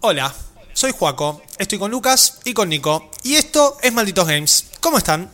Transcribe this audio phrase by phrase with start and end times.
[0.00, 0.34] Hola,
[0.72, 4.66] soy Juaco, estoy con Lucas y con Nico, y esto es Malditos Games.
[4.80, 5.30] ¿Cómo están?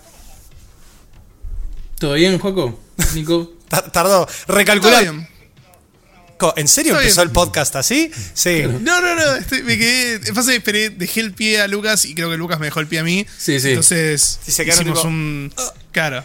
[1.98, 2.78] ¿Todo bien, Juaco?
[3.14, 3.52] Nico.
[3.68, 5.04] Ta- Tardó, recalcular.
[6.56, 7.28] ¿En serio empezó bien.
[7.28, 8.10] el podcast así?
[8.34, 8.62] Sí.
[8.80, 9.36] No, no, no.
[9.36, 10.32] estoy- me quedé.
[10.34, 12.86] Pasa que esperé, dejé el pie a Lucas y creo que Lucas me dejó el
[12.86, 13.26] pie a mí.
[13.38, 13.70] Sí, sí.
[13.70, 15.54] Entonces Y se quedaron hicimos tipo, un.
[15.92, 16.22] Claro.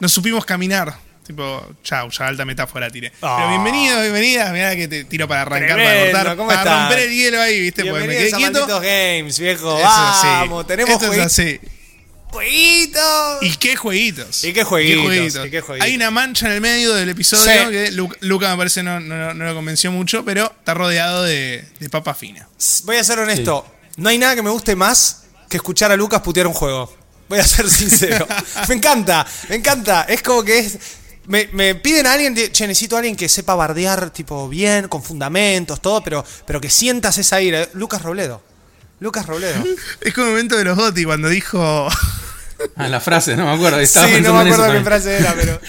[0.00, 0.98] Nos supimos caminar.
[1.26, 3.10] Tipo, chau, ya alta metáfora tiré.
[3.22, 3.36] Ah.
[3.38, 4.52] Pero bienvenido, bienvenida.
[4.52, 6.36] Mirá que te tiro para arrancar, para Tremendo, cortar.
[6.36, 7.84] ¿cómo para romper el hielo ahí, ¿viste?
[7.84, 8.66] Porque me quedé a quieto.
[8.80, 9.78] Games, viejo.
[9.78, 9.88] Eso
[10.20, 10.26] sí.
[10.26, 11.60] Vamos, tenemos Esto es así.
[12.30, 13.38] jueguitos.
[13.42, 14.44] ¿Y qué jueguitos?
[14.44, 15.46] ¿Y qué jueguitos?
[15.46, 15.80] ¿Y qué jueguitos?
[15.86, 17.70] Hay una mancha en el medio del episodio Sí.
[17.70, 21.64] que Lu- Luca me parece no, no, no lo convenció mucho, pero está rodeado de,
[21.78, 22.48] de papa fina.
[22.84, 23.66] Voy a ser honesto.
[23.96, 26.94] No hay nada que me guste más que escuchar a Lucas putear un juego.
[27.28, 28.26] Voy a ser sincero.
[28.68, 30.02] me encanta, me encanta.
[30.08, 30.78] Es como que es.
[31.26, 34.88] Me, me piden a alguien, de- che, necesito a alguien que sepa bardear, tipo, bien,
[34.88, 37.66] con fundamentos, todo, pero, pero que sientas esa ira.
[37.74, 38.42] Lucas Robledo.
[39.00, 39.62] Lucas Robledo.
[40.00, 41.88] Es como el momento de los Gotti cuando dijo.
[42.76, 43.80] Ah, la frase, no me acuerdo.
[43.80, 45.60] Estaba sí, no me acuerdo qué frase era, pero.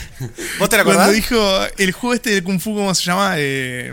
[0.59, 1.15] ¿Vos te la Cuando acordás?
[1.15, 3.33] dijo el juego este del Kung Fu, ¿cómo se llama?
[3.37, 3.91] Eh,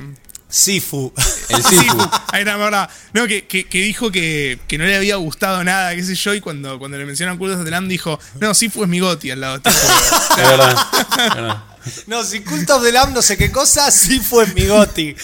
[0.53, 1.13] Sifu.
[1.49, 1.83] El Sifu.
[1.83, 2.11] Sifu.
[2.31, 2.91] Ahí está, acordaba.
[3.15, 6.35] No, que, que, que dijo que, que no le había gustado nada, qué sé yo,
[6.35, 9.31] y cuando, cuando le mencionan Cult of the Lamb dijo, no, Sifu es mi Gotti
[9.31, 9.71] al lado de.
[9.71, 10.87] Es verdad.
[11.11, 11.65] es verdad.
[12.07, 15.17] No, si Cult of the Lamb no sé qué cosa, sí fue mi goti.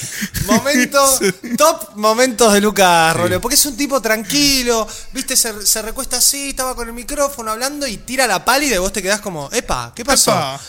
[0.47, 1.21] Momentos,
[1.57, 3.41] top momentos de Lucas Roleo.
[3.41, 7.87] Porque es un tipo tranquilo, viste, se, se recuesta así, estaba con el micrófono hablando
[7.87, 10.33] y tira la pálida y vos te quedás como, epa, ¿qué pasó?
[10.33, 10.61] Epa.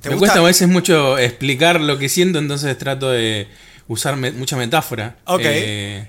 [0.00, 0.18] ¿Te Me gusta?
[0.18, 3.48] cuesta a veces mucho explicar lo que siento, entonces trato de
[3.88, 5.16] usar me- mucha metáfora.
[5.26, 5.40] Ok.
[5.44, 6.06] Eh,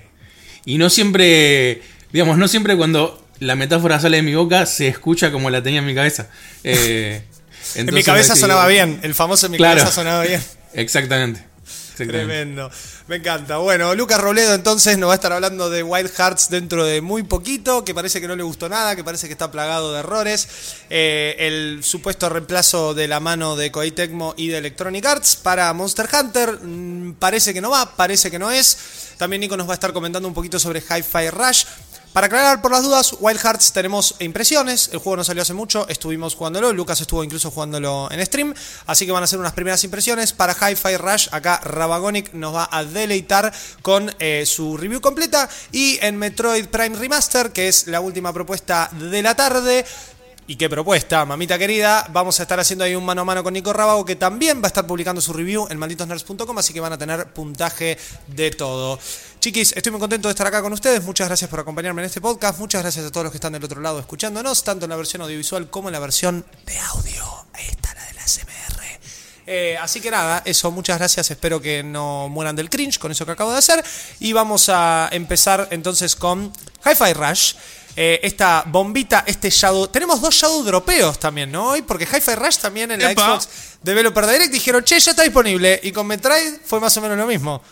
[0.64, 5.30] y no siempre, digamos, no siempre cuando la metáfora sale de mi boca se escucha
[5.32, 6.28] como la tenía en mi cabeza.
[6.64, 7.22] Eh,
[7.76, 9.78] En mi entonces, cabeza sonaba bien, el famoso en mi Claro.
[9.78, 10.42] cabeza sonaba bien.
[10.74, 11.44] Exactamente.
[11.96, 12.70] Tremendo.
[13.08, 13.58] Me encanta.
[13.58, 17.22] Bueno, Lucas Robledo entonces nos va a estar hablando de Wild Hearts dentro de muy
[17.22, 20.48] poquito, que parece que no le gustó nada, que parece que está plagado de errores.
[20.90, 25.72] Eh, el supuesto reemplazo de la mano de Koei Tecmo y de Electronic Arts para
[25.72, 29.01] Monster Hunter mm, parece que no va, parece que no es.
[29.22, 31.64] También Nico nos va a estar comentando un poquito sobre Hi-Fi Rush.
[32.12, 34.90] Para aclarar por las dudas, Wild Hearts tenemos impresiones.
[34.92, 36.72] El juego no salió hace mucho, estuvimos jugándolo.
[36.72, 38.52] Lucas estuvo incluso jugándolo en stream.
[38.86, 40.32] Así que van a ser unas primeras impresiones.
[40.32, 45.48] Para Hi-Fi Rush, acá Rabagonic nos va a deleitar con eh, su review completa.
[45.70, 49.84] Y en Metroid Prime Remaster, que es la última propuesta de la tarde.
[50.46, 52.04] Y qué propuesta, mamita querida.
[52.10, 54.64] Vamos a estar haciendo ahí un mano a mano con Nico Rabago, que también va
[54.64, 58.98] a estar publicando su review en malditosnerds.com, así que van a tener puntaje de todo.
[59.38, 61.02] Chiquis, estoy muy contento de estar acá con ustedes.
[61.04, 62.58] Muchas gracias por acompañarme en este podcast.
[62.58, 65.22] Muchas gracias a todos los que están del otro lado escuchándonos, tanto en la versión
[65.22, 67.24] audiovisual como en la versión de audio.
[67.52, 68.82] Ahí está la de la SMR.
[69.46, 71.30] Eh, así que nada, eso, muchas gracias.
[71.30, 73.84] Espero que no mueran del cringe con eso que acabo de hacer.
[74.18, 76.52] Y vamos a empezar entonces con
[76.84, 77.54] Hi-Fi Rush.
[77.94, 79.88] Eh, esta bombita, este Shadow.
[79.88, 81.68] Tenemos dos Shadow dropeos también, ¿no?
[81.70, 83.22] Hoy, porque Hi-Fi Rush también en la Epa.
[83.22, 83.48] Xbox
[83.82, 85.78] Developer Direct dijeron, che, ya está disponible.
[85.82, 87.62] Y con Metroid fue más o menos lo mismo.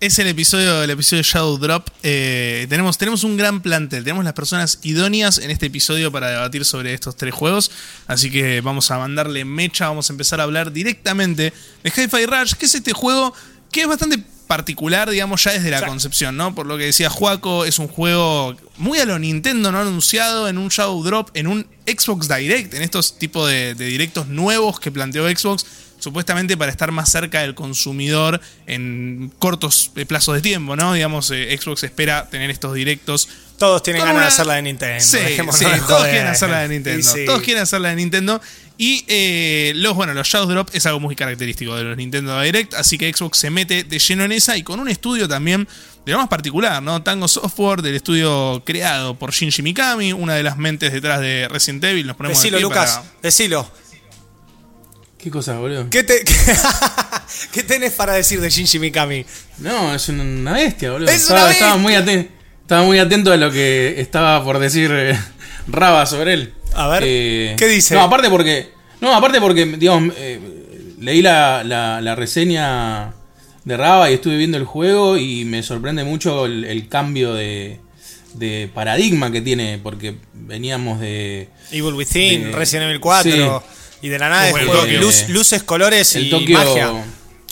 [0.00, 1.88] Es el episodio, el episodio Shadow Drop.
[2.02, 4.02] Eh, tenemos, tenemos un gran plantel.
[4.02, 7.70] Tenemos las personas idóneas en este episodio para debatir sobre estos tres juegos.
[8.08, 9.86] Así que vamos a mandarle mecha.
[9.86, 13.32] Vamos a empezar a hablar directamente de Hi-Fi Rush, que es este juego
[13.70, 16.54] que es bastante particular, digamos, ya desde la concepción, ¿no?
[16.54, 19.80] Por lo que decía Juaco, es un juego muy a lo Nintendo, ¿no?
[19.80, 24.28] Anunciado en un Shadow Drop, en un Xbox Direct, en estos tipos de, de directos
[24.28, 25.66] nuevos que planteó Xbox
[26.04, 30.92] supuestamente para estar más cerca del consumidor en cortos eh, plazos de tiempo, ¿no?
[30.92, 33.28] Digamos, eh, Xbox espera tener estos directos.
[33.58, 35.04] Todos tienen ganas de una- hacer la de Nintendo.
[35.04, 37.08] Sí, dejémonos sí, de todos quieren hacer la de Nintendo.
[37.12, 37.24] Sí.
[37.24, 38.40] Todos quieren hacer la de Nintendo.
[38.76, 42.74] Y eh, los, bueno, los Shadow Drop es algo muy característico de los Nintendo Direct,
[42.74, 45.68] así que Xbox se mete de lleno en esa y con un estudio también
[46.04, 47.00] de lo más particular, ¿no?
[47.00, 51.84] Tango Software, del estudio creado por Shinji Mikami, una de las mentes detrás de Resident
[51.84, 52.08] Evil.
[52.08, 53.70] Nos ponemos de Decilo, pie Lucas, para- decilo.
[55.18, 55.88] ¿Qué cosa, boludo?
[55.88, 56.22] ¿Qué, te,
[57.52, 59.24] ¿Qué tenés para decir de Shinji Mikami?
[59.58, 61.08] No, es una bestia, boludo.
[61.08, 61.82] ¡Es estaba, una estaba bestia!
[61.82, 62.32] muy atento,
[62.64, 65.18] estaba muy atento a lo que estaba por decir eh,
[65.68, 66.54] Raba sobre él.
[66.74, 67.94] A ver, Eh, ¿qué dice?
[67.94, 68.72] No, aparte porque.
[69.00, 70.40] No, aparte porque, digamos, eh,
[71.00, 73.12] leí la, la- la reseña
[73.64, 77.80] de Raba y estuve viendo el juego y me sorprende mucho el, el cambio de,
[78.34, 81.48] de paradigma que tiene, porque veníamos de.
[81.70, 83.62] Evil Within, de- Resident Evil 4.
[84.02, 86.58] Y de la nada el juego, luz- luces, colores El y Tokio.
[86.58, 86.92] magia.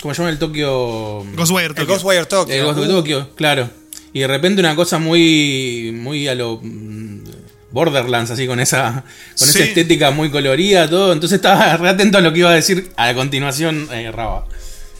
[0.02, 1.24] ¿Cómo se llama el Tokio?
[1.34, 1.86] Ghostwire El Tokyo.
[1.94, 2.52] Ghostwire Tokyo.
[2.54, 3.70] El Ghost of Uh, Tokyo, claro.
[4.12, 5.92] Y de repente una cosa muy.
[5.94, 6.60] muy a lo.
[6.62, 7.22] mm,
[7.70, 9.02] Borderlands, así con esa.
[9.38, 9.58] con Sí.
[9.58, 11.12] esa estética muy colorida, todo.
[11.12, 14.46] Entonces estaba re atento a lo que iba a decir a continuación eh, Raba.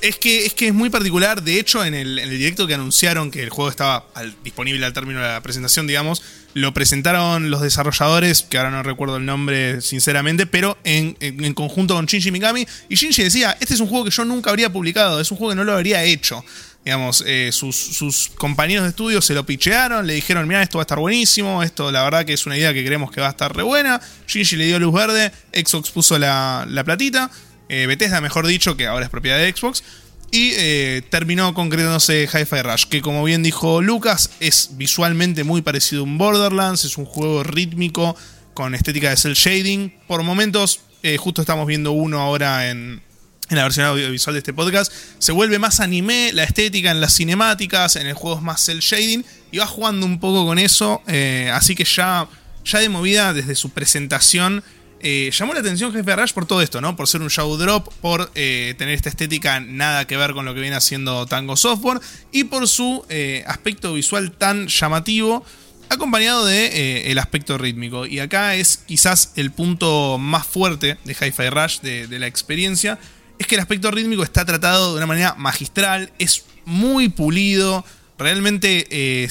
[0.00, 1.43] Es que, es que es muy particular.
[1.43, 4.85] De hecho, en el, en el directo que anunciaron que el juego estaba al- disponible
[4.85, 6.23] al término de la presentación, digamos,
[6.55, 11.55] lo presentaron los desarrolladores, que ahora no recuerdo el nombre sinceramente, pero en, en- en
[11.55, 12.67] conjunto con Shinji Mikami.
[12.88, 15.53] Y Shinji decía, este es un juego que yo nunca habría publicado, es un juego
[15.53, 16.44] que no lo habría hecho.
[16.84, 20.87] Digamos, eh, sus, compañeros de estudio se lo pichearon, le dijeron, mira, esto va a
[20.87, 23.55] estar buenísimo, esto la verdad que es una idea que creemos que va a estar
[23.55, 24.00] re buena.
[24.26, 27.31] Shinji le dio luz verde, Xbox puso la, la platita,
[27.69, 29.84] eh, Bethesda mejor dicho, que ahora es propiedad de Xbox.
[30.32, 36.00] Y eh, terminó concretándose Hi-Fi Rush, que como bien dijo Lucas, es visualmente muy parecido
[36.00, 38.17] a un Borderlands, es un juego rítmico
[38.55, 39.94] con estética de cel shading.
[40.08, 43.02] Por momentos, eh, justo estamos viendo uno ahora en,
[43.49, 47.15] en la versión audiovisual de este podcast, se vuelve más anime, la estética en las
[47.15, 51.03] cinemáticas, en el juego es más cel shading, y va jugando un poco con eso,
[51.06, 52.27] eh, así que ya,
[52.65, 54.62] ya de movida desde su presentación
[55.05, 56.94] eh, llamó la atención Jefe Rush por todo esto, ¿no?
[56.94, 60.55] Por ser un show drop, por eh, tener esta estética nada que ver con lo
[60.55, 62.00] que viene haciendo Tango Software
[62.31, 63.05] y por su
[63.44, 65.44] aspecto visual tan llamativo,
[65.89, 68.06] acompañado de el aspecto rítmico.
[68.06, 73.00] Y acá es quizás el punto más fuerte de Hi-Fi Rush, de la experiencia,
[73.43, 77.85] es que el aspecto rítmico está tratado de una manera magistral, es muy pulido,
[78.19, 79.29] realmente eh,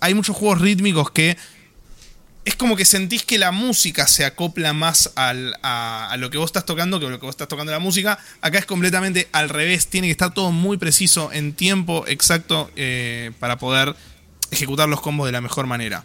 [0.00, 1.36] hay muchos juegos rítmicos que
[2.44, 6.36] es como que sentís que la música se acopla más al- a, a lo que
[6.36, 8.18] vos estás tocando que lo que vos estás tocando la música.
[8.42, 13.32] Acá es completamente al revés, tiene que estar todo muy preciso en tiempo exacto eh,
[13.40, 13.96] para poder
[14.50, 16.04] ejecutar los combos de la mejor manera.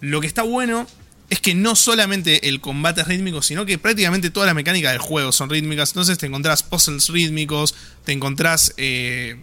[0.00, 0.86] Lo que está bueno
[1.34, 4.98] es que no solamente el combate es rítmico, sino que prácticamente toda la mecánica del
[5.00, 5.90] juego son rítmicas.
[5.90, 9.36] Entonces te encontrás puzzles rítmicos, te encontrás eh,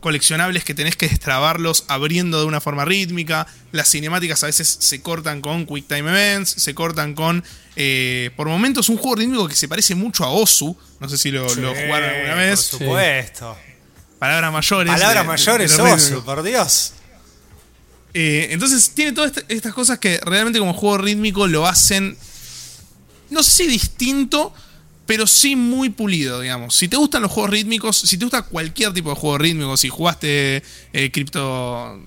[0.00, 3.46] coleccionables que tenés que destrabarlos abriendo de una forma rítmica.
[3.72, 7.44] Las cinemáticas a veces se cortan con Quick Time Events, se cortan con.
[7.76, 10.76] eh, por momentos, un juego rítmico que se parece mucho a Osu.
[11.00, 12.68] No sé si lo, jugaron alguna vez.
[12.70, 13.56] Por supuesto.
[14.18, 14.92] Palabras mayores.
[14.92, 16.92] Palabras mayores, de- de- Osu, por Dios.
[18.14, 22.16] Eh, entonces tiene todas esta- estas cosas que realmente como juego rítmico lo hacen,
[23.30, 24.52] no sé si distinto,
[25.06, 26.74] pero sí muy pulido, digamos.
[26.74, 29.88] Si te gustan los juegos rítmicos, si te gusta cualquier tipo de juego rítmico, si
[29.88, 30.62] jugaste
[30.92, 32.00] eh, Crypto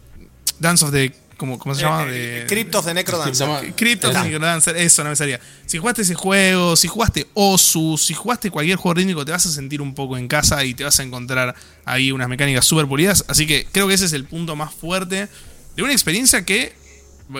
[0.59, 1.13] Dance of the...
[1.37, 2.03] ¿Cómo, cómo se llama?
[2.07, 3.47] Eh, De- Cryptos de Necrodancer.
[3.47, 4.23] Cryptoma- Crypto Esa.
[4.23, 5.39] Necrodancer, eso no me salía.
[5.65, 9.51] Si jugaste ese juego, si jugaste Osu, si jugaste cualquier juego rítmico, te vas a
[9.51, 11.55] sentir un poco en casa y te vas a encontrar
[11.85, 13.25] ahí unas mecánicas súper pulidas.
[13.27, 15.29] Así que creo que ese es el punto más fuerte
[15.75, 16.73] de una experiencia que.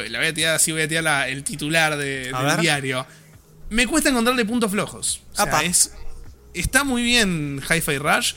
[0.10, 2.60] la voy a tirar así, voy a tirar la- el titular de- del ver.
[2.62, 3.06] diario.
[3.70, 5.22] Me cuesta encontrarle puntos flojos.
[5.34, 5.64] O sea, Apa.
[5.64, 5.94] es,
[6.54, 8.34] está muy bien Hi-Fi Rush.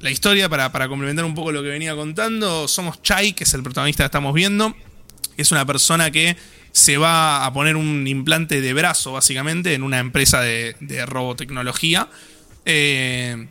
[0.00, 3.54] La historia, para, para complementar un poco lo que venía contando, somos Chai, que es
[3.54, 4.76] el protagonista que estamos viendo.
[5.36, 6.36] Es una persona que
[6.72, 12.08] se va a poner un implante de brazo, básicamente, en una empresa de, de robotecnología.
[12.66, 13.48] Eh,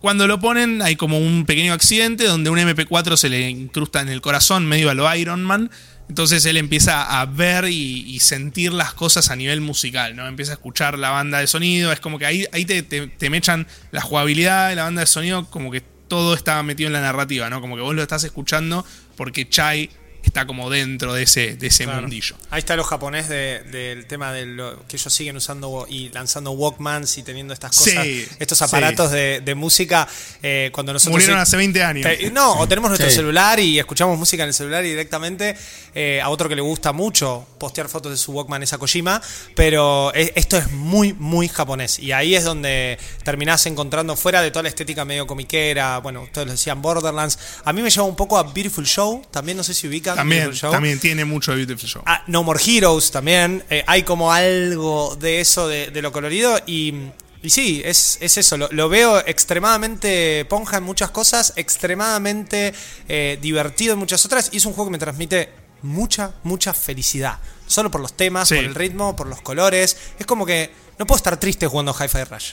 [0.00, 4.08] cuando lo ponen, hay como un pequeño accidente donde un MP4 se le incrusta en
[4.08, 5.70] el corazón, medio a lo Iron Man.
[6.08, 10.26] Entonces él empieza a ver y, sentir las cosas a nivel musical, ¿no?
[10.26, 11.92] Empieza a escuchar la banda de sonido.
[11.92, 15.06] Es como que ahí, ahí te, te, te mechan la jugabilidad de la banda de
[15.06, 17.60] sonido, como que todo está metido en la narrativa, ¿no?
[17.60, 18.86] Como que vos lo estás escuchando
[19.16, 19.90] porque Chai
[20.22, 22.02] está como dentro de ese, de ese Claro.
[22.02, 22.36] mundillo.
[22.50, 26.50] Ahí está lo japonés de- del tema de lo que ellos siguen usando y lanzando
[26.52, 28.64] Walkmans y teniendo estas cosas, Sí, estos sí.
[28.64, 30.06] aparatos de, de música.
[30.42, 32.04] eh, cuando nosotros Murieron hace 20 años.
[32.06, 33.16] Te- no, o tenemos nuestro Sí.
[33.16, 35.56] celular y escuchamos música en el celular y directamente.
[35.94, 39.20] eh, a otro que le gusta mucho postear fotos de su Walkman es a Kojima.
[39.56, 41.98] Pero e- esto es muy, muy japonés.
[41.98, 46.46] Y ahí es donde terminás encontrando, fuera de toda la estética medio comiquera, bueno, ustedes
[46.46, 47.38] lo decían Borderlands.
[47.64, 49.22] A mí me lleva un poco a Beautiful Show.
[49.32, 50.72] También no sé si También, Beautiful Show.
[50.72, 52.02] también tiene mucho de Beautiful Show.
[52.06, 53.64] Ah, no More Heroes también.
[53.70, 56.58] eh, hay como algo de eso, de, de lo colorido.
[56.66, 56.94] Y,
[57.42, 58.56] y sí, es, es eso.
[58.56, 62.74] Lo, lo veo extremadamente ponja en muchas cosas, extremadamente
[63.08, 64.50] eh, divertido en muchas otras.
[64.52, 65.50] Y es un juego que me transmite
[65.82, 67.38] mucha, mucha felicidad.
[67.66, 68.56] Solo por los temas, Sí.
[68.56, 69.96] por el ritmo, por los colores.
[70.18, 72.52] Es como que no puedo estar triste jugando Hi-Fi Rush.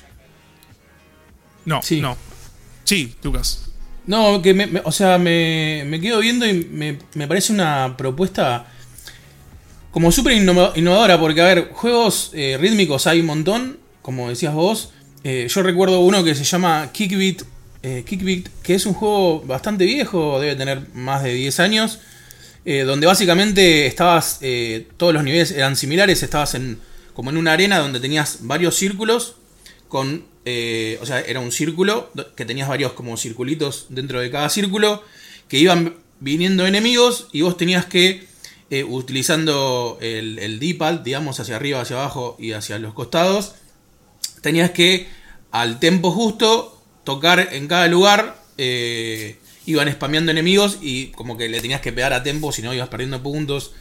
[1.65, 2.01] No, Sí.
[2.01, 2.15] no.
[2.83, 3.62] Sí, Lucas.
[4.07, 8.67] No, que me, o sea, me, me quedo viendo y me, me parece una propuesta
[9.91, 14.53] como súper innova- innovadora, porque, a ver, juegos eh, rítmicos hay un montón, como decías
[14.53, 14.91] vos.
[15.24, 17.41] Eh, yo recuerdo uno que se llama Kickbeat,
[17.81, 22.00] eh, Kickbeat, que es un juego bastante viejo, debe tener más de 10 años,
[22.88, 24.39] donde básicamente estabas,
[24.97, 26.79] todos los niveles eran similares, estabas en
[27.13, 29.35] como en una arena donde tenías varios círculos
[29.88, 34.50] con, eh, o sea, era un círculo que tenías varios como circulitos dentro de cada
[34.50, 35.04] círculo
[35.48, 38.28] que iban viniendo enemigos y vos tenías que,
[38.70, 43.56] eh, utilizando el, el D-pad, digamos, hacia arriba, hacia abajo y hacia los costados,
[44.42, 45.08] tenías que
[45.52, 51.62] al tempo justo tocar en cada lugar, eh, iban spameando enemigos y como que le
[51.62, 53.72] tenías que pegar a tiempo, si no ibas perdiendo puntos.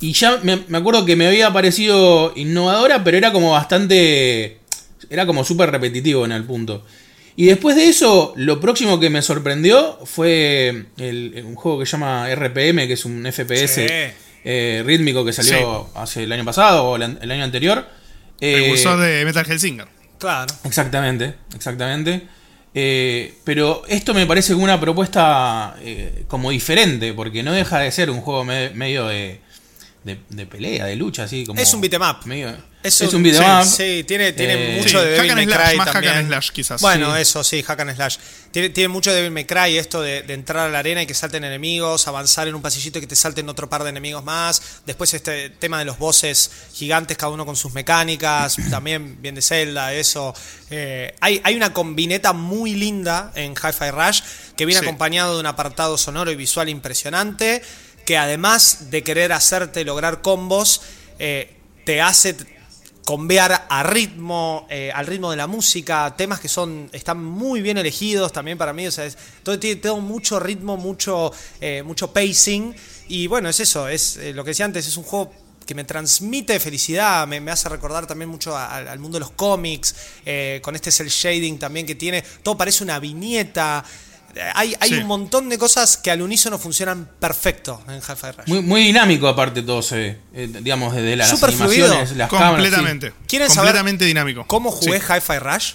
[0.00, 4.58] Y ya me acuerdo que me había parecido innovadora, pero era como bastante.
[5.10, 6.84] Era como súper repetitivo en el punto.
[7.36, 11.92] Y después de eso, lo próximo que me sorprendió fue el- un juego que se
[11.92, 13.86] llama RPM, que es un FPS Sí.
[14.44, 17.88] eh, rítmico que salió hace el año pasado o el, año anterior.
[18.40, 19.88] Eh, Precursor de Metal Hellsinger.
[20.18, 20.54] Claro.
[20.64, 22.22] Exactamente, exactamente.
[22.76, 28.10] Eh, pero esto me parece una propuesta eh, como diferente, porque no deja de ser
[28.10, 29.40] un juego me- medio de,
[30.04, 31.60] de, de pelea, de lucha, así como.
[31.60, 32.26] Es un beat'em up.
[32.26, 35.30] medio- Es, es un, un beat'em sí, tiene, tiene Eh, mucho Sí, de hack Devil
[35.30, 36.80] and May slash, Cry más hack and slash, quizás.
[36.82, 37.22] Bueno, Sí.
[37.22, 38.16] eso sí, hack and slash.
[38.50, 41.06] Tiene, tiene mucho de Devil May Cry esto de, de entrar a la arena y
[41.06, 44.22] que salten enemigos, avanzar en un pasillito y que te salten otro par de enemigos
[44.22, 44.60] más.
[44.84, 49.40] Después este tema de los bosses gigantes, cada uno con sus mecánicas, también bien de
[49.40, 50.34] Zelda, eso.
[50.68, 54.20] Eh, hay, hay una combineta muy linda en Hi-Fi Rush
[54.58, 54.86] que viene Sí.
[54.86, 57.62] acompañado de un apartado sonoro y visual impresionante
[58.04, 60.82] que además de querer hacerte lograr combos,
[61.18, 62.36] eh, te hace
[63.04, 67.76] convear a ritmo, eh, al ritmo de la música, temas que son están muy bien
[67.76, 69.18] elegidos también para mí, o sea, es-
[70.00, 71.30] mucho ritmo, mucho
[71.60, 72.74] eh, mucho pacing
[73.08, 75.32] y bueno, es eso, es lo que decía antes, es un juego
[75.66, 79.94] que me transmite felicidad, me, hace recordar también mucho al, mundo de los cómics,
[80.62, 83.84] con este cel shading también que tiene, todo parece una viñeta.
[84.54, 84.94] Hay, hay Sí.
[84.96, 88.46] un montón de cosas que al unísono funcionan perfecto en Hi-Fi Rush.
[88.48, 90.20] Muy, muy dinámico, aparte, todo se ve.
[90.34, 92.14] Eh, digamos, desde las Súper animaciones, fluido.
[92.16, 92.50] las cámaras.
[92.52, 93.12] Completamente.
[93.26, 94.44] ¿Quieren saber Completamente dinámico.
[94.46, 95.06] ¿Cómo jugué Sí.
[95.12, 95.72] Hi-Fi Rush?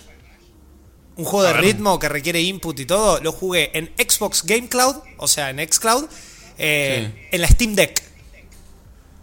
[1.16, 3.20] Un juego de ritmo que requiere input y todo.
[3.22, 6.06] Lo jugué en Xbox Game Cloud, o sea, en Xcloud,
[6.58, 7.28] eh, Sí.
[7.32, 8.02] en la Steam Deck.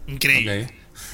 [0.06, 0.68] Increíble.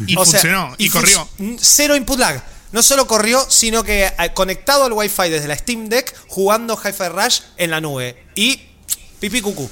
[0.07, 0.75] Y O sea, funcionó.
[0.79, 1.29] y, corrió.
[1.61, 2.43] Cero input lag.
[2.73, 7.09] No solo corrió, sino que eh, conectado al Wi-Fi desde la Steam Deck, jugando Hi-Fi
[7.09, 8.25] Rush en la nube.
[8.35, 8.61] Y
[9.21, 9.71] pipí cucú.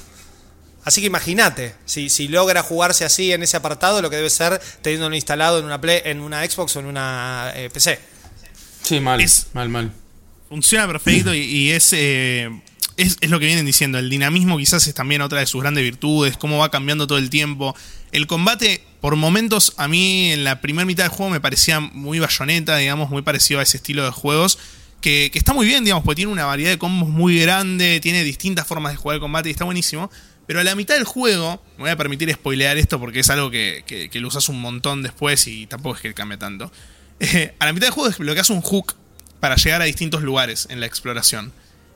[0.83, 4.59] Así que imagínate, si, si logra jugarse así en ese apartado, lo que debe ser
[4.81, 7.99] teniéndolo instalado en una Play, en una Xbox o en una eh, PC.
[8.83, 9.91] Sí, mal, Es- mal, mal.
[10.49, 12.49] Funciona perfecto y, y es, eh,
[12.97, 13.99] es, es lo que vienen diciendo.
[13.99, 17.29] El dinamismo quizás es también otra de sus grandes virtudes, cómo va cambiando todo el
[17.29, 17.75] tiempo.
[18.11, 22.19] El combate, por momentos, a mí en la primera mitad del juego me parecía muy
[22.19, 24.59] bayoneta, digamos, muy parecido a ese estilo de juegos.
[25.01, 28.67] Que, está muy bien, digamos, porque tiene una variedad de combos muy grande, tiene distintas
[28.67, 30.11] formas de jugar el combate y está buenísimo.
[30.45, 33.49] Pero a la mitad del juego, me voy a permitir spoilear esto porque es algo
[33.49, 36.71] que lo usas un montón después y tampoco es que cambie tanto.
[37.23, 38.95] Eh, a la mitad del juego desbloqueas un hook
[39.39, 41.53] para llegar a distintos lugares en la exploración.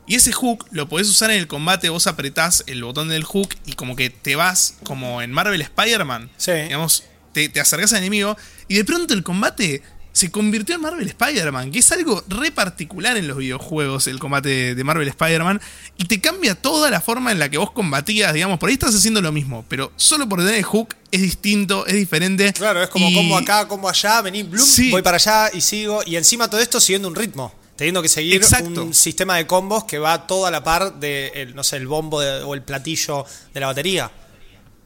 [0.07, 3.49] Y ese hook lo podés usar en el combate, vos apretás el botón del hook
[3.65, 6.29] y como que te vas como en Marvel Spider-Man.
[6.37, 6.51] Sí.
[6.51, 9.81] Digamos, te, te acercás al enemigo y de pronto el combate
[10.13, 14.73] se convirtió en Marvel Spider-Man, que es algo re particular en los videojuegos, el combate
[14.73, 15.59] de, Marvel Spider-Man,
[15.97, 18.95] y te cambia toda la forma en la que vos combatías, digamos, por ahí estás
[18.95, 22.53] haciendo lo mismo, pero solo por tener el hook es distinto, es diferente.
[22.53, 24.89] Claro, es como y- como acá, como allá, vení, Sí.
[24.89, 26.01] voy para allá y sigo.
[26.05, 27.53] Y encima todo esto siguiendo un ritmo.
[27.75, 28.83] Teniendo que seguir Exacto.
[28.85, 32.21] un sistema de combos que va toda la par de, el, no sé, el bombo
[32.21, 34.09] de- o el platillo de la batería.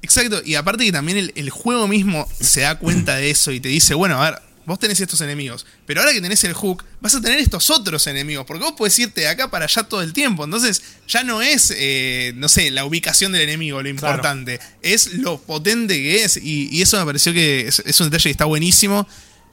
[0.01, 3.59] Exacto, y aparte que también el, el juego mismo se da cuenta de eso y
[3.59, 6.85] te dice, bueno, a ver, vos tenés estos enemigos, pero ahora que tenés el hook,
[7.01, 10.01] vas a tener estos otros enemigos, porque vos podés irte de acá para allá todo
[10.01, 14.59] el tiempo, entonces ya no es, eh, no sé, la ubicación del enemigo lo importante,
[14.81, 18.23] es lo potente que es, y, y eso me pareció que es, es un detalle
[18.23, 19.05] que está buenísimo.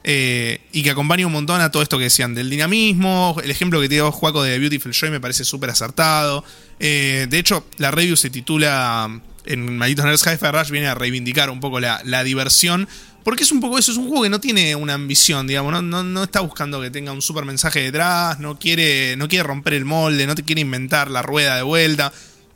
[0.09, 3.35] Eh, y que acompaña un montón a todo esto que decían del dinamismo.
[3.43, 6.45] El ejemplo que te dio Juaco de Beautiful Joy me parece súper acertado.
[6.79, 11.49] Eh, de hecho, la review se titula en Malditos Nerds Hi-Fi Rush viene a reivindicar
[11.49, 12.87] un poco la, la diversión.
[13.25, 15.81] Porque es un poco eso, es un juego que no tiene una ambición, digamos, no,
[15.81, 19.73] no, no está buscando que tenga un super mensaje detrás, no quiere, no quiere romper
[19.73, 22.13] el molde, no te quiere inventar la rueda de vuelta.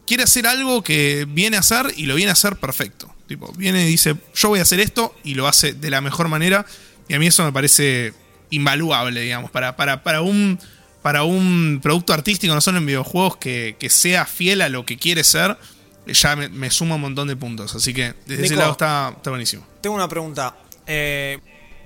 [0.07, 3.13] Quiere hacer algo que viene a hacer y lo viene a hacer perfecto.
[3.27, 6.29] Tipo, viene y dice, yo voy a hacer esto y lo hace de la mejor
[6.29, 6.65] manera.
[7.11, 8.13] Y a mí eso me parece
[8.51, 10.57] invaluable, digamos, para, para, para un
[11.01, 14.97] para un producto artístico, no solo en videojuegos, que, que sea fiel a lo que
[14.97, 15.57] quiere ser,
[16.05, 17.75] ya me, me suma un montón de puntos.
[17.75, 19.67] Así que desde ese lado está, está buenísimo.
[19.81, 20.55] Tengo una pregunta.
[20.87, 21.37] Eh,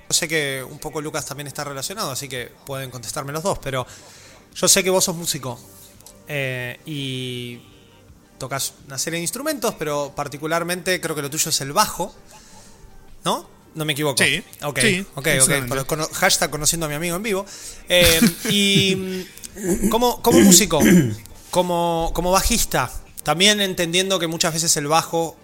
[0.07, 3.57] yo sé que un poco Lucas también está relacionado, así que pueden contestarme los dos,
[3.57, 3.87] pero
[4.53, 5.59] yo sé que vos sos músico
[6.27, 7.61] eh, y
[8.37, 12.13] tocas una serie de instrumentos, pero particularmente creo que lo tuyo es el bajo,
[13.23, 13.54] ¿no?
[13.75, 14.23] No me equivoco.
[14.23, 15.85] Sí, Ok, sí, ok, ok.
[15.85, 17.45] Cono- hashtag conociendo a mi amigo en vivo.
[17.89, 18.95] Eh, y
[19.55, 20.79] mm, como, como músico,
[21.51, 22.91] como, como bajista,
[23.23, 25.35] también entendiendo que muchas veces el bajo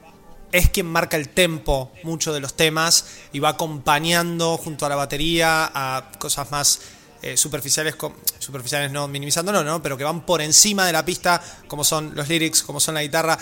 [0.51, 4.95] es quien marca el tempo mucho de los temas y va acompañando junto a la
[4.95, 6.79] batería a cosas más
[7.21, 7.95] eh, superficiales,
[8.39, 9.81] superficiales no minimizándolo, ¿no?
[9.81, 13.01] Pero que van por encima de la pista, como son los lyrics, como son la
[13.03, 13.37] guitarra.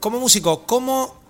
[0.00, 1.22] Como músico, ¿cómo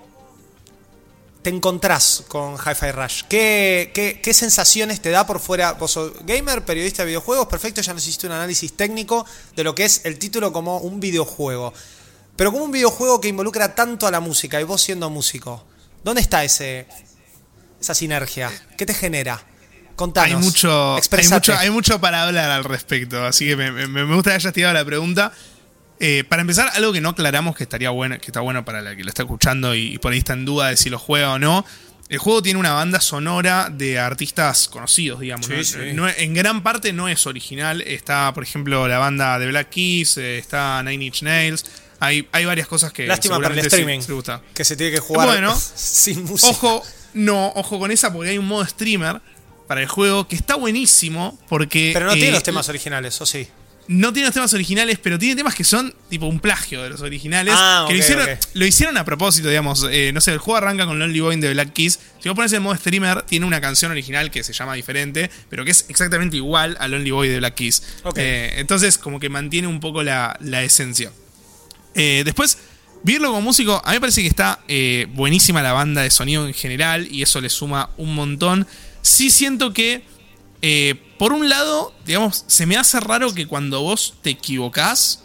[1.47, 3.23] te encontrás con Hi-Fi Rush?
[3.29, 5.75] ¿Qué, qué, qué sensaciones te da por fuera?
[5.75, 9.25] Vos sos gamer, periodista de videojuegos, perfecto, ya nos hiciste un análisis técnico
[9.55, 11.73] de lo que es el título como un videojuego.
[12.35, 15.65] Pero como un videojuego que involucra tanto a la música y vos siendo músico,
[16.03, 16.88] ¿dónde está ese,
[17.81, 18.50] esa sinergia?
[18.76, 19.41] ¿Qué te genera?
[19.95, 20.31] Contanos.
[20.41, 21.00] Hay mucho, hay,
[21.38, 24.53] mucho, hay mucho para hablar al respecto, así que me, me- me gusta que hayas
[24.53, 25.33] tirado la pregunta.
[25.99, 28.95] Eh, para empezar, algo que no aclaramos que estaría bueno, que está bueno para la
[28.97, 31.33] que lo está escuchando y, y por ahí está en duda de si lo juega
[31.33, 31.65] o no.
[32.09, 35.47] El juego tiene una banda sonora de artistas conocidos, digamos.
[35.47, 35.65] Sí, ¿no?
[35.65, 35.79] sí.
[35.95, 37.81] No- en gran parte no es original.
[37.83, 41.65] Está, por ejemplo, la banda de Black Keys, eh, está Nine Inch Nails.
[41.99, 43.07] Hay, hay varias cosas que.
[43.07, 44.00] Lástima para el streaming.
[44.00, 44.41] sí gusta.
[44.55, 46.50] Que se tiene que jugar Bueno, sin música.
[46.50, 46.85] Ojo,
[47.15, 49.21] no, ojo con esa porque hay un modo streamer
[49.67, 51.91] para el juego que está buenísimo porque.
[51.93, 53.49] Pero no eh, tiene los temas originales, ¿o sí?
[53.88, 57.02] No tiene los temas originales, pero tiene temas que son tipo un plagio de los
[57.02, 57.55] originales.
[57.57, 58.38] Ah, que lo, hicieron, ok.
[58.55, 59.87] lo hicieron a propósito, digamos.
[59.90, 62.00] eh, no sé, el juego arranca con Lonely Boy de Black Keys.
[62.21, 65.64] Si vos pones el modo streamer, tiene una canción original que se llama diferente, pero
[65.64, 67.83] que es exactamente igual a Lonely Boy de Black Keys.
[68.16, 71.12] Eh, entonces, como que mantiene un poco la, la esencia.
[71.95, 72.59] Eh, después,
[73.05, 74.61] verlo como músico, a mí me parece que está
[75.11, 78.66] buenísima la banda de sonido en general y eso le suma un montón.
[79.02, 80.02] Sí siento que,
[80.62, 85.22] eh, por un lado, digamos, se me hace raro que cuando vos te equivocás,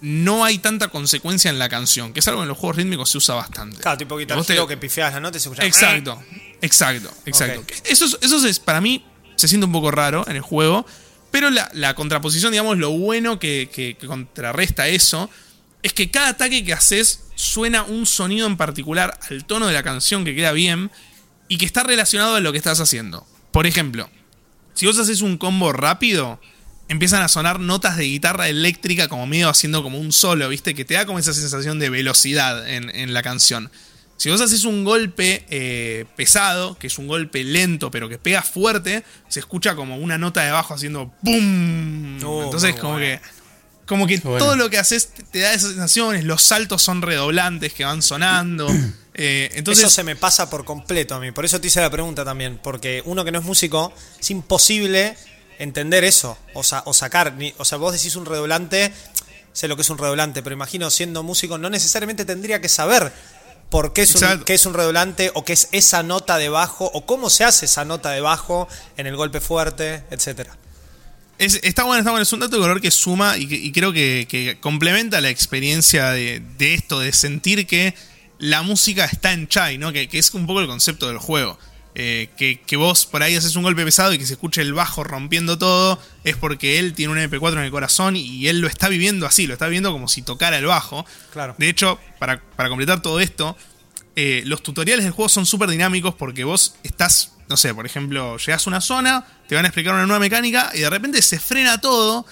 [0.00, 3.10] no hay tanta consecuencia en la canción, que es algo que en los juegos rítmicos
[3.10, 3.78] se usa bastante.
[3.82, 5.66] Claro, tipo Guitar Vos te- que pifiás la nota y se escucha.
[5.66, 6.22] Exacto,
[6.62, 7.60] exacto, exacto.
[7.60, 7.72] Ok.
[7.84, 9.04] Eso, es- eso es, para mí,
[9.36, 10.86] se siente un poco raro en el juego,
[11.30, 15.28] pero la, la contraposición, digamos, lo bueno que, que- que contrarresta eso,
[15.82, 19.82] es que cada ataque que haces suena un sonido en particular al tono de la
[19.82, 20.90] canción que queda bien
[21.48, 23.26] y que está relacionado a lo que estás haciendo.
[23.50, 24.08] Por ejemplo,
[24.74, 26.40] si vos haces un combo rápido,
[26.88, 30.74] empiezan a sonar notas de guitarra eléctrica como medio haciendo como un solo, ¿viste?
[30.74, 33.70] Que te da como esa sensación de velocidad en, en la canción.
[34.16, 38.42] Si vos haces un golpe eh, pesado, que es un golpe lento pero que pega
[38.42, 42.22] fuerte, se escucha como una nota de bajo haciendo ¡pum!
[42.24, 43.06] Oh, Entonces como bueno.
[43.06, 43.20] que...
[43.86, 44.38] Como que Bueno.
[44.38, 48.02] todo lo que haces te- te da esas sensaciones, los saltos son redoblantes que van
[48.02, 48.68] sonando.
[49.22, 51.30] eh, entonces, Eso se me pasa por completo a mí.
[51.30, 52.58] Por eso te hice la pregunta también.
[52.62, 55.14] Porque uno que no es músico, es imposible
[55.58, 56.38] entender eso.
[56.54, 57.34] O, sa- o sacar.
[57.34, 58.92] ni- o sea, vos decís un redoblante,
[59.52, 63.12] sé lo que es un redoblante, pero imagino siendo músico, no necesariamente tendría que saber
[63.68, 66.86] por qué es, un, qué es un redoblante, o qué es esa nota de bajo,
[66.92, 70.56] o cómo se hace esa nota de bajo en el golpe fuerte, etcétera.
[71.38, 72.22] Es- está bueno, está bueno.
[72.22, 75.28] Es un dato de color que suma y, que- y creo que, que complementa la
[75.30, 77.94] experiencia de, de esto, de sentir que
[78.40, 79.92] la música está en Chai, ¿no?
[79.92, 81.58] Que, que es un poco el concepto del juego.
[81.94, 84.72] Eh, que, que vos por ahí haces un golpe pesado y que se escuche el
[84.72, 88.68] bajo rompiendo todo, es porque él tiene un MP4 en el corazón y él lo
[88.68, 91.04] está viviendo así, lo está viviendo como si tocara el bajo.
[91.32, 91.54] Claro.
[91.58, 93.56] De hecho, para, para completar todo esto,
[94.16, 98.38] eh, los tutoriales del juego son súper dinámicos porque vos estás, no sé, por ejemplo,
[98.38, 101.40] llegas a una zona, te van a explicar una nueva mecánica y de repente se
[101.40, 102.24] frena todo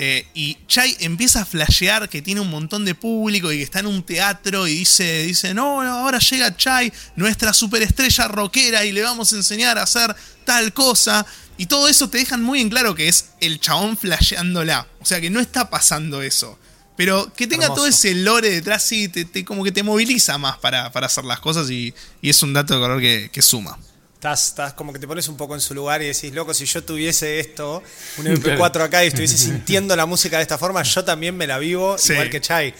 [0.00, 3.80] eh, y Chai empieza a flashear que tiene un montón de público y que está
[3.80, 8.92] en un teatro y dice, dice no, no, ahora llega Chai, nuestra superestrella rockera y
[8.92, 11.26] le vamos a enseñar a hacer tal cosa.
[11.56, 14.86] Y todo eso te dejan muy en claro que es el chabón flasheándola.
[15.00, 16.56] O sea que no está pasando eso.
[16.96, 17.80] Pero que tenga Hermoso.
[17.80, 21.24] todo ese lore detrás, sí, te, te- como que te moviliza más para, para hacer
[21.24, 23.76] las cosas y, y es un dato de color que, que suma.
[24.18, 26.64] Estás, estás como que te pones un poco en su lugar y decís, loco, si
[26.66, 27.80] yo tuviese esto,
[28.16, 31.56] un MP4 acá y estuviese sintiendo la música de esta forma, yo también me la
[31.58, 32.14] vivo Sí.
[32.14, 32.74] igual que Chai.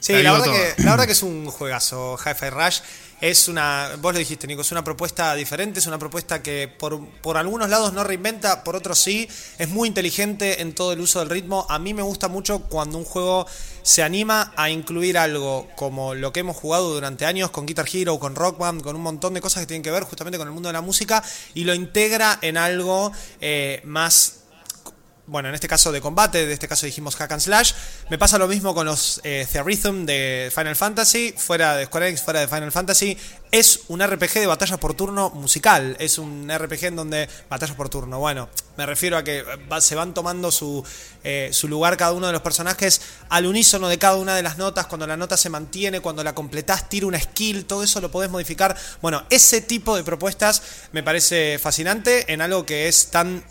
[0.00, 2.78] Sí, La verdad que, la verdad que es un juegazo, Hi-Fi Rush.
[3.20, 7.04] Es una, vos lo dijiste, Nico, es una propuesta diferente, es una propuesta que por,
[7.20, 9.28] por algunos lados no reinventa, por otros sí.
[9.58, 11.66] Es muy inteligente en todo el uso del ritmo.
[11.68, 13.46] A mí me gusta mucho cuando un juego
[13.82, 18.20] se anima a incluir algo como lo que hemos jugado durante años con Guitar Hero,
[18.20, 20.54] con Rock Band, con un montón de cosas que tienen que ver justamente con el
[20.54, 24.37] mundo de la música y lo integra en algo eh, más
[25.28, 27.72] bueno, en este caso de combate, de este caso dijimos hack and slash.
[28.10, 32.22] Me pasa lo mismo con los eh, Theatrhythm de Final Fantasy, fuera de Square Enix,
[32.22, 33.16] fuera de Final Fantasy.
[33.50, 35.96] Es un RPG de batallas por turno musical.
[36.00, 38.18] Es un RPG en donde batallas por turno.
[38.18, 40.84] Bueno, me refiero a que va- se van tomando su,
[41.24, 44.58] eh, su lugar cada uno de los personajes al unísono de cada una de las
[44.58, 44.86] notas.
[44.86, 48.30] Cuando la nota se mantiene, cuando la completás, tira una skill, todo eso lo podés
[48.30, 48.76] modificar.
[49.02, 50.62] Bueno, ese tipo de propuestas
[50.92, 53.42] me parece fascinante en algo que es tan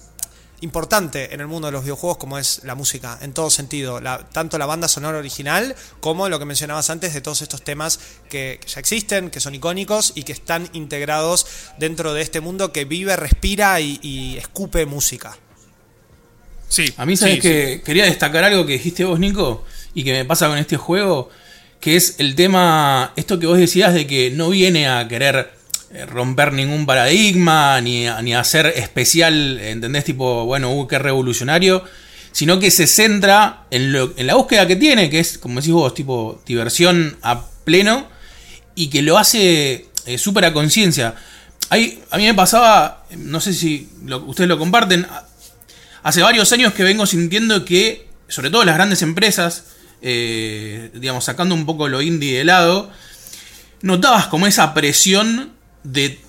[0.62, 4.28] importante en el mundo de los videojuegos como es la música, en todo sentido, la-
[4.30, 8.60] tanto la banda sonora original como lo que mencionabas antes de todos estos temas que,
[8.60, 11.46] que ya existen, que son icónicos y que están integrados
[11.78, 15.38] dentro de este mundo que vive, respira y, y escupe música.
[16.70, 16.94] Sí.
[16.98, 20.26] A mí, ¿sabes sí, que Quería destacar algo que dijiste vos, Nico, y que me
[20.26, 21.30] pasa con este juego,
[21.80, 25.57] que es el tema, esto que vos decías de que no viene a querer
[26.08, 30.04] romper ningún paradigma, ni, ni hacer especial, ¿entendés?
[30.04, 31.84] Tipo, bueno, uh, qué revolucionario,
[32.32, 35.74] sino que se centra en, lo- en la búsqueda que tiene, que es, como decís
[35.74, 38.08] vos, tipo, diversión a pleno,
[38.76, 41.16] y que lo hace eh, súper a conciencia.
[41.70, 41.76] A
[42.18, 43.90] mí me pasaba, no sé si
[44.28, 45.08] ustedes lo comparten,
[46.04, 49.66] hace varios años que vengo sintiendo que, sobre todo las grandes empresas,
[50.02, 52.92] eh, digamos, sacando un poco lo indie de lado,
[53.82, 56.20] notabas como esa presión de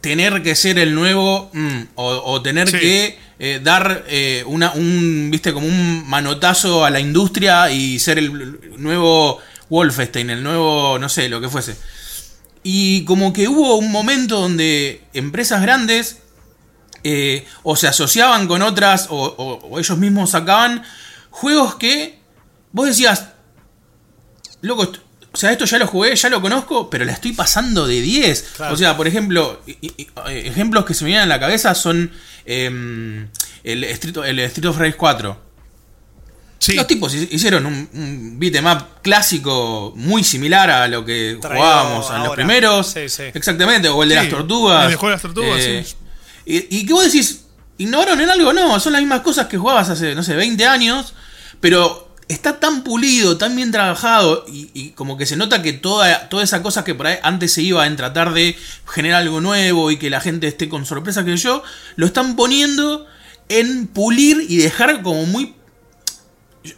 [0.00, 2.78] tener que ser el nuevo mm, o, o tener Sí.
[2.78, 8.18] que eh, dar eh, una, un, viste, como un manotazo a la industria y ser
[8.18, 9.38] el nuevo
[9.70, 11.76] Wolfenstein, el nuevo, no sé, lo que fuese.
[12.62, 16.18] Y como que hubo un momento donde empresas grandes
[17.02, 20.82] eh, o se asociaban con otras o, o- o ellos mismos sacaban
[21.30, 22.18] juegos que
[22.72, 23.26] vos decías,
[24.62, 24.90] loco,
[25.34, 28.42] o sea, esto ya lo jugué, ya lo conozco, pero la estoy pasando de 10.
[28.56, 28.74] Claro.
[28.74, 30.06] O sea, por ejemplo, eh,
[30.46, 32.10] ejemplos que se me vienen a la cabeza son
[32.46, 33.28] em,
[33.64, 35.44] el, Street, el Street of Rage 4.
[36.58, 36.74] Sí.
[36.76, 42.10] Los tipos hi- hicieron un, un up clásico muy similar a lo que Traído jugábamos
[42.10, 42.86] en los primeros.
[42.92, 43.24] Sí, sí.
[43.34, 44.90] Exactamente, o el de las tortugas.
[44.92, 45.96] el de las tortugas, Eh, sí.
[46.46, 47.44] Y, y que vos decís,
[47.78, 48.52] ¿innovaron en algo?
[48.52, 51.12] No, son las mismas cosas que jugabas hace, no sé, 20 años,
[51.60, 56.42] pero está tan pulido, tan bien trabajado, y, como que se nota que toda, toda
[56.42, 58.56] esa cosa que por ahí antes se iba en tratar de
[58.86, 61.62] generar algo nuevo y que la gente esté con sorpresa que yo,
[61.96, 63.06] lo están poniendo
[63.48, 65.54] en pulir y dejar como muy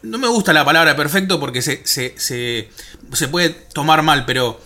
[0.03, 2.69] no me gusta la palabra perfecto porque se, se, se,
[3.13, 4.61] se puede tomar mal, pero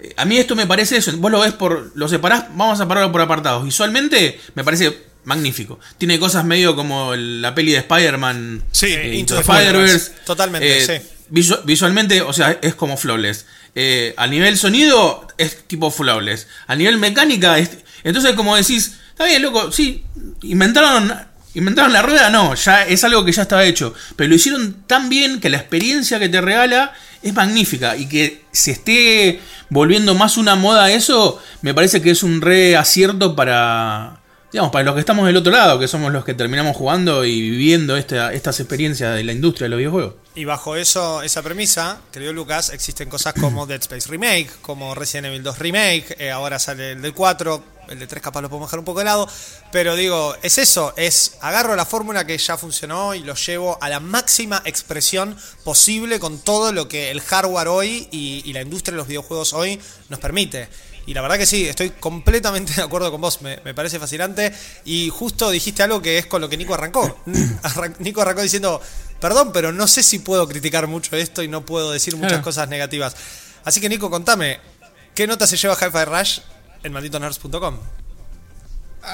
[0.00, 1.12] eh, a mí esto me parece eso.
[1.16, 1.92] Vos lo ves por.
[1.94, 3.64] Lo separás, vamos a separarlo por apartados.
[3.64, 5.78] Visualmente me parece magnífico.
[5.98, 8.62] Tiene cosas medio como la peli de Spider-Man.
[8.72, 10.12] Sí, eh, Into the Spider-Verse.
[10.24, 11.06] Totalmente, sí.
[11.30, 13.46] visu- visualmente, o sea, es como flawless.
[13.74, 16.46] Eh, a nivel sonido, es tipo flawless.
[16.66, 17.70] A nivel mecánica, es-
[18.04, 20.04] entonces como decís, está bien, loco, sí,
[20.42, 21.12] inventaron,
[21.54, 23.94] inventaron la rueda, no, ya es algo que ya estaba hecho.
[24.16, 27.96] Pero lo hicieron tan bien que la experiencia que te regala es magnífica.
[27.96, 32.76] Y que se esté volviendo más una moda eso, me parece que es un re
[32.76, 34.20] acierto para...
[34.54, 37.40] Digamos, para los que estamos del otro lado, que somos los que terminamos jugando y
[37.40, 40.14] viviendo esta- estas experiencias de la industria de los videojuegos.
[40.36, 45.26] Y bajo eso, esa premisa, querido Lucas, existen cosas como Dead Space Remake, como Resident
[45.26, 48.68] Evil 2 Remake, eh, ahora sale el del 4, el de 3 capaz lo podemos
[48.68, 49.28] dejar un poco de lado,
[49.72, 53.88] pero digo, es eso, es agarro la fórmula que ya funcionó y lo llevo a
[53.88, 58.92] la máxima expresión posible con todo lo que el hardware hoy y, y la industria
[58.92, 60.68] de los videojuegos hoy nos permite.
[61.06, 64.52] Y la verdad que sí, estoy completamente de acuerdo con vos, me, me parece fascinante.
[64.84, 67.18] Y justo dijiste algo que es con lo que Nico arrancó.
[67.62, 68.80] Arran- Nico arrancó diciendo,
[69.20, 72.44] perdón, pero no sé si puedo criticar mucho esto y no puedo decir muchas Claro.
[72.44, 73.16] cosas negativas.
[73.64, 74.60] Así que Nico, contame,
[75.14, 76.38] ¿qué nota se lleva Hi-Fi Rush
[76.82, 77.78] en malditonerds.com?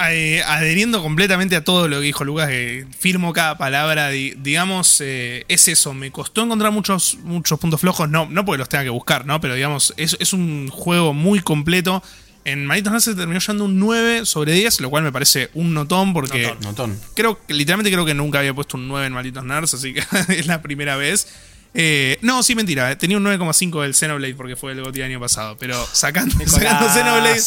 [0.09, 5.01] Eh, adheriendo completamente a todo lo que dijo Lucas, que firmo cada palabra, di- digamos,
[5.01, 8.85] eh, es eso, me costó encontrar muchos, muchos puntos flojos, no, no porque los tenga
[8.85, 9.41] que buscar, ¿no?
[9.41, 12.03] Pero digamos, es, es un juego muy completo.
[12.45, 15.75] En Malditos Nerds se terminó llevando un 9 sobre 10, lo cual me parece un
[15.75, 16.61] notón porque Notón.
[16.63, 17.01] Notón.
[17.15, 20.47] creo literalmente creo que nunca había puesto un 9 en Malditos Nerds, así que es
[20.47, 21.27] la primera vez.
[21.75, 22.97] Eh, no, sí, mentira.
[22.99, 25.57] Tenía un 9,5 del Xenoblade porque fue el GOTY año pasado.
[25.61, 27.41] Pero sacando, sacando Xenoblade,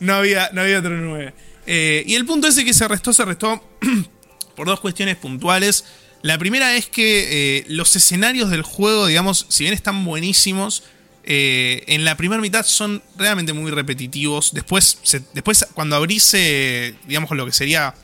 [0.00, 1.32] no había, no había otro 9.
[1.66, 3.62] Eh, y el punto ese que se restó, se restó
[4.56, 5.84] por dos cuestiones puntuales.
[6.22, 10.82] La primera es que eh, los escenarios del juego, digamos, si bien están buenísimos,
[11.24, 14.52] eh, en la primera mitad son realmente muy repetitivos.
[14.52, 14.98] Después,
[15.32, 16.36] después cuando abrís,
[17.06, 17.94] digamos, lo que sería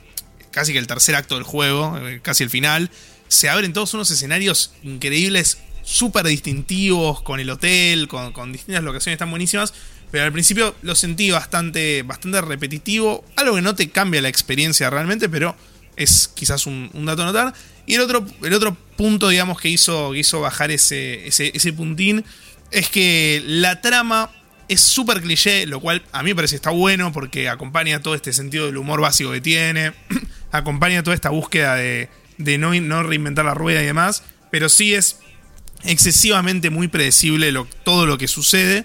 [0.51, 2.91] casi que el tercer acto del juego, casi el final,
[3.29, 9.19] se abren todos unos escenarios increíbles, súper distintivos, con el hotel, con, con distintas locaciones
[9.19, 9.75] tan buenísimas.
[10.11, 14.89] Pero al principio lo sentí bastante, bastante repetitivo, algo que no te cambia la experiencia
[14.89, 15.57] realmente, pero
[15.97, 17.55] es quizás un, dato a notar.
[17.87, 22.25] Y el otro, el otro punto, digamos, que hizo, que hizo bajar ese, ese, puntín
[22.71, 24.31] es que la trama
[24.69, 28.33] es súper cliché, lo cual a mí me parece está bueno porque acompaña todo este
[28.33, 29.93] sentido del humor básico que tiene,
[30.51, 34.95] acompaña toda esta búsqueda de, de no, no reinventar la rueda y demás, pero sí
[34.95, 35.19] es
[35.85, 37.53] excesivamente muy predecible
[37.85, 38.85] todo lo que sucede,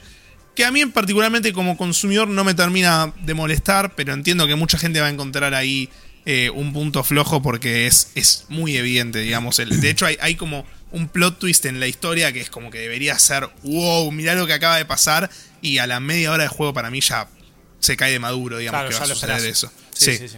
[0.56, 4.56] que a mí en particularmente como consumidor no me termina de molestar, pero entiendo que
[4.56, 5.90] mucha gente va a encontrar ahí
[6.26, 9.60] eh, un punto flojo porque es, es muy evidente, digamos.
[9.60, 12.70] El- de hecho hay, hay como un plot twist en la historia que es como
[12.70, 15.30] que debería ser, wow, mirá lo que acaba de pasar,
[15.62, 17.28] y a la media hora de juego para mí ya
[17.80, 19.72] se cae de maduro, digamos, Claro, que va a suceder eso.
[19.94, 20.18] Sí, Sí.
[20.18, 20.38] sí, sí.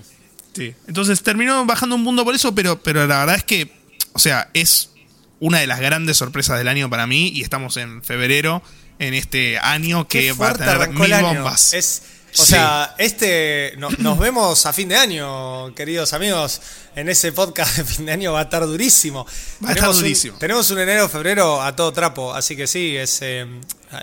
[0.56, 0.74] Sí.
[0.88, 3.72] Entonces terminó bajando un punto por eso, pero, pero la verdad es que,
[4.14, 4.92] o sea, es
[5.40, 8.62] una de las grandes sorpresas del año para mí y estamos en febrero,
[9.08, 11.74] en este año que Qué va a tener mil bombas.
[11.74, 12.02] Es,
[12.36, 12.54] o Sí.
[12.54, 16.62] sea, este no- nos vemos a fin de año, queridos amigos.
[16.96, 19.24] En ese podcast de fin de año va a estar durísimo.
[19.24, 19.30] Va
[19.70, 20.38] a estar Tenemos un- durísimo.
[20.40, 23.46] tenemos un enero, febrero a todo trapo, así que sí, es, eh,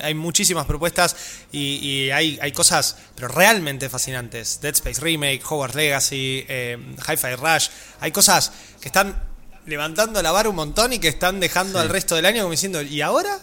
[0.02, 1.16] hay muchísimas propuestas
[1.50, 4.60] y, y hay, hay cosas pero realmente fascinantes.
[4.60, 7.68] Dead Space Remake, Hogwarts Legacy, eh, Hi-Fi Rush.
[8.00, 9.24] Hay cosas que están
[9.66, 12.80] levantando la vara un montón y que están dejando al resto del año como diciendo,
[12.82, 13.38] ¿y ahora?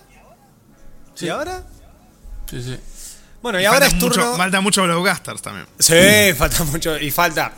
[1.17, 1.29] ¿Y Sí.
[1.29, 1.63] ahora?
[2.49, 2.79] Sí, sí.
[3.41, 4.25] Bueno, y ahora falta es turno...
[4.25, 5.67] mucho, falta mucho Blockbusters también.
[5.79, 6.97] Sí, falta mucho.
[6.97, 7.53] Y falta.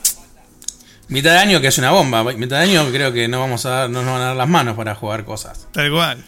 [1.07, 2.23] Mitad de año que es una bomba.
[2.23, 4.47] Mitad de año creo que no vamos a dar, no nos van a dar las
[4.49, 5.67] manos para jugar cosas.
[5.71, 6.23] Tal cual.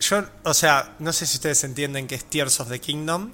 [0.00, 3.32] Yo, o sea, no sé si ustedes entienden que es Tears of the Kingdom.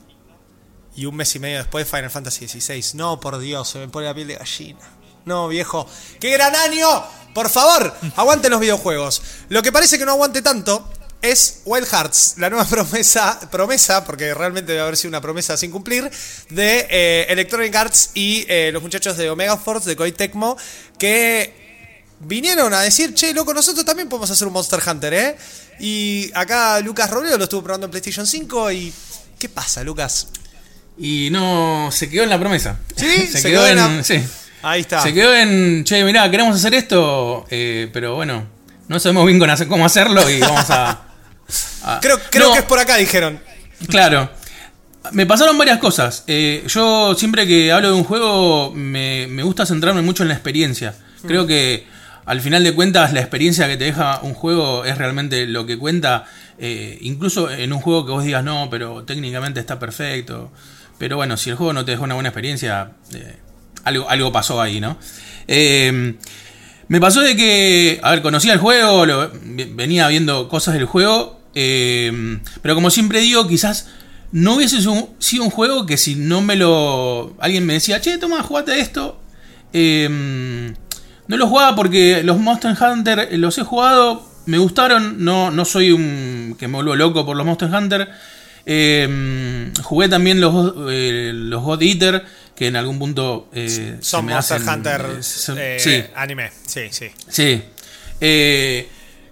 [0.94, 2.82] Y un mes y medio después Final Fantasy XVI.
[2.94, 4.80] No, por Dios, se me pone la piel de gallina.
[5.26, 5.86] No, viejo.
[6.20, 6.86] ¡Qué gran año!
[7.34, 9.20] Por favor, aguanten los videojuegos.
[9.50, 10.88] Lo que parece que no aguante tanto
[11.30, 15.70] es Wild Hearts, la nueva promesa, promesa, porque realmente debe haber sido una promesa sin
[15.70, 16.10] cumplir,
[16.50, 20.56] de eh, Electronic Arts y eh, los muchachos de Omega Force, de Koei Tecmo,
[20.98, 21.54] que
[22.20, 25.36] vinieron a decir, che, loco, nosotros también podemos hacer un Monster Hunter, ¿eh?
[25.78, 28.92] Y acá Lucas Robledo lo estuvo probando en PlayStation 5 y...
[29.38, 30.28] ¿Qué pasa, Lucas?
[30.98, 32.78] Y no, se quedó en la promesa.
[32.96, 33.26] ¿Sí?
[33.32, 34.02] se, quedó, en.
[34.02, 34.22] sí.
[34.62, 35.02] Ahí está.
[35.02, 35.84] Se quedó en.
[35.84, 37.46] Che, mirá, queremos hacer esto.
[37.50, 38.46] eh, pero bueno,
[38.88, 41.05] no sabemos bien cómo hacerlo y vamos a.
[41.86, 43.40] a- Creo, creo No, que es por acá, dijeron.
[43.88, 44.30] Claro.
[45.12, 46.24] Me pasaron varias cosas.
[46.26, 50.34] Eh, yo siempre que hablo de un juego me, me gusta centrarme mucho en la
[50.34, 50.94] experiencia.
[51.26, 51.86] Creo que
[52.24, 55.78] al final de cuentas la experiencia que te deja un juego es realmente lo que
[55.78, 56.24] cuenta.
[56.58, 60.50] eh, incluso en un juego que vos digas no, pero técnicamente está perfecto.
[60.98, 63.36] Pero bueno, si el juego no te dejó una buena experiencia, eh,
[63.84, 64.96] algo, algo pasó ahí, ¿no?
[65.46, 66.14] Eh,
[66.88, 71.35] me pasó de que, a ver, conocía el juego, lo- venía viendo cosas del juego,
[71.58, 73.88] eh, pero como siempre digo, quizás
[74.30, 74.92] no hubiese sido
[75.42, 77.34] un- juego que si no me lo...
[77.40, 79.18] Alguien me decía, che, toma, jugate esto.
[79.72, 80.08] eh,
[81.28, 85.64] no lo jugaba porque los Monster Hunter eh, los he jugado, me gustaron, no, no
[85.64, 88.08] soy un que me vuelvo loco por los Monster Hunter.
[88.66, 94.58] Eh, jugué también los, eh, los God Eater, que en algún punto eh, Son Monster
[94.58, 96.50] hacen, Hunter son- sí, anime.
[96.66, 97.06] Sí, sí.
[97.28, 97.62] Sí.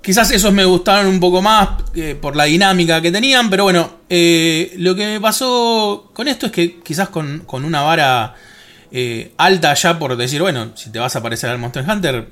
[0.04, 4.00] Quizás esos me gustaron un poco más eh, por la dinámica que tenían, pero bueno,
[4.10, 8.34] eh, lo que me pasó con esto es que quizás con, con una vara
[8.92, 12.28] eh, alta ya por decir, bueno, si te vas a parecer al Monster Hunter,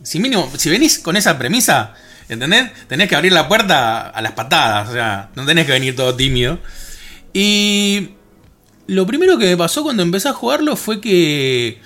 [0.00, 1.94] si mínimo, si venís con esa premisa,
[2.28, 2.70] ¿entendés?
[2.86, 6.14] Tenés que abrir la puerta a las patadas, o sea, no tenés que venir todo
[6.14, 6.60] tímido.
[7.32, 8.10] Y
[8.86, 11.80] lo primero que me pasó cuando empecé a jugarlo fue que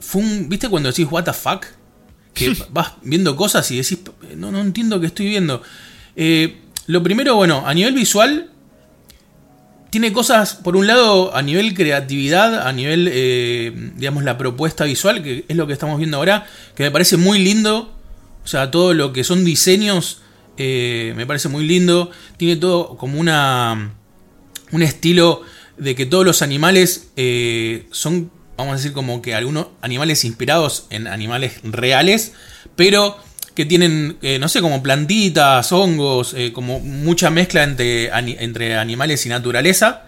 [0.00, 1.64] fue un, ¿viste cuando decís what the fuck?
[2.34, 3.98] Que vas viendo cosas y decís,
[4.36, 5.62] no, no entiendo qué estoy viendo.
[6.16, 8.50] Eh, lo primero, bueno, a nivel visual,
[9.90, 15.22] tiene cosas, por un lado, a nivel creatividad, a nivel, eh, digamos, la propuesta visual,
[15.22, 17.92] que es lo que estamos viendo ahora, que me parece muy lindo.
[18.44, 20.22] O sea, todo lo que son diseños,
[20.56, 22.10] eh, me parece muy lindo.
[22.38, 23.94] Tiene todo como una,
[24.72, 25.42] un estilo
[25.76, 27.10] de que todos los animales
[27.90, 32.32] son, vamos a decir, como que algunos animales inspirados en animales reales,
[32.76, 33.16] pero
[33.54, 38.10] que tienen, eh, no sé, como plantitas, hongos, eh, como mucha mezcla entre,
[38.42, 40.04] entre animales y naturaleza.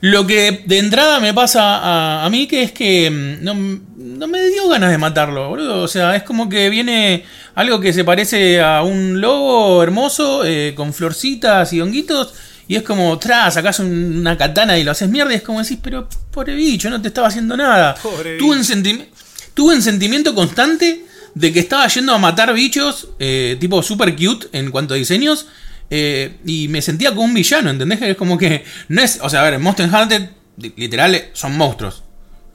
[0.00, 3.54] Lo que de entrada me pasa a, a mí que es que mm, no,
[3.96, 5.82] no me dio ganas de matarlo, boludo.
[5.82, 7.24] O sea, es como que viene
[7.54, 12.34] algo que se parece a un lobo hermoso eh, con florcitas y honguitos.
[12.68, 15.32] Y es como, tras, sacás un- una katana y lo haces mierda.
[15.32, 17.94] Y es como decís, pero pobre bicho, no te estaba haciendo nada.
[17.94, 19.06] Pobre Tuve un,
[19.54, 24.48] tuve un sentimiento constante de que estaba yendo a matar bichos, eh, tipo super cute
[24.52, 25.46] en cuanto a diseños.
[25.88, 28.02] eh, y me sentía como un villano, ¿entendés?
[28.02, 29.20] Es como que no es.
[29.22, 32.02] O sea, a ver, en Monster Hunter, li- literal, son monstruos.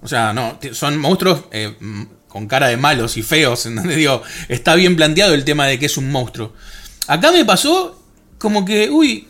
[0.02, 1.74] O sea, no, son monstruos eh,
[2.28, 3.95] con cara de malos y feos, ¿entendés?
[3.95, 6.54] Digo, está bien planteado el tema de que es un monstruo.
[7.08, 8.04] Acá me pasó
[8.38, 9.28] como que, uy,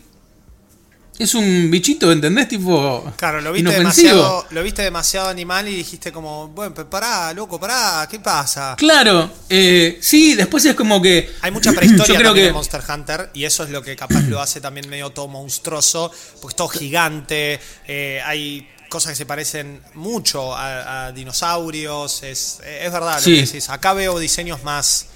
[1.22, 2.48] es un bichito, ¿entendés?
[2.48, 4.08] Tipo, Claro, lo viste, inofensivo.
[4.08, 8.74] demasiado, lo viste demasiado animal y dijiste como, bueno, pará, loco, pará, ¿qué pasa?
[8.78, 11.30] Claro, eh, sí, después es como que.
[11.40, 12.46] Hay mucha prehistoria Yo creo que.
[12.48, 16.10] en Monster Hunter y eso es lo que capaz lo hace también medio todo monstruoso,
[16.40, 22.60] porque es todo gigante, eh, hay cosas que se parecen mucho a, a dinosaurios, es,
[22.66, 23.34] es verdad lo Sí.
[23.36, 23.68] que decís.
[23.70, 25.06] Acá veo diseños más,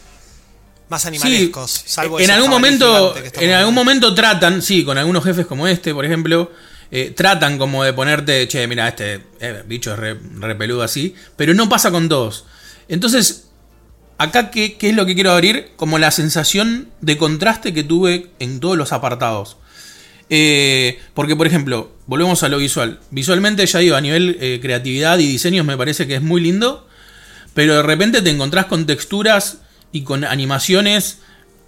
[0.88, 5.46] más Sí, animalescos, salvo en algún momento, en algún momento tratan, sí, con algunos jefes
[5.46, 6.52] como este, por ejemplo,
[6.90, 11.14] eh, tratan como de ponerte, che, mira, este eh, bicho es re, re peludo así,
[11.36, 12.44] pero no pasa con todos.
[12.88, 13.48] Entonces,
[14.18, 15.72] acá, ¿qué, ¿qué es lo que quiero abrir?
[15.74, 19.56] Como la sensación de contraste que tuve en todos los apartados.
[20.30, 23.00] Eh, porque, por ejemplo, volvemos a lo visual.
[23.10, 26.86] Visualmente, ya digo, a nivel creatividad y diseños me parece que es muy lindo.
[27.54, 29.58] Pero de repente te encontrás con texturas
[29.92, 31.18] y con animaciones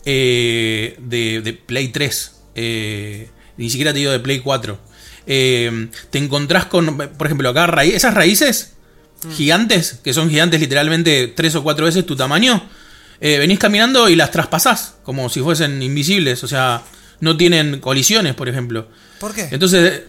[0.04, 2.33] eh, de, de Play 3.
[2.54, 4.78] eh, ni siquiera te digo de Play 4.
[5.26, 8.74] Eh, te encontrás con, por ejemplo, acá raí- esas raíces
[9.35, 12.68] gigantes, que son gigantes literalmente tres o cuatro veces tu tamaño,
[13.20, 16.83] eh, venís caminando y las traspasás, como si fuesen invisibles, o sea,
[17.20, 18.88] no tienen colisiones, por ejemplo.
[19.18, 19.48] ¿Por qué?
[19.50, 20.02] Entonces,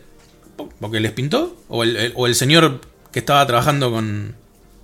[0.79, 1.59] ¿porque les pintó?
[1.69, 4.35] ¿O el, el- o el señor que estaba trabajando con,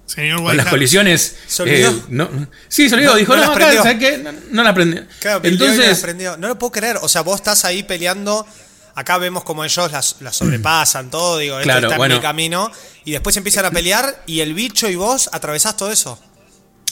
[0.05, 1.35] Señor con las colisiones?
[1.47, 1.89] ¿Se olvidó?
[1.91, 2.29] eh, no,
[2.67, 3.83] sí, se olvidó, No- dijo, no no, las acá, prendió".
[3.83, 4.17] ¿sabes qué?
[4.19, 4.99] No, no la aprendí.
[5.19, 6.97] Claro, Entonces, Entonces, no lo puedo creer.
[7.01, 8.45] O sea, vos estás ahí peleando.
[8.93, 11.37] Acá vemos como ellos las, las sobrepasan, todo.
[11.39, 12.15] Digo, esto Claro, está bueno.
[12.15, 12.71] en mi camino.
[13.03, 14.23] Y después empiezan a pelear.
[14.27, 16.17] Y el bicho y vos atravesás todo eso.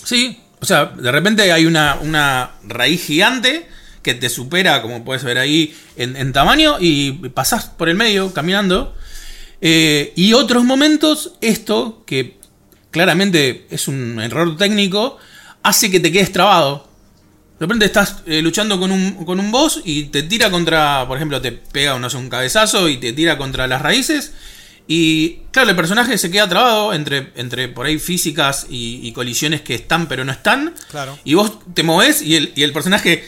[0.03, 3.67] Sí, o sea, de repente hay una, una raíz gigante
[4.01, 8.33] que te supera, como puedes ver ahí, en, en tamaño y pasás por el medio
[8.33, 8.93] caminando.
[9.61, 12.37] Eh, y otros momentos, esto, que
[12.93, 15.17] claramente es un error técnico,
[15.63, 16.87] hace que te quedes trabado.
[17.59, 21.17] De repente estás eh, luchando con un, con un boss y te tira contra, por
[21.17, 24.31] ejemplo, te pega no sé, un cabezazo y te tira contra las raíces.
[24.87, 29.61] Y claro, el personaje se queda trabado entre, entre por ahí físicas y, y colisiones
[29.61, 30.73] que están pero no están.
[30.91, 31.17] Claro.
[31.23, 33.23] Y vos te movés y el, y el personaje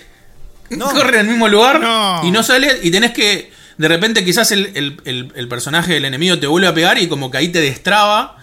[0.70, 0.88] No.
[0.92, 2.22] corre en el mismo lugar No.
[2.26, 2.80] y no sale.
[2.84, 3.52] Y tenés que.
[3.78, 7.08] De repente, quizás el, el- el- el personaje del enemigo te vuelve a pegar y
[7.08, 8.38] como que ahí te destraba.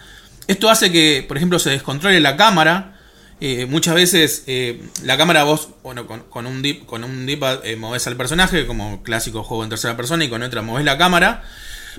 [0.47, 2.99] Esto hace que, por ejemplo, se descontrole la cámara.
[3.41, 7.79] Eh, muchas veces eh, la cámara vos, bueno, con, un dip, con un dip eh,
[8.07, 11.43] al personaje, como clásico juego en tercera persona, y con otra movés la cámara.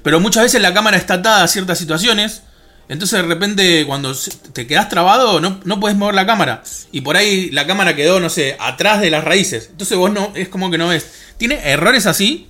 [0.01, 2.43] Pero muchas veces la cámara está atada a ciertas situaciones.
[2.89, 4.13] Entonces de repente cuando
[4.51, 6.63] te quedas trabado no, no puedes mover la cámara.
[6.91, 9.69] Y por ahí la cámara quedó, no sé, atrás de las raíces.
[9.71, 11.07] Entonces vos no, es como que no ves.
[11.37, 12.49] Tiene errores así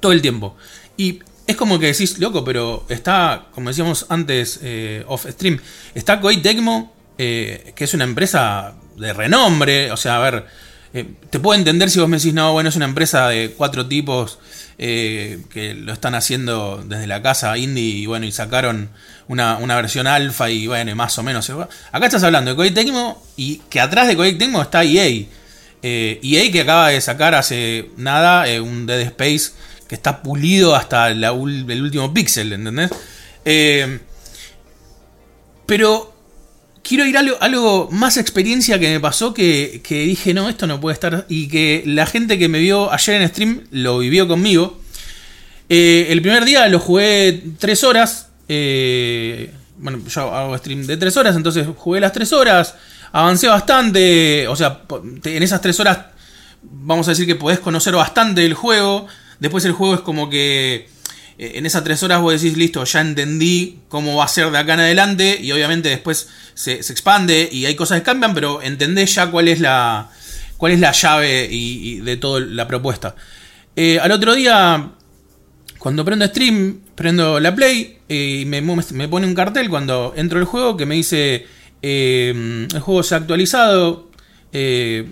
[0.00, 0.56] todo el tiempo.
[0.96, 5.60] Y es como que decís, loco, pero está, como decíamos antes, eh, off stream,
[5.94, 6.40] está Koei
[7.16, 9.92] eh, que es una empresa de renombre.
[9.92, 10.46] O sea, a ver,
[10.94, 13.86] eh, te puedo entender si vos me decís, no, bueno, es una empresa de cuatro
[13.86, 14.38] tipos
[14.76, 18.90] que lo están haciendo desde la casa indie y bueno, y sacaron
[19.28, 21.48] una, una versión alfa y bueno, más o menos.
[21.92, 22.74] Acá estás hablando de Koei
[23.36, 25.26] y que atrás de Koei está EA.
[25.82, 29.52] EA que acaba de sacar hace nada un Dead Space
[29.94, 32.90] está pulido hasta el último píxel, ¿entendés?
[33.44, 34.00] Eh,
[35.66, 36.14] pero
[36.82, 40.80] quiero ir a algo, más experiencia que me pasó que, que dije, no, esto no
[40.80, 41.26] puede estar.
[41.28, 44.80] Y que la gente que me vio ayer en stream lo vivió conmigo.
[45.68, 48.28] Eh, el primer día lo jugué tres horas.
[48.48, 52.74] eh, bueno, yo hago stream de tres horas, entonces jugué las tres horas.
[53.12, 54.46] Avancé bastante.
[54.48, 54.82] O sea,
[55.24, 55.98] en esas tres horas,
[56.62, 59.06] vamos a decir que podés conocer bastante del juego.
[59.44, 60.88] Después el juego es como que
[61.36, 64.56] eh, en esas tres horas vos decís, listo, ya entendí cómo va a ser de
[64.56, 65.38] acá en adelante.
[65.38, 69.60] Y obviamente después se, expande y hay cosas que cambian, pero entendés ya cuál es
[69.60, 70.08] la,
[70.56, 73.16] cuál es la llave y, de toda la propuesta.
[73.76, 74.92] Eh, al otro día
[75.78, 80.38] cuando prendo stream, prendo la play eh, y me, me pone un cartel cuando entro
[80.38, 81.46] al juego que me dice
[81.82, 84.08] eh, el juego se ha actualizado,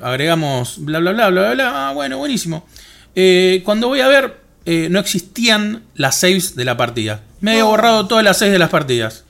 [0.00, 1.88] agregamos bla bla bla bla bla, bla.
[1.88, 2.66] Ah, bueno, buenísimo.
[3.14, 7.22] Eh, cuando voy a ver, eh, no existían las saves de la partida.
[7.40, 9.24] Me había borrado todas las saves de las partidas.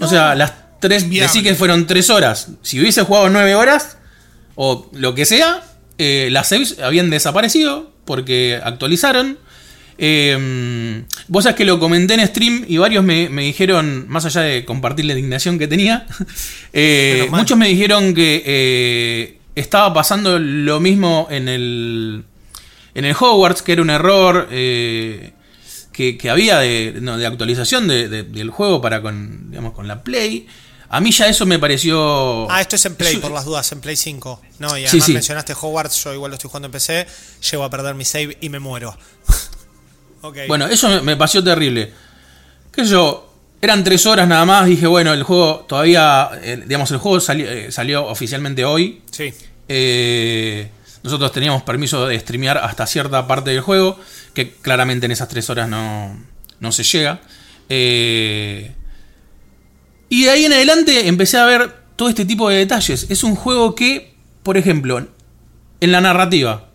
[0.00, 2.48] O sea, las tres, decí que fueron tres horas.
[2.62, 3.98] Si hubiese jugado nueve horas,
[4.54, 5.64] o lo que sea,
[5.98, 9.38] eh, las saves habían desaparecido porque actualizaron.
[9.98, 14.40] Eh, vos sabés que lo comenté en stream y varios me, me dijeron, más allá
[14.42, 16.06] de compartir la indignación que tenía,
[16.72, 22.24] eh, muchos me dijeron que estaba pasando lo mismo en el,
[22.94, 25.32] en el Hogwarts, que era un error eh,
[25.92, 29.86] que, que había de, no, de actualización de- de- del juego para con, digamos, con
[29.88, 30.46] la Play.
[30.92, 32.50] A mí ya eso me pareció...
[32.50, 34.40] Ah, esto es en Play, eso- por las dudas, en Play 5.
[34.58, 35.12] No, y además sí.
[35.12, 37.06] mencionaste Hogwarts, yo igual lo estoy jugando en PC,
[37.50, 38.96] llego a perder mi save y me muero.
[40.22, 40.36] ok.
[40.48, 41.92] Bueno, eso me, pareció terrible.
[42.72, 43.26] ¿Qué sé yo?
[43.62, 44.66] Eran tres horas nada más.
[44.66, 46.30] Dije, bueno, el juego todavía.
[46.42, 49.02] eh, digamos, el juego sali- eh, salió oficialmente hoy.
[49.10, 49.32] Sí.
[49.68, 50.70] Eh,
[51.02, 53.98] nosotros teníamos permiso de streamear hasta cierta parte del juego.
[54.34, 56.18] Que claramente en esas tres horas no,
[56.60, 57.20] no se llega.
[57.68, 58.72] Eh,
[60.08, 63.06] y de ahí en adelante empecé a ver todo este tipo de detalles.
[63.10, 65.08] Es un juego que, por ejemplo,
[65.80, 66.68] en la narrativa,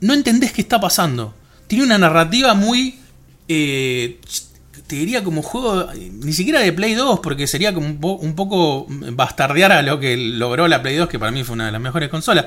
[0.00, 1.34] no entendés qué está pasando.
[1.66, 2.98] tiene una narrativa muy.
[3.48, 4.20] eh,
[4.90, 8.34] te diría como juego, ni siquiera de Play 2, porque sería como un, po- un
[8.34, 11.72] poco bastardear a lo que logró la Play 2, que para mí fue una de
[11.72, 12.46] las mejores consolas.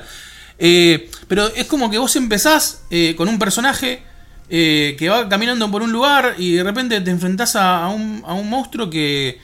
[0.58, 4.02] Eh, pero es como que vos empezás eh, con un personaje
[4.50, 8.34] eh, que va caminando por un lugar y de repente te enfrentás a, un, a
[8.34, 9.38] un monstruo que,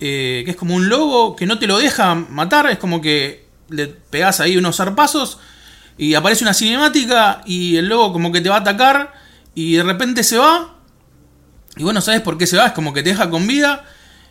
[0.00, 3.44] eh, que es como un lobo que no te lo deja matar, es como que
[3.70, 5.38] le pegás ahí unos zarpazos
[5.98, 9.12] y aparece una cinemática y el lobo como que te va a atacar
[9.54, 10.75] y de repente se va
[11.76, 12.66] y bueno, ¿sabes por qué se va?
[12.68, 13.84] Es como que te deja con vida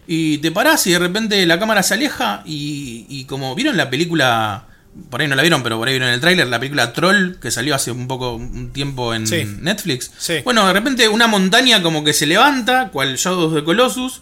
[0.07, 3.89] y te parás y de repente la cámara se aleja y, y como vieron la
[3.89, 4.65] película,
[5.09, 7.51] por ahí no la vieron, pero por ahí vieron el tráiler, la película Troll que
[7.51, 9.43] salió hace un poco un tiempo en Sí.
[9.61, 10.11] Netflix.
[10.17, 10.35] Sí.
[10.43, 14.21] Bueno, de repente una montaña como que se levanta, cual Shadows de Colossus,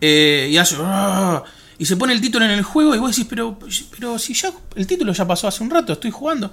[0.00, 0.76] eh, y hace...
[0.80, 1.42] "Ah",
[1.76, 3.58] Y se pone el título en el juego y vos decís, pero,
[3.98, 6.52] pero si ya el título ya pasó hace un rato, estoy jugando.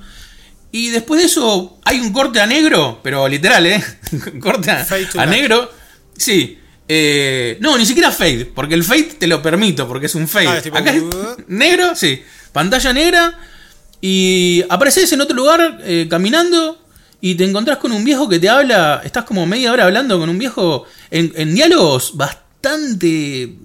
[0.72, 3.84] Y después de eso hay un corte a negro, pero literal, ¿eh?
[4.42, 5.70] corte a, negro.
[6.18, 6.58] Sí.
[6.88, 10.48] Eh, no, ni siquiera fade, porque el fade te lo permito, porque es un fade.
[10.48, 11.04] Ah, es tipo- Acá es
[11.48, 12.22] negro, sí.
[12.52, 13.40] Pantalla negra.
[14.02, 16.84] Y apareces en otro lugar eh, caminando
[17.22, 19.02] y te encontrás con un viejo que te habla.
[19.06, 23.56] Estás como media hora hablando con un viejo en, en diálogos bastante.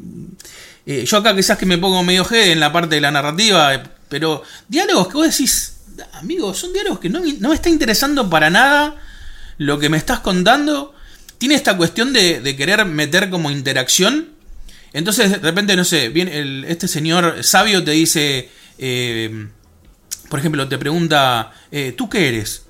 [0.87, 3.75] eh, yo acá quizás que me pongo medio G en la parte de la narrativa,
[3.75, 5.79] eh, pero diálogos que vos decís,
[6.13, 8.95] amigo, son diálogos que no, no me está interesando para nada
[9.59, 10.95] lo que me estás contando.
[11.39, 14.31] Tiene esta cuestión de, querer meter como interacción.
[14.93, 19.49] Entonces, de repente, no sé, viene este señor sabio te dice, eh,
[20.31, 22.65] por ejemplo, te pregunta, eh, ¿tú qué eres?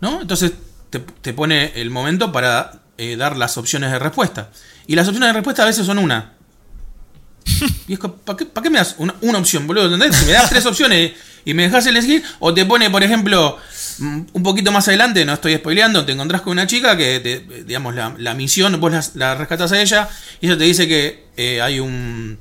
[0.00, 0.20] ¿No?
[0.20, 0.52] Entonces
[0.90, 4.50] te, pone el momento para eh, dar las opciones de respuesta.
[4.86, 6.34] Y las opciones de respuesta a veces son una.
[7.88, 9.86] Y es ¿para qué, pa' qué me das una, una opción, boludo?
[9.86, 10.16] ¿Entendés?
[10.16, 11.12] Si me das tres opciones
[11.44, 13.58] y me dejas elegir, o te pone, por ejemplo,
[14.00, 17.94] un poquito más adelante, no estoy spoileando, te encontrás con una chica que, te- digamos,
[17.94, 20.08] la, misión, vos la, la rescatás a ella,
[20.40, 22.38] y ella te dice que eh, hay un.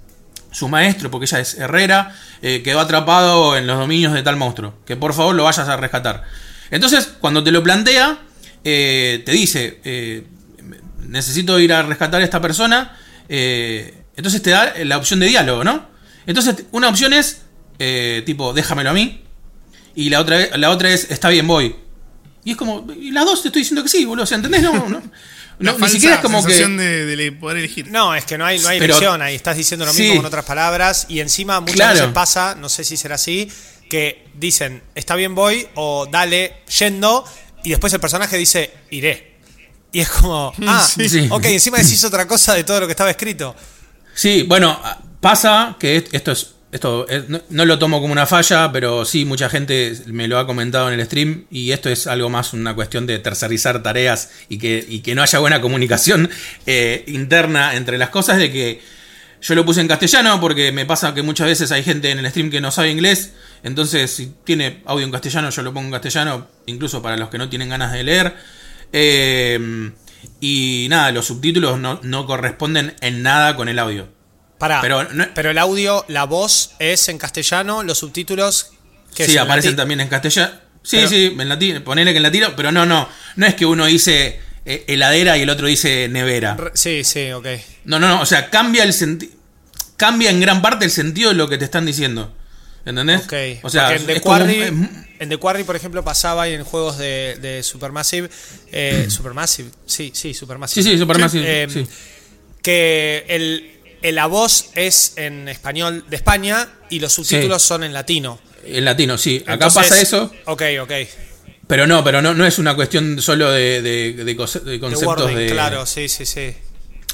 [0.51, 4.75] su maestro, porque ella es herrera, eh, quedó atrapado en los dominios de tal monstruo,
[4.85, 6.23] que por favor lo vayas a rescatar.
[6.69, 8.19] Entonces, cuando te lo plantea,
[8.63, 10.23] eh, te dice, eh,
[11.07, 12.97] necesito ir a rescatar a esta persona,
[13.29, 15.87] entonces te da la opción de diálogo, ¿no?
[16.25, 17.41] Entonces, una opción es,
[18.25, 19.23] tipo, déjamelo a mí,
[19.97, 21.75] y la otra, la otra es, está bien, voy.
[22.45, 24.61] Y es como, y las dos te estoy diciendo que sí, boludo, o sea, ¿entendés?
[24.61, 25.01] No, no,
[25.59, 26.53] no, ni siquiera es como que...
[26.53, 27.89] de, de poder elegir.
[27.91, 29.35] No, es que no hay, no hay Pero- elección ahí.
[29.35, 30.17] Estás diciendo lo mismo Sí.
[30.17, 31.07] con otras palabras.
[31.09, 31.93] Y encima muchas Claro.
[31.95, 33.51] veces pasa, no sé si será así,
[33.89, 37.25] que dicen, está bien voy, o dale, yendo,
[37.63, 39.37] y después el personaje dice, iré.
[39.91, 41.27] Y es como, ah, Sí.
[41.29, 43.55] ok, encima decís otra cosa de todo lo que estaba escrito.
[44.13, 44.79] Sí, bueno,
[45.19, 46.53] pasa que est- esto es.
[46.71, 50.37] Esto es- no, no lo tomo como una falla, pero sí, mucha gente me lo
[50.37, 51.45] ha comentado en el stream.
[51.49, 55.21] Y esto es algo más una cuestión de tercerizar tareas y que, y que no
[55.21, 56.29] haya buena comunicación
[56.65, 58.37] eh, interna entre las cosas.
[58.37, 58.81] De que
[59.41, 62.29] yo lo puse en castellano porque me pasa que muchas veces hay gente en el
[62.29, 63.33] stream que no sabe inglés.
[63.63, 67.37] Entonces, si tiene audio en castellano, yo lo pongo en castellano, incluso para los que
[67.37, 68.35] no tienen ganas de leer.
[68.91, 69.91] Eh,
[70.41, 74.16] y nada, los subtítulos no, no corresponden en nada con el audio.
[74.57, 78.71] Pará, Pero pero, el audio, la voz es en castellano, los subtítulos...
[79.15, 80.53] ¿qué Sí, en aparecen también en castellano.
[80.83, 83.07] Sí, Pero- sí, en latino, ponele que en latino, pero no, no.
[83.35, 86.57] No es que uno dice eh, heladera y el otro dice nevera.
[86.73, 87.47] Sí, sí, ok.
[87.85, 88.21] No, no, no.
[88.21, 89.31] O sea, cambia el sentido.
[89.95, 92.33] Cambia en gran parte el sentido de lo que te están diciendo.
[92.85, 93.21] ¿Entendés?
[93.25, 93.33] Ok.
[93.63, 94.61] O sea, en The, Quarry,
[95.19, 98.29] en The Quarry, por ejemplo, pasaba y en juegos de, de Supermassive.
[98.71, 100.83] Eh, Supermassive, sí, sí, Supermassive.
[100.83, 101.85] Sí, sí, Supermassive, Eh, sí.
[102.61, 108.39] Que el- la voz es en español de España y los subtítulos son en latino.
[108.65, 109.37] en latino, sí.
[109.43, 110.31] Acá Entonces- pasa eso.
[110.45, 110.91] Ok, ok.
[111.67, 114.79] Pero no, pero no, no es una cuestión solo de, de- de conce- de De
[114.79, 115.47] conceptos wording, de.
[115.47, 116.53] claro, sí, sí, sí.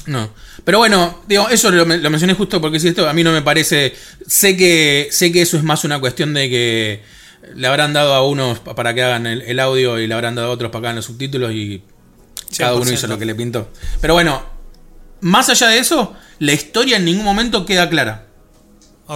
[0.06, 0.32] No.
[0.64, 3.42] Pero bueno, digo, eso lo, lo mencioné justo porque si esto a mí no me
[3.42, 3.94] parece.
[4.26, 7.02] Sé que, sé que eso es más una cuestión de que
[7.54, 10.34] le habrán dado a unos pa- para que hagan el, el audio y le habrán
[10.34, 11.82] dado a otros para que hagan los subtítulos y
[12.56, 12.92] cada uno 100%.
[12.94, 13.70] hizo lo que le pintó.
[14.00, 14.44] Pero bueno,
[15.24, 18.26] más allá de eso, la historia en ningún momento queda clara.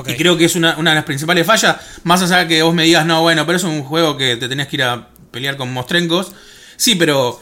[0.07, 1.77] Y creo que es una, una de las principales fallas.
[2.03, 4.49] Más allá de que vos me digas, no, bueno, pero es un juego que te
[4.49, 6.33] tenés que ir a pelear con mostrencos.
[6.77, 7.39] Sí, pero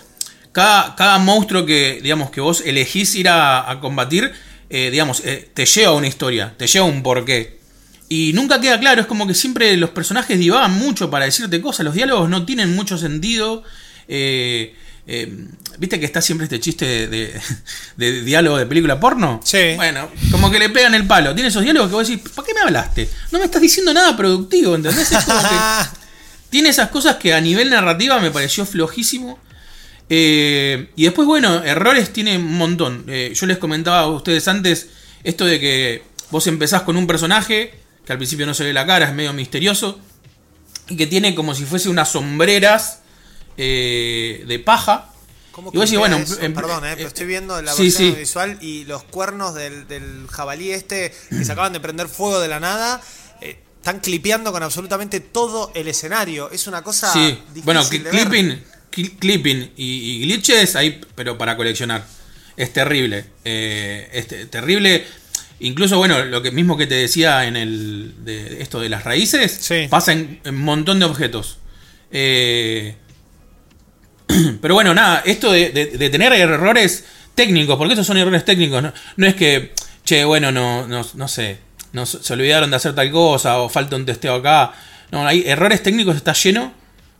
[0.51, 4.33] cada, cada monstruo que, digamos, que vos elegís ir a, a combatir,
[4.69, 7.61] eh, digamos, eh, te lleva a una historia, te lleva a un porqué.
[8.09, 11.85] Y nunca queda claro, es como que siempre los personajes divagan mucho para decirte cosas,
[11.85, 13.63] los diálogos no tienen mucho sentido.
[14.09, 14.75] eh,
[15.07, 15.33] eh,
[15.79, 17.41] ¿Viste que está siempre este chiste de, de-
[17.97, 19.41] de diálogo de película porno?
[19.45, 19.75] Sí.
[19.77, 21.35] Bueno, como que le pegan el palo.
[21.35, 23.09] Tiene esos diálogos que vos decís, ¿para qué me hablaste?
[23.31, 25.13] No me estás diciendo nada productivo, ¿entendés?
[25.13, 25.55] Es como que
[26.51, 29.39] tiene esas cosas que a nivel narrativa me pareció flojísimo.
[30.09, 33.05] Eh, y después, bueno, errores tiene un montón.
[33.09, 34.89] Eh, yo les comentaba a ustedes antes
[35.25, 37.75] esto de que vos empezás con un personaje
[38.07, 39.99] que al principio no se ve la cara, es medio misterioso,
[40.89, 43.01] y que tiene como si fuese unas sombreras
[43.57, 45.11] eh, de paja.
[45.53, 46.19] ¿Cómo Y vos decís, bueno,
[46.55, 48.19] Perdón, eh, pero estoy viendo la sí, versión sí.
[48.19, 52.49] visual y los cuernos del, del jabalí este que se acaban de prender fuego de
[52.49, 53.01] la nada.
[53.41, 56.51] eh, están clipeando con absolutamente todo el escenario.
[56.51, 58.11] Es una cosa Sí, difícil bueno, de cli- ver.
[58.13, 59.85] clipping, cli- clipping y,
[60.17, 62.05] y glitches ahí, pero para coleccionar.
[62.57, 63.25] Es terrible.
[63.45, 65.07] eh, es te- terrible.
[65.61, 69.57] Incluso, bueno, lo que mismo que te decía en el de esto de las raíces,
[69.59, 69.87] Sí.
[69.89, 71.59] pasa en un montón de objetos.
[72.11, 72.95] Eh,
[74.61, 78.83] pero bueno, nada, esto de, de- de tener errores técnicos, porque estos son errores técnicos,
[78.83, 79.73] no, no es que,
[80.05, 81.59] che, bueno, no, no, no sé,
[81.93, 84.73] no, se olvidaron de hacer tal cosa o falta un testeo acá.
[85.11, 86.73] No, hay errores técnicos, está lleno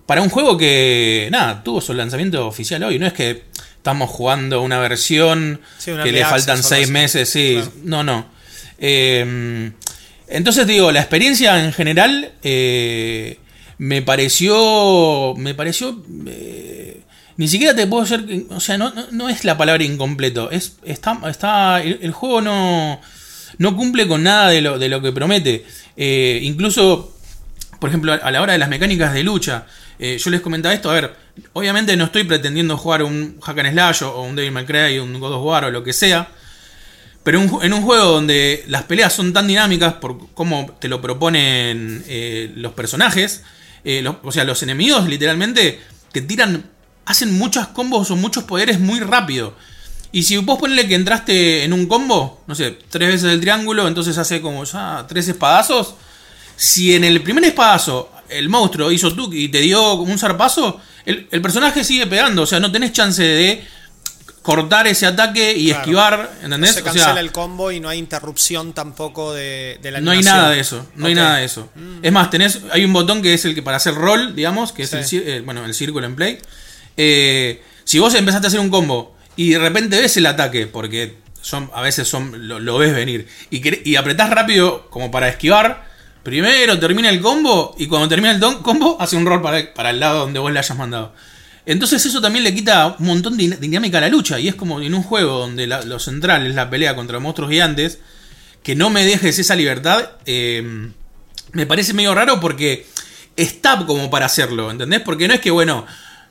[0.07, 2.99] para un juego que, nada, tuvo su lanzamiento oficial hoy.
[2.99, 3.45] No es que
[3.77, 7.73] estamos jugando una versión Sí, una que le faltan seis meses, sí, Claro.
[7.85, 8.27] no, no.
[8.79, 9.71] Eh,
[10.29, 13.39] entonces digo, la experiencia en general eh,
[13.79, 16.76] me pareció, me pareció, eh,
[17.37, 20.77] ni siquiera te puedo hacer, o sea, no, no, no es la palabra incompleto, es,
[20.85, 23.01] está, está, el, juego no,
[23.59, 25.65] no cumple con nada de lo, de lo que promete.
[25.97, 27.17] Eh, incluso
[27.79, 29.67] por ejemplo, a la hora de las mecánicas de lucha,
[29.99, 31.15] eh, yo les comentaba esto, a ver,
[31.53, 35.19] obviamente no estoy pretendiendo jugar un Hack and Slash o un Devil May Cry, un
[35.19, 36.29] God of War o lo que sea,
[37.23, 42.05] pero en un juego donde las peleas son tan dinámicas por cómo te lo proponen
[42.07, 43.43] eh, los personajes,
[44.23, 45.81] o sea, los enemigos literalmente
[46.13, 46.65] te tiran,
[47.07, 49.55] hacen muchas combos o muchos poderes muy rápido.
[50.13, 53.87] Y si vos ponele que entraste en un combo, no sé, tres veces el triángulo,
[53.89, 55.95] entonces hace como ya tres espadazos.
[56.57, 61.29] Si en el primer espadazo el monstruo hizo tú y te dio un zarpazo, el,
[61.31, 62.43] el personaje sigue pegando.
[62.43, 63.63] O sea, no tenés chance de
[64.43, 65.81] cortar ese ataque y Claro.
[65.81, 66.75] esquivar, No ¿entendés?
[66.75, 70.13] se O cancela sea, el combo y no hay interrupción tampoco de, de la no
[70.13, 70.43] hay animación.
[70.43, 71.69] nada de eso, no hay nada de eso.
[72.01, 74.85] Es más, tenés, hay un botón que es el que para hacer roll, digamos, que
[74.85, 76.39] es el, eh, bueno, el círculo en play.
[76.97, 81.17] Eh, si vos empezaste a hacer un combo y de repente ves el ataque, porque
[81.41, 85.87] son, a veces son, lo, ves venir, y, y apretás rápido como para esquivar,
[86.23, 90.21] primero termina el combo y cuando termina el combo hace un roll para, el lado
[90.21, 91.15] donde vos le hayas mandado.
[91.67, 94.39] Entonces eso también le quita un montón de din- dinámica a la lucha.
[94.39, 97.51] Y es como en un juego donde la- lo central es la pelea contra monstruos
[97.51, 97.99] gigantes,
[98.63, 100.91] que no me dejes esa libertad, eh,
[101.53, 102.87] me parece medio raro porque
[103.37, 105.01] está como para hacerlo, ¿entendés?
[105.01, 105.87] Porque no es que, bueno,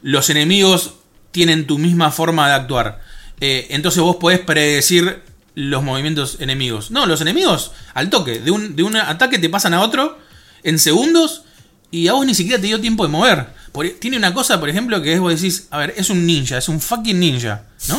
[0.06, 0.94] los enemigos
[1.32, 3.02] tienen tu misma forma de actuar.
[3.42, 5.24] Eh, entonces vos podés predecir
[5.56, 6.92] los movimientos enemigos.
[6.92, 10.20] No, los enemigos, al toque, de un, de un ataque te pasan a otro
[10.64, 11.42] en segundos
[11.90, 13.48] y a vos ni siquiera te dio tiempo de mover.
[13.72, 16.60] Por- tiene una cosa, por ejemplo, que es vos decís, a ver, es un ninja,
[16.60, 17.98] es un fucking ninja, ¿no?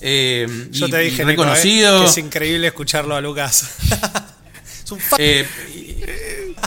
[0.00, 1.98] Eh, Yo y- te dije, Nico, reconocido.
[1.98, 3.68] eh, que es increíble escucharlo a Lucas.
[4.84, 5.46] es un eh,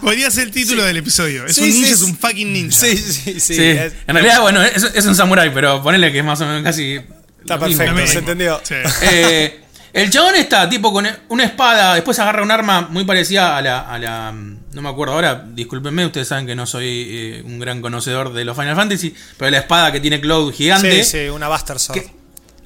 [0.02, 1.46] Podría ser el título del episodio.
[1.46, 2.78] Es Sí, un ninja, sí, es un fucking ninja.
[2.80, 3.54] Sí, sí, sí.
[3.62, 6.64] Es- en realidad, bueno, es, es un samurái, pero ponele que es más o menos
[6.64, 7.00] casi.
[7.42, 7.78] Está lo mismo.
[7.84, 8.20] perfecto, Lo se mismo.
[8.20, 8.62] entendió.
[8.64, 8.76] Sí.
[9.12, 9.60] Eh,
[9.92, 13.80] el chabón está tipo con una espada, después agarra un arma muy parecida a la,
[13.80, 17.82] a la- No me acuerdo ahora, discúlpenme, ustedes saben que no soy eh, un gran
[17.82, 21.04] conocedor de los Final Fantasy, pero la espada que tiene Cloud gigante.
[21.04, 22.00] Sí, sí, una Buster Sword.
[22.00, 22.12] que-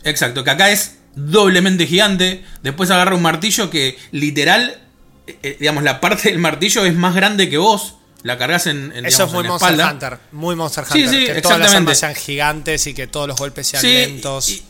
[0.03, 2.43] exacto, que acá es doblemente gigante.
[2.61, 4.81] Después agarra un martillo que literal,
[5.27, 7.95] eh, eh, digamos, la parte del martillo es más grande que vos.
[8.23, 9.91] La cargas en, en, Eso digamos, es muy en la Monster espalda.
[9.91, 10.19] Hunter.
[10.31, 11.09] Muy Monster Hunter.
[11.09, 14.47] sí, que todas las armas sean gigantes y que todos los golpes sean Sí, lentos.
[14.49, 14.63] Y,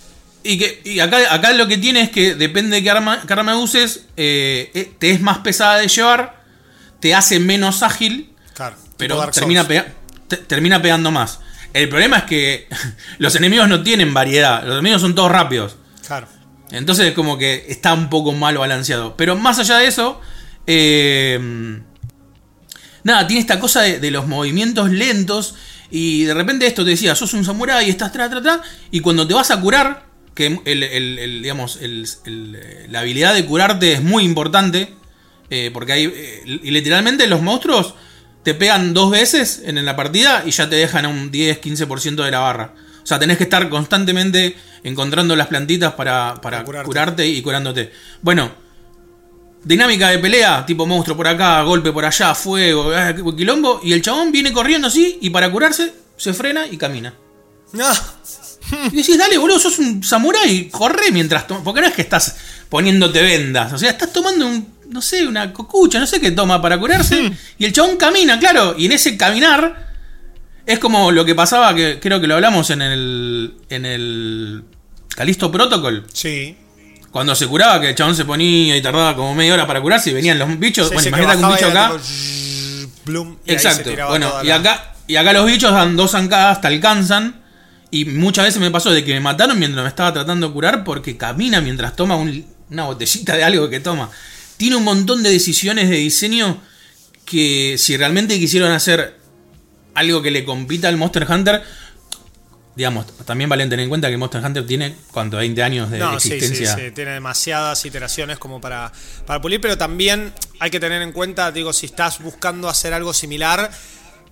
[0.44, 3.32] y que y acá, acá lo que tiene es que depende de qué arma, qué
[3.34, 6.42] arma uses, eh, te es más pesada de llevar,
[7.00, 9.70] te hace menos ágil, claro, pero termina, Souls.
[9.70, 9.94] pega-
[10.28, 11.40] te- termina pegando más.
[11.74, 12.68] El problema es que
[13.20, 15.76] los enemigos no tienen variedad, los enemigos son todos rápidos.
[16.08, 16.28] Claro.
[16.72, 19.16] Entonces es como que está un poco mal balanceado.
[19.16, 20.20] Pero más allá de eso,
[20.68, 21.80] eh,
[23.04, 25.56] nada, tiene esta cosa de, de los movimientos lentos.
[25.92, 28.62] Y de repente esto te decía, sos un samurái, estás tra, tra, tra.
[28.92, 31.80] Y cuando te vas a curar, que el, el- el, digamos,
[32.90, 34.94] la habilidad de curarte es muy importante.
[35.50, 36.06] eh, porque hay.
[36.06, 37.94] eh, y literalmente los monstruos
[38.44, 42.32] te pegan dos veces en la partida y ya te dejan a un 10-15% de
[42.32, 42.74] la barra.
[43.04, 46.86] O sea, tenés que estar constantemente encontrando las plantitas para, para Para curarte.
[46.88, 47.92] curarte y curándote.
[48.22, 48.52] Bueno,
[49.64, 53.80] dinámica de pelea, tipo monstruo por acá, golpe por allá, fuego, ah, quilombo.
[53.84, 57.14] Y el chabón viene corriendo así y para curarse se frena y camina.
[57.74, 57.86] No,
[58.92, 61.64] Y decís, dale, boludo, sos un samurái, corre mientras tomas.
[61.64, 62.36] Porque no es que estás
[62.70, 63.74] poniéndote vendas.
[63.74, 67.32] O sea, estás tomando un, no sé, una cocucha, no sé qué toma para curarse.
[67.58, 68.76] Y el chabón camina, claro.
[68.78, 69.92] Y en ese caminar,
[70.66, 73.54] Es como lo que pasaba, que creo que lo hablamos en el.
[73.70, 74.64] en el.
[75.16, 76.06] Calisto Protocol.
[76.14, 76.56] Sí.
[77.14, 80.10] Cuando se curaba, que el chabón se ponía y tardaba como media hora para curarse
[80.10, 80.90] y venían los bichos.
[80.90, 81.92] Sí, bueno, imagínate que un bicho acá.
[83.06, 83.92] tipo, y Exacto.
[84.10, 87.42] Bueno, y la- acá, y acá los bichos dan dos zancadas, te alcanzan.
[87.92, 90.84] Y muchas veces me pasó de que me mataron mientras me estaba tratando de curar
[90.84, 94.10] porque camina mientras toma un- una botellita de algo que toma.
[94.58, 96.60] Tiene un montón de decisiones de diseño
[97.26, 99.20] que si realmente quisieron hacer
[99.94, 101.64] algo que le compita al Monster Hunter,
[102.76, 105.38] digamos, también valen tener en cuenta que Monster Hunter tiene, ¿cuánto?
[105.38, 106.76] 20 años de No, sí, sí, existencia.
[106.76, 108.92] sí, tiene demasiadas iteraciones como para,
[109.26, 113.14] para pulir, pero también hay que tener en cuenta, digo, si estás buscando hacer algo
[113.14, 113.70] similar,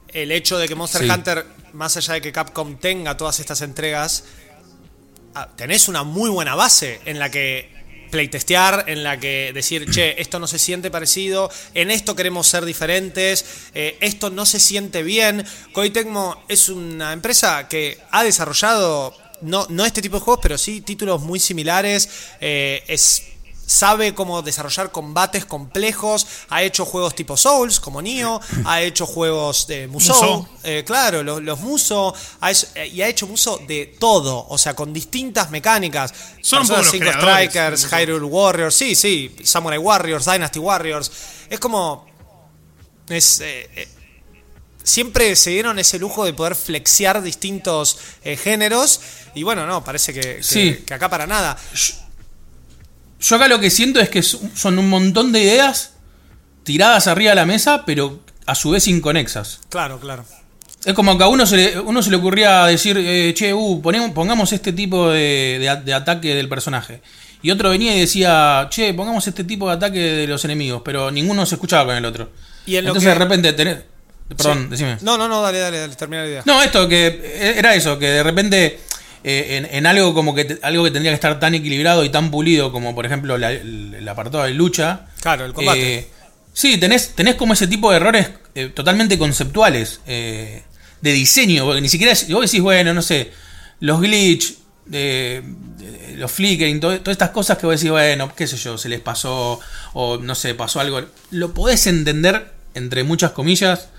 [0.10, 1.10] el hecho de que Monster Sí.
[1.10, 4.24] Hunter, más allá de que Capcom tenga todas estas entregas,
[5.36, 7.81] ah, tenés una muy buena base en la que
[8.12, 12.66] playtestear, en la que decir, che, esto no se siente parecido, en esto queremos ser
[12.66, 15.44] diferentes, eh, esto no se siente bien.
[15.74, 20.58] Koei Tecmo es una empresa que ha desarrollado, no, no este tipo de juegos, pero
[20.58, 22.10] sí títulos muy similares,
[22.40, 23.31] eh, es
[23.72, 29.66] sabe cómo desarrollar combates complejos, ha hecho juegos tipo Souls, como Nioh, ha hecho juegos
[29.68, 30.48] de Musou, Musou.
[30.64, 34.58] eh, claro, los, los Muso, ha hecho- eh, y ha hecho Muso de todo, o
[34.58, 36.14] sea, con distintas mecánicas.
[36.42, 37.88] Son Persona los 5 creadores Strikers.
[37.94, 41.12] Hyrule Warriors, sí, sí, Samurai Warriors, Dynasty Warriors.
[41.50, 42.06] Es como.
[43.08, 43.40] Es.
[43.42, 43.88] eh,
[44.84, 49.00] siempre se dieron ese lujo de poder flexear distintos eh, géneros.
[49.36, 50.84] Y bueno, no, parece que, que- Sí.
[50.86, 51.58] que acá para nada.
[53.22, 55.94] Yo acá lo que siento es que son un montón de ideas
[56.64, 59.60] tiradas arriba de la mesa, pero a su vez inconexas.
[59.70, 60.26] Claro, claro.
[60.84, 63.82] Es como que a uno se le, uno se le ocurría decir, eh, che, uh,
[63.82, 67.02] ponemos- pongamos este tipo de, de ataque del personaje.
[67.44, 71.12] Y otro venía y decía, che, pongamos este tipo de ataque de los enemigos, pero
[71.12, 72.32] ninguno se escuchaba con el otro.
[72.66, 73.78] Y en Entonces que- de repente tenés...
[74.36, 74.68] Perdón, Sí.
[74.70, 74.98] decime.
[75.02, 76.44] No, no, no, dale, dale, dale, termina la idea.
[76.46, 78.80] No, esto, que era eso, que de repente
[79.24, 82.10] eh, en, en algo como que te- algo que tendría que estar tan equilibrado y
[82.10, 85.08] tan pulido como por ejemplo la- el, el apartado de lucha.
[85.22, 85.98] Claro, el combate.
[86.00, 86.08] eh,
[86.54, 90.64] sí, tenés, tenés como ese tipo de errores eh, totalmente conceptuales eh,
[91.02, 93.32] de diseño, porque ni siquiera es- vos decís, bueno, no sé,
[93.80, 94.56] los glitch,
[96.18, 99.00] los flickering, todo- todas estas cosas que vos decís, bueno, qué sé yo, se les
[99.00, 99.60] pasó,
[99.94, 101.02] o no sé, pasó algo.
[101.32, 103.90] Lo podés entender, entre muchas comillas,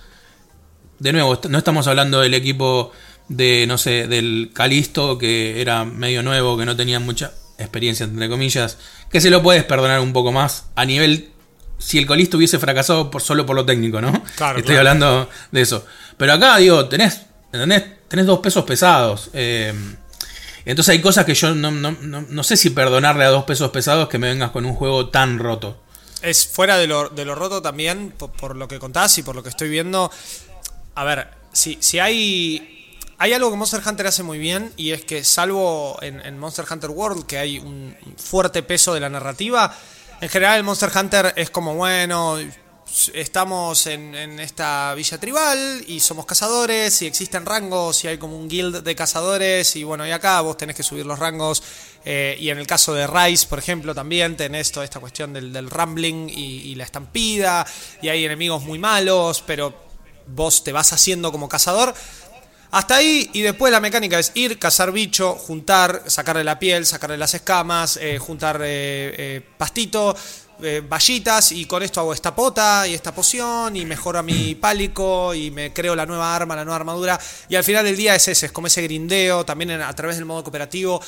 [0.99, 2.93] de nuevo, no estamos hablando del equipo
[3.37, 8.29] de, no sé, del Calisto, que era medio nuevo, que no tenía mucha experiencia, entre
[8.29, 8.79] comillas,
[9.11, 11.31] que se lo puedes perdonar un poco más a nivel.
[11.79, 14.13] Si el Calisto hubiese fracasado por, solo por lo técnico, ¿no?
[14.37, 14.91] Claro, Estoy claro.
[14.91, 15.85] hablando de eso.
[16.17, 17.23] Pero acá, digo, tenés,
[17.53, 17.85] ¿entendés?
[18.09, 19.31] Tenés dos pesos pesados.
[19.33, 19.73] eh,
[20.65, 23.71] entonces hay cosas que yo no, no- no- no sé si perdonarle a dos pesos
[23.73, 25.83] pesados que me vengas con un juego tan roto.
[26.23, 29.35] Es fuera de lo, de lo roto también, por, por lo que contás y por
[29.35, 30.09] lo que estoy viendo.
[30.95, 32.82] A ver, si, si hay.
[33.23, 36.91] Hay algo que Monster Hunter hace muy bien y es que salvo en, Monster Hunter
[36.91, 39.73] World que hay un fuerte peso de la narrativa,
[40.21, 42.37] en general el Monster Hunter es como, bueno,
[43.15, 48.49] estamos en, esta villa tribal y somos cazadores y existen rangos y hay como un
[48.49, 51.63] guild de cazadores y bueno, y acá vos tenés que subir los rangos
[52.05, 55.53] eh, y en el caso de Rise, por ejemplo, también tenés toda esta cuestión del,
[55.53, 57.65] del rambling y la estampida
[58.03, 59.93] y hay enemigos muy malos, pero
[60.27, 61.95] vos te vas haciendo como cazador.
[62.73, 67.19] Hasta ahí, y después la mecánica es ir, cazar bicho, juntar, sacarle la piel, sacarle
[67.19, 70.17] las escamas, eh, juntar eh, eh, pastito,
[70.63, 75.35] eh, vallitas, y con esto hago esta pota y esta poción, y mejoro mi pálico,
[75.35, 77.21] y me creo la nueva arma, la nueva armadura.
[77.47, 80.25] Y al final del día es ese, es como ese grindeo, también a través del
[80.25, 80.99] modo cooperativo.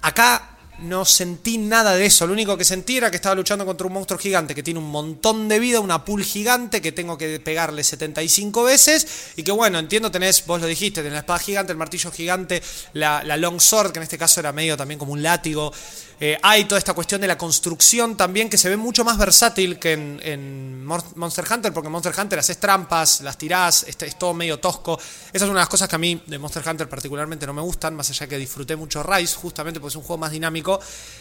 [0.00, 2.26] Acá no sentí nada de eso.
[2.26, 4.90] Lo único que sentí era que estaba luchando contra un monstruo gigante que tiene un
[4.90, 9.06] montón de vida, una pool gigante que tengo que pegarle 75 veces.
[9.36, 12.62] Y que bueno, entiendo, tenés, vos lo dijiste, tenés la espada gigante, el martillo gigante,
[12.92, 15.72] la, la long sword, que en este caso era medio también como un látigo.
[16.20, 19.78] Eh, hay toda esta cuestión de la construcción también que se ve mucho más versátil
[19.78, 23.96] que en, en Mon- Monster Hunter, porque en Monster Hunter haces trampas, las tirás, es,
[24.00, 24.98] es todo medio tosco.
[24.98, 27.62] Esa es una de las cosas que a mí de Monster Hunter particularmente no me
[27.62, 30.80] gustan, más allá que disfruté mucho Rise, justamente porque es un juego más dinámico.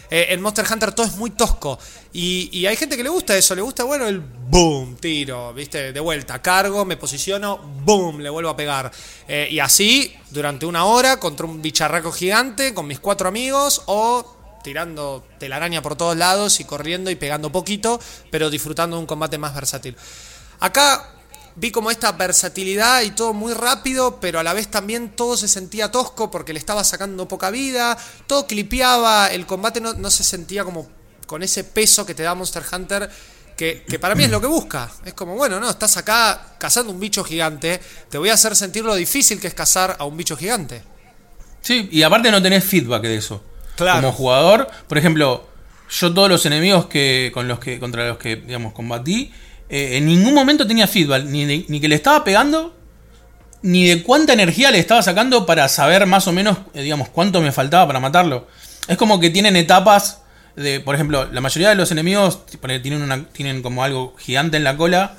[0.09, 1.79] Eh, en Monster Hunter todo es muy tosco.
[2.13, 5.91] Y, y hay gente que le gusta eso, le gusta, bueno, el boom, tiro, viste,
[5.91, 8.91] de vuelta, cargo, me posiciono, boom, le vuelvo a pegar.
[9.27, 14.42] Eh, y así, durante una hora, contra un bicharraco gigante, con mis cuatro amigos, o
[14.63, 17.99] tirando telaraña por todos lados y corriendo y pegando poquito,
[18.31, 19.95] pero disfrutando de un combate más versátil.
[20.59, 21.13] Acá
[21.55, 25.47] vi como esta versatilidad y todo muy rápido, pero a la vez también todo se
[25.47, 27.97] sentía tosco porque le estaba sacando poca vida,
[28.27, 30.89] todo clipeaba, el combate no, no se sentía como
[31.27, 33.09] con ese peso que te da Monster Hunter,
[33.55, 34.89] que, que para mí es lo que busca.
[35.05, 38.83] Es como, bueno, no, estás acá cazando un bicho gigante, te voy a hacer sentir
[38.83, 40.83] lo difícil que es cazar a un bicho gigante.
[41.61, 43.41] Sí, y aparte no tenés feedback de eso.
[43.75, 44.01] Claro.
[44.01, 45.47] Como jugador, por ejemplo,
[45.89, 49.31] yo todos los enemigos que con los que contra los que digamos combatí,
[49.69, 52.75] eh, en ningún momento tenía feedback, ni, de- ni que le estaba pegando,
[53.61, 57.41] ni de cuánta energía le estaba sacando para saber más o menos, eh, digamos, cuánto
[57.41, 58.47] me faltaba para matarlo.
[58.87, 60.19] Es como que tienen etapas
[60.55, 62.45] de, por ejemplo, la mayoría de los enemigos
[62.81, 65.15] tienen, una, tienen como algo gigante en la cola,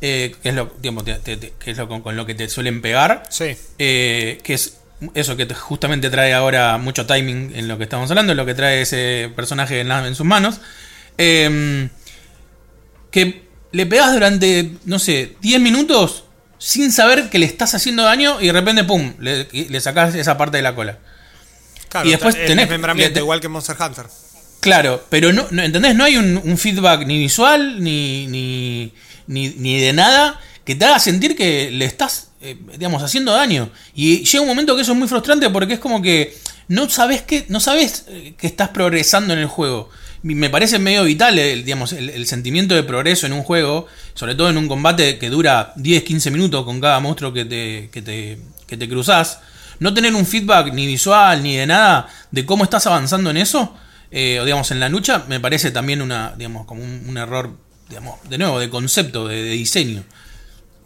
[0.00, 2.34] eh, que es lo, digamos, te- te- te- que es lo con, con lo que
[2.34, 3.24] te suelen pegar.
[3.30, 3.56] Sí.
[3.76, 4.78] Que es
[5.14, 8.46] eso que te- justamente trae ahora mucho timing en lo que estamos hablando, en lo
[8.46, 10.60] que trae ese personaje en, la- en sus manos.
[11.18, 11.88] Eh,
[13.10, 13.42] que
[13.72, 16.24] le pegas durante, no sé, 10 minutos
[16.58, 20.36] sin saber que le estás haciendo daño y de repente, pum, le, le sacas esa
[20.36, 20.98] parte de la cola.
[21.88, 24.06] Claro, Y después el tenés- desmembramiento, le- igual que Monster Hunter.
[24.60, 25.94] Claro, pero no, no ¿entendés?
[25.94, 28.92] No hay un, un feedback ni visual ni, ni,
[29.28, 33.70] ni, ni de nada que te haga sentir que le estás, eh, digamos, haciendo daño.
[33.94, 36.36] Y llega un momento que eso es muy frustrante porque es como que
[36.68, 39.90] no sabes que, no sabes eh, que estás progresando en el juego.
[40.22, 44.50] Me parece medio vital el, digamos, el, sentimiento de progreso en un juego, sobre todo
[44.50, 48.76] en un combate que dura 10-15 minutos con cada monstruo que te, que te, que
[48.76, 49.38] te cruzás.
[49.78, 53.76] No tener un feedback ni visual ni de nada de cómo estás avanzando en eso,
[54.10, 57.56] eh, o digamos en la lucha, me parece también una, digamos, como un, error,
[57.88, 60.02] digamos, de nuevo, de concepto, de diseño.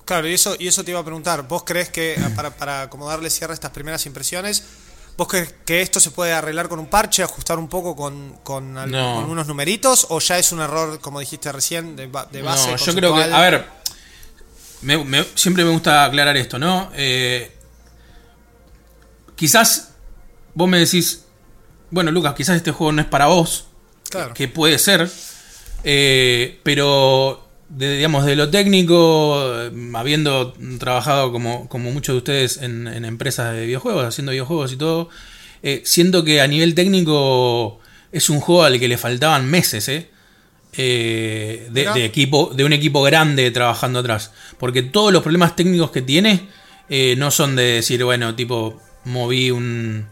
[0.05, 1.46] Claro, y eso, y eso te iba a preguntar.
[1.46, 4.64] ¿Vos crees que, para, para como darle cierre a estas primeras impresiones,
[5.16, 8.76] vos crees que esto se puede arreglar con un parche, ajustar un poco con, con,
[8.78, 9.14] al- No.
[9.16, 10.07] con unos numeritos?
[10.11, 12.70] ¿O ya es un error, como dijiste recién, de, de base?
[12.72, 13.66] No, yo creo que, a ver,
[14.82, 16.90] me- me- siempre me gusta aclarar esto, ¿no?
[16.94, 17.55] Eh,
[19.36, 19.90] quizás
[20.55, 21.24] vos me decís,
[21.90, 23.66] bueno, Lucas, quizás este juego no es para vos,
[24.11, 24.34] Claro.
[24.34, 25.11] que puede ser,
[25.84, 27.41] eh, pero
[27.76, 33.04] de, digamos de lo técnico, eh, habiendo trabajado como, como muchos de ustedes en, en
[33.04, 35.08] empresas de videojuegos, haciendo videojuegos y todo,
[35.62, 40.08] eh, siento que a nivel técnico es un juego al que le faltaban meses, ¿eh?
[40.74, 44.32] Eh, de, de equipo, de un equipo grande trabajando atrás.
[44.58, 46.48] Porque todos los problemas técnicos que tiene
[46.88, 50.06] eh, no son de decir, bueno, tipo, moví un.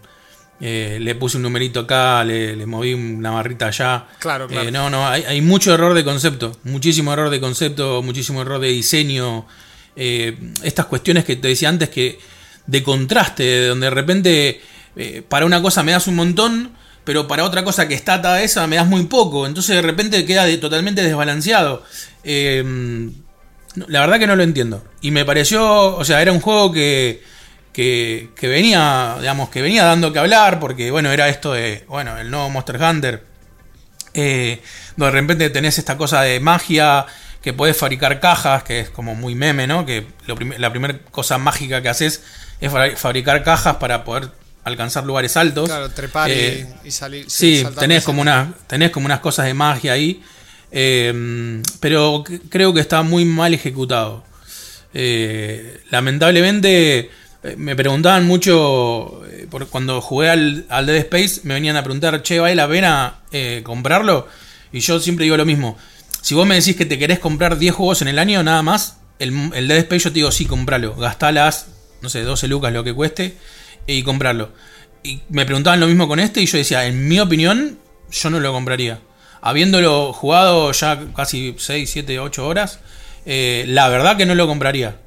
[0.60, 4.06] Eh, le puse un numerito acá, le, le moví una barrita allá.
[4.18, 4.68] Claro, claro.
[4.68, 6.56] Eh, no, no, hay, hay mucho error de concepto.
[6.64, 9.46] Muchísimo error de concepto, muchísimo error de diseño.
[9.96, 12.18] eh, estas cuestiones que te decía antes que.
[12.66, 14.60] de contraste, de donde de repente.
[15.28, 18.42] para una cosa me das un montón pero para otra cosa que está atada a
[18.42, 19.46] esa me das muy poco.
[19.46, 21.82] Entonces de repente queda de- totalmente desbalanceado.
[23.86, 24.84] La verdad que no lo entiendo.
[25.00, 27.22] Y me pareció, o sea, era un juego que,
[27.80, 32.18] que, que venía, digamos, que venía dando que hablar, porque bueno, era esto de, bueno,
[32.18, 33.24] el nuevo Monster Hunter.
[34.12, 34.60] Eh,
[34.96, 37.06] donde de repente tenés esta cosa de magia,
[37.40, 39.86] que podés fabricar cajas, que es como muy meme, ¿no?
[39.86, 42.22] Que lo prim- la primera cosa mágica que haces
[42.60, 44.28] es fa- fabricar cajas para poder
[44.64, 45.66] alcanzar lugares altos.
[45.70, 47.24] Claro, trepar y- Eh, y, salir.
[47.30, 50.22] Sí, tenés como, una, tenés como unas cosas de magia ahí.
[50.70, 54.22] eh, pero creo que está muy mal ejecutado.
[54.92, 57.10] Eh, lamentablemente eh,
[57.56, 62.22] me preguntaban mucho, eh, por cuando jugué al, al Dead Space, me venían a preguntar,
[62.22, 64.28] che, ¿vale la pena eh, comprarlo?
[64.72, 65.76] Y yo siempre digo lo mismo.
[66.20, 68.98] Si vos me decís que te querés comprar 10 juegos en el año, nada más,
[69.18, 70.94] el, el Dead Space yo te digo, sí, compralo.
[70.96, 71.68] Gastalas,
[72.02, 73.36] no sé, 12 lucas lo que cueste,
[73.86, 74.50] y comprarlo.
[75.02, 77.78] Y me preguntaban lo mismo con este y yo decía, en mi opinión,
[78.10, 79.00] yo no lo compraría.
[79.40, 82.80] Habiéndolo jugado ya casi 6, 7, 8 horas,
[83.24, 84.98] eh, la verdad que no lo compraría.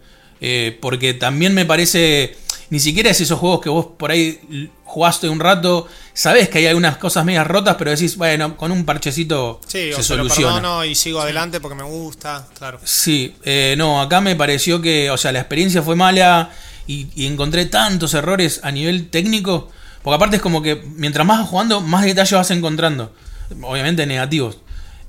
[0.46, 2.36] Eh, porque también me parece,
[2.70, 6.68] ni siquiera es esos juegos que vos por ahí jugaste un rato, sabés que hay
[6.68, 10.56] algunas cosas medias rotas, pero decís, bueno, con un parchecito Sí, o se lo soluciona.
[10.56, 12.80] perdono y sigo adelante porque me gusta, claro.
[12.84, 16.50] Sí, eh, no, acá me pareció que, o sea, la experiencia fue mala
[16.86, 19.70] y, y encontré tantos errores a nivel técnico,
[20.02, 23.14] porque aparte es como que mientras más vas jugando, más detalles vas encontrando,
[23.62, 24.58] obviamente negativos.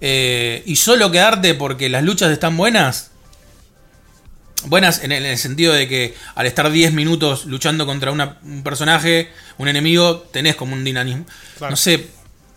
[0.00, 3.10] Eh, y solo quedarte porque las luchas están buenas,
[4.66, 8.38] buenas en el, en el sentido de que al estar 10 minutos luchando contra una-
[8.42, 11.26] un personaje, un enemigo, tenés como un dinamismo.
[11.58, 11.70] Claro.
[11.70, 12.08] No sé,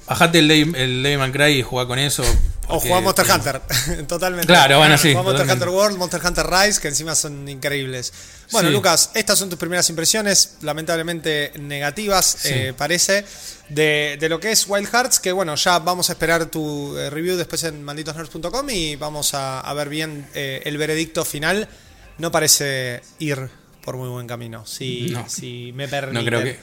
[0.07, 2.23] bajate el Devil, el Devil May Cry y juega con eso.
[2.69, 3.61] O jugar Monster Hunter,
[4.07, 4.45] totalmente.
[4.47, 5.49] Claro, bueno, sí, Jugar Monster.
[5.53, 8.11] Hunter World, Monster Hunter Rise, que encima son increíbles.
[8.51, 8.73] Bueno, Sí.
[8.73, 12.49] Lucas, estas son tus primeras impresiones, lamentablemente negativas, Sí.
[12.51, 13.23] eh, parece,
[13.69, 17.09] de, de lo que es Wild Hearts, que bueno, ya vamos a esperar tu eh,
[17.09, 21.69] review después en malditosnerds.com y vamos a, a ver bien eh, el veredicto final.
[22.17, 23.49] No parece ir
[23.83, 25.27] por muy buen camino, si, No.
[25.29, 26.19] si me permite.
[26.19, 26.59] No creo que...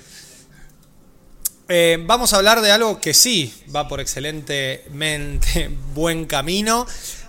[1.68, 6.86] Eh, vamos a hablar de algo que sí va por excelentemente buen camino.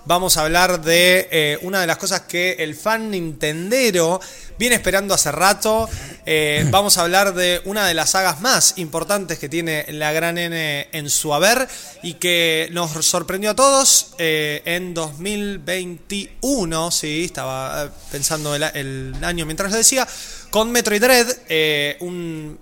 [0.07, 4.21] Vamos a hablar de eh, una de las cosas que el fan nintendero
[4.59, 5.89] viene esperando hace rato.
[6.27, 10.37] Eh, vamos a hablar de una de las sagas más importantes que tiene la Gran
[10.37, 11.67] N en su haber
[12.03, 16.91] y que nos sorprendió a todos eh, en 2021.
[16.91, 20.07] Sí, estaba pensando el, el año mientras lo decía.
[20.51, 22.59] Con Metroid Dread, un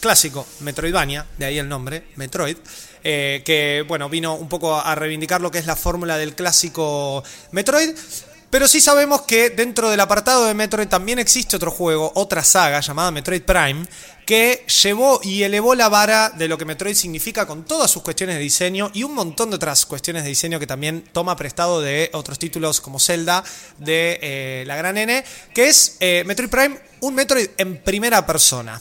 [0.00, 2.56] clásico Metroidvania, de ahí el nombre, Metroid.
[3.04, 7.22] Eh, que bueno, vino un poco a reivindicar lo que es la fórmula del clásico
[7.52, 7.90] Metroid.
[8.50, 12.80] Pero sí sabemos que dentro del apartado de Metroid también existe otro juego, otra saga
[12.80, 13.86] llamada Metroid Prime,
[14.24, 18.36] que llevó y elevó la vara de lo que Metroid significa con todas sus cuestiones
[18.36, 22.08] de diseño y un montón de otras cuestiones de diseño que también toma prestado de
[22.14, 23.44] otros títulos como Zelda
[23.76, 25.22] de eh, la gran N,
[25.52, 28.80] que es eh, Metroid Prime, un Metroid en primera persona.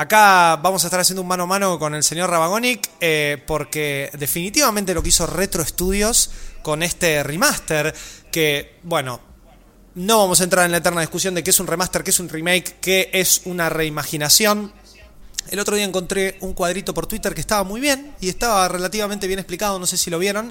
[0.00, 4.08] Acá vamos a estar haciendo un mano a mano con el señor Rabagonic eh, porque
[4.14, 6.30] definitivamente lo que hizo Retro Studios
[6.62, 7.94] con este remaster
[8.32, 9.20] que, bueno,
[9.96, 12.18] no vamos a entrar en la eterna discusión de qué es un remaster, qué es
[12.18, 14.72] un remake, qué es una reimaginación.
[15.50, 19.26] El otro día encontré un cuadrito por Twitter que estaba muy bien y estaba relativamente
[19.26, 20.50] bien explicado, no sé si lo vieron.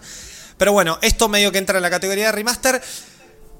[0.60, 2.84] Pero bueno, esto medio que entra en la categoría de remaster.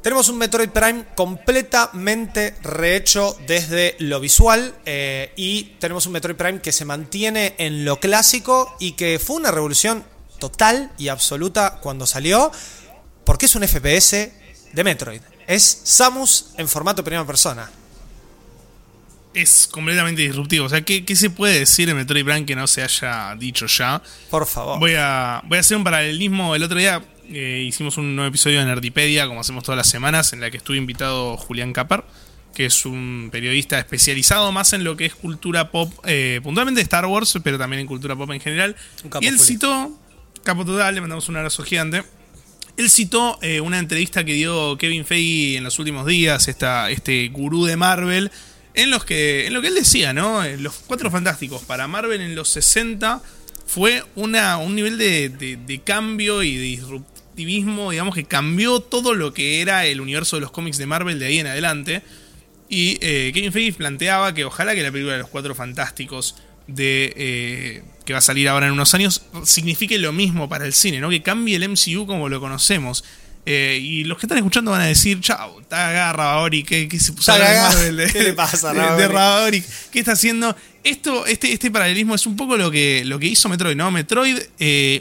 [0.02, 6.62] Tenemos un Metroid Prime completamente rehecho desde lo visual eh, y tenemos un Metroid Prime
[6.62, 10.06] que se mantiene en lo clásico y que fue una revolución
[10.40, 12.50] total y absoluta cuando salió
[13.26, 14.32] porque es un FPS
[14.72, 15.22] de Metroid.
[15.46, 17.70] Es Samus en formato primera persona.
[19.34, 20.66] Es completamente disruptivo.
[20.66, 24.02] O sea, ¿qué, se puede decir en Metroid Prime que no se haya dicho ya?
[24.30, 24.80] Por favor.
[24.80, 26.56] Voy a, voy a hacer un paralelismo.
[26.56, 30.34] El otro día eh, hicimos un nuevo episodio de Nerdipedia, como hacemos todas las semanas,
[30.34, 32.08] en la que estuve invitado Julián Capar,
[32.56, 37.06] que es un periodista especializado más en lo que es cultura pop, eh, puntualmente Star
[37.06, 38.76] Wars, pero también en cultura pop en general.
[39.22, 39.96] Y él citó,
[40.44, 42.04] capo total, le mandamos un abrazo gigante.
[42.78, 47.28] Él citó eh, una entrevista que dio Kevin Feige en los últimos días, esta, este
[47.28, 48.32] gurú de Marvel,
[48.74, 50.44] en, los que, en lo que él decía, ¿no?
[50.58, 53.22] Los cuatro fantásticos para Marvel en los 60
[53.68, 56.66] fue una, un nivel de, de cambio y de
[57.46, 61.20] disrupción digamos que cambió todo lo que era el universo de los cómics de Marvel
[61.20, 62.02] de ahí en adelante.
[62.70, 66.36] Y eh, Kevin Feige planteaba que ojalá que la película de los Cuatro Fantásticos
[66.68, 70.74] de eh, que va a salir ahora en unos años signifique lo mismo para el
[70.74, 71.10] cine, ¿no?
[71.10, 73.04] Que cambie el MCU como lo conocemos.
[73.46, 77.14] Eh, y los que están escuchando van a decir, chao, está agarra ¿qué, ¿qué, se
[77.14, 80.56] puso de, ¿Qué le pasa de, ¿Qué está haciendo?
[80.84, 83.90] Esto, este, este paralelismo es un poco lo que, lo que hizo Metroid, ¿no?
[83.90, 84.38] Metroid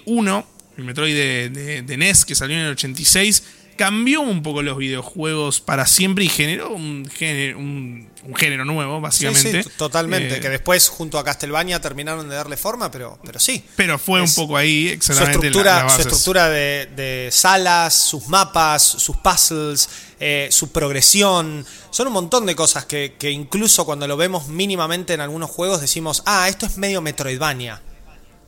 [0.06, 3.42] 1 el Metroid de, NES que salió en el 86,
[3.76, 9.64] cambió un poco los videojuegos para siempre y generó un género, un, género nuevo, básicamente.
[9.64, 10.36] Sí, totalmente.
[10.36, 13.64] Eh, que después, junto a Castlevania, terminaron de darle forma, pero, pero sí.
[13.74, 15.32] Pero fue un poco ahí, exactamente.
[15.32, 19.88] Su estructura, su estructura de, salas, sus mapas, sus puzzles,
[20.20, 21.66] eh, su progresión.
[21.90, 25.80] Son un montón de cosas que, que incluso cuando lo vemos mínimamente en algunos juegos
[25.80, 27.82] decimos, ah, esto es medio Metroidvania.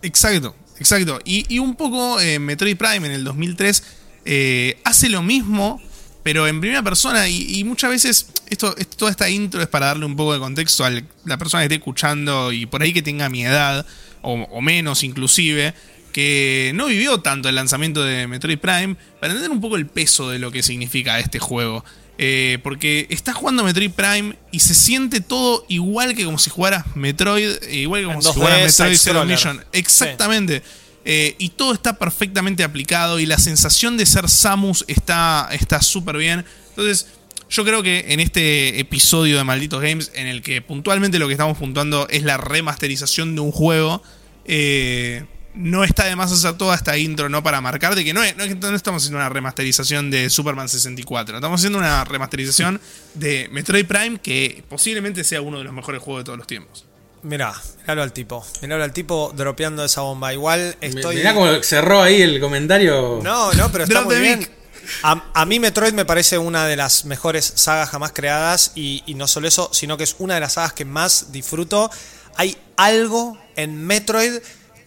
[0.02, 1.20] Exacto, Exacto.
[1.24, 3.82] Y, un poco eh, Metroid Prime en el 2003
[4.24, 5.80] eh, hace lo mismo,
[6.22, 7.28] pero en primera persona.
[7.28, 10.90] Y, muchas veces, esto, toda esta intro es para darle un poco de contexto a
[10.90, 13.86] la persona que esté escuchando y por ahí que tenga mi edad,
[14.22, 15.74] o, menos inclusive,
[16.12, 20.30] que no vivió tanto el lanzamiento de Metroid Prime, para entender un poco el peso
[20.30, 21.84] de lo que significa este juego.
[22.22, 26.84] Eh, porque estás jugando Metroid Prime y se siente todo igual que como si jugaras
[26.94, 29.64] Metroid, eh, igual que como si jugaras Metroid Zero Mission.
[29.72, 30.62] Exactamente.
[31.06, 35.48] Eh, y todo está perfectamente aplicado y la sensación de ser Samus está
[35.80, 36.44] súper bien.
[36.68, 37.06] Entonces,
[37.50, 41.32] yo creo que en este episodio de Malditos Games, en el que puntualmente lo que
[41.32, 44.02] estamos puntuando es la remasterización de un juego,
[44.44, 45.24] eh,
[45.54, 47.42] no está de más hacer toda esta intro, ¿no?
[47.42, 51.78] Para marcar de que no, no, estamos haciendo una remasterización de Superman 64, estamos haciendo
[51.78, 52.80] una remasterización
[53.14, 56.86] de Metroid Prime que posiblemente sea uno de los mejores juegos de todos los tiempos.
[57.22, 60.32] Mirá, miralo al tipo, miralo al tipo dropeando esa bomba.
[60.32, 61.16] Igual estoy.
[61.16, 63.20] Mirá cómo cerró ahí el comentario.
[63.22, 64.48] No, no, pero está muy bien.
[65.02, 69.28] A, mí Metroid me parece una de las mejores sagas jamás creadas y, y no
[69.28, 71.90] solo eso, sino que es una de las sagas que más disfruto.
[72.36, 74.40] Hay algo en Metroid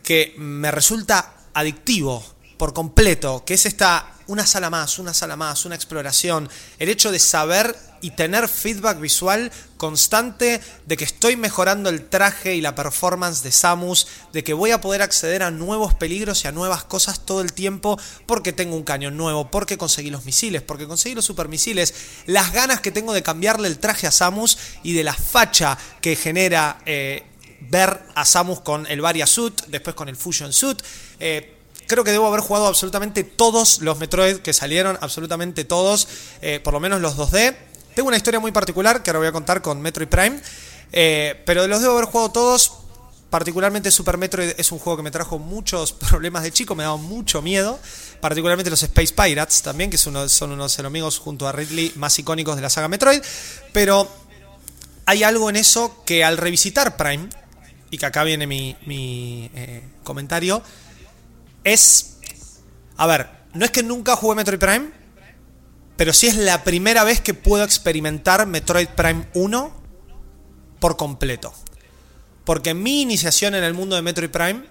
[0.04, 2.24] que me resulta adictivo
[2.58, 6.50] por completo, que es esta una sala más, una sala más, una exploración,
[6.80, 12.56] el hecho de saber y tener feedback visual constante de que estoy mejorando el traje
[12.56, 16.48] y la performance de Samus, de que voy a poder acceder a nuevos peligros y
[16.48, 20.62] a nuevas cosas todo el tiempo porque tengo un cañón nuevo, porque conseguí los misiles,
[20.62, 21.94] porque conseguí los supermisiles,
[22.26, 26.16] las ganas que tengo de cambiarle el traje a Samus y de la facha que
[26.16, 26.80] genera...
[26.86, 27.26] Eh,
[27.74, 30.82] ver a Samus con el Varia Suit, después con el Fusion Suit.
[31.20, 31.58] Eh,
[31.88, 36.08] creo que debo haber jugado absolutamente todos los Metroid que salieron, absolutamente todos,
[36.42, 37.56] eh, por lo menos los 2D.
[37.96, 40.40] Tengo una historia muy particular que ahora voy a contar con Metroid Prime,
[40.92, 42.74] eh, pero los debo haber jugado todos.
[43.32, 46.98] Particularmente Super Metroid es un juego que me trajo muchos problemas de chico, me daba
[46.98, 47.80] mucho miedo.
[48.22, 50.16] Particularmente los Space Pirates también, que son
[50.52, 53.22] unos enemigos junto a Ridley más icónicos de la saga Metroid.
[53.74, 54.08] Pero
[55.06, 57.30] hay algo en eso que al revisitar Prime,
[57.94, 60.64] y que acá viene mi, mi eh, comentario,
[61.64, 62.18] es...
[62.98, 64.90] A ver, no es que nunca jugué Metroid Prime,
[65.96, 69.84] pero sí es la primera vez que puedo experimentar Metroid Prime 1
[70.80, 71.54] por completo.
[72.46, 74.66] Porque mi iniciación en el mundo de Metroid Prime,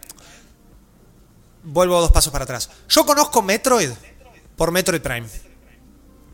[1.62, 2.70] vuelvo dos pasos para atrás.
[2.88, 3.90] Yo conozco Metroid
[4.56, 5.28] por Metroid Prime.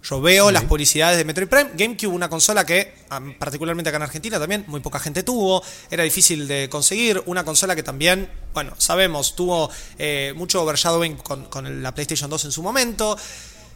[0.09, 1.71] Yo veo las publicidades de Metroid Prime.
[1.75, 2.95] GameCube, una consola que,
[3.39, 5.63] particularmente acá en Argentina, también muy poca gente tuvo.
[5.91, 7.23] Era difícil de conseguir.
[7.27, 12.47] Una consola que también, bueno, sabemos, tuvo eh, mucho overshadowing con, con, la PlayStation 2
[12.47, 13.19] en su momento.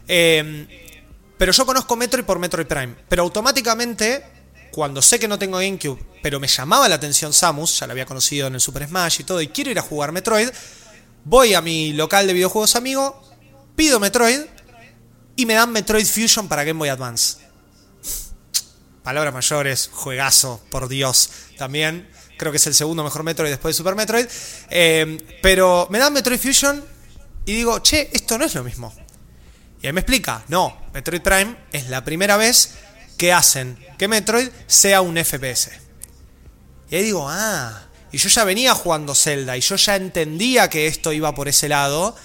[0.07, 0.95] Eh,
[1.37, 2.95] pero yo conozco Metroid por Metroid Prime.
[3.07, 4.23] Pero automáticamente,
[4.71, 8.07] cuando sé que no tengo GameCube, pero me llamaba la atención Samus, ya la había
[8.07, 10.49] conocido en el Super Smash y todo, y quiero ir a jugar Metroid,
[11.25, 13.21] voy a mi local de videojuegos amigo,
[13.75, 14.39] pido Metroid
[15.35, 17.37] y me dan Metroid Fusion para Game Boy Advance.
[19.03, 21.29] Palabras mayores, juegazo, por Dios.
[21.57, 24.25] También creo que es el segundo mejor Metroid después de Super Metroid.
[24.69, 26.83] Eh, pero me dan Metroid Fusion
[27.45, 28.93] y digo, che, esto no es lo mismo.
[29.81, 32.75] Y él me explica, no, Metroid Prime es la primera vez
[33.17, 35.71] que hacen que Metroid sea un FPS.
[36.89, 40.87] Y ahí digo, ah, y yo ya venía jugando Zelda y yo ya entendía que
[40.87, 42.15] esto iba por ese lado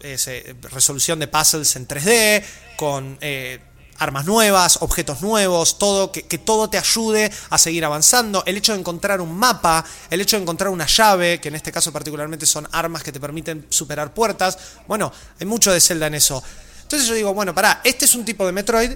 [0.00, 2.44] eh, resolución de puzzles en 3D,
[2.76, 3.60] con eh,
[3.98, 8.42] armas nuevas, objetos nuevos, todo, que, que, todo te ayude a seguir avanzando.
[8.46, 11.72] El hecho de encontrar un mapa, el hecho de encontrar una llave, que en este
[11.72, 14.58] caso particularmente son armas que te permiten superar puertas.
[14.86, 16.42] Bueno, hay mucho de Zelda en eso.
[16.82, 18.92] Entonces yo digo, bueno, pará, este es un tipo de Metroid.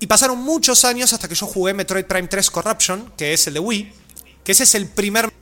[0.00, 3.54] Y pasaron muchos años hasta que yo jugué Metroid Prime 3 Corruption, que es el
[3.54, 3.92] de Wii,
[4.44, 5.32] que ese es el primer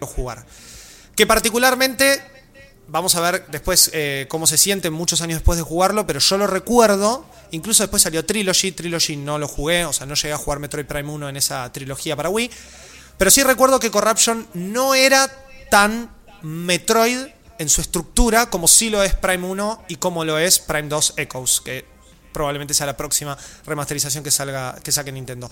[0.00, 0.44] jugar.
[1.14, 2.31] Que particularmente
[2.92, 6.36] Vamos a ver después eh, cómo se siente muchos años después de jugarlo, pero yo
[6.36, 7.24] lo recuerdo.
[7.50, 8.72] Incluso después salió Trilogy.
[8.72, 11.72] Trilogy no lo jugué, o sea, no llegué a jugar Metroid Prime 1 en esa
[11.72, 12.50] trilogía para Wii.
[13.16, 15.26] Pero sí recuerdo que Corruption no era
[15.70, 16.10] tan
[16.42, 17.28] Metroid
[17.58, 21.14] en su estructura como sí lo es Prime 1 y como lo es Prime 2
[21.16, 21.86] Echoes, que
[22.30, 25.50] probablemente sea la próxima remasterización que salga que saque Nintendo.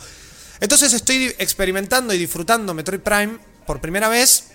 [0.61, 4.51] Entonces estoy experimentando y disfrutando Metroid Prime por primera vez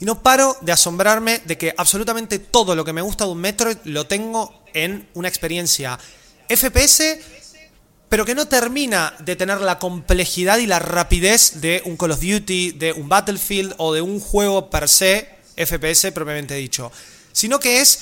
[0.00, 3.40] y no paro de asombrarme de que absolutamente todo lo que me gusta de un
[3.40, 5.98] Metroid lo tengo en una experiencia
[6.48, 7.18] FPS,
[8.08, 12.20] pero que no termina de tener la complejidad y la rapidez de un Call of
[12.20, 16.90] Duty, de un Battlefield o de un juego per se FPS propiamente dicho,
[17.32, 18.00] sino que es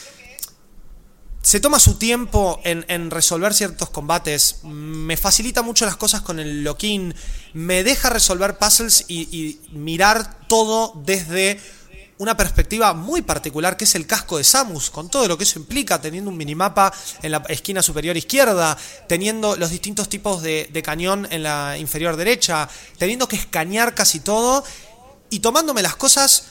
[1.42, 6.62] se toma su tiempo en, resolver ciertos combates, me facilita mucho las cosas con el
[6.62, 7.14] lock-in,
[7.52, 11.60] me deja resolver puzzles y, mirar todo desde
[12.22, 15.58] una perspectiva muy particular que es el casco de Samus, con todo lo que eso
[15.58, 21.26] implica, teniendo un minimapa en la esquina superior izquierda, teniendo los distintos tipos de, cañón
[21.32, 24.62] en la inferior derecha, teniendo que escanear casi todo
[25.30, 26.44] y tomándome las cosas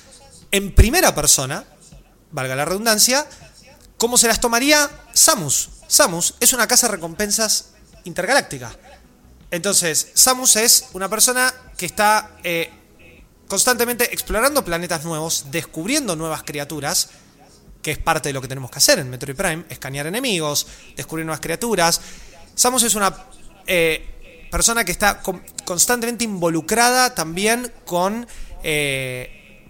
[0.52, 1.64] en primera persona,
[2.32, 3.26] valga la redundancia,
[3.98, 5.70] como se las tomaría Samus.
[5.88, 7.70] Samus es una casa de recompensas
[8.04, 8.76] intergaláctica.
[9.52, 12.74] Entonces, Samus es una persona que está eh,
[13.52, 17.10] constantemente explorando planetas nuevos, descubriendo nuevas criaturas,
[17.82, 21.26] que es parte de lo que tenemos que hacer en Metroid Prime, escanear enemigos, descubrir
[21.26, 22.00] nuevas criaturas.
[22.56, 23.14] Samus es una
[23.68, 25.22] eh, persona que está
[25.66, 28.26] constantemente involucrada también con...
[28.64, 29.68] Eh,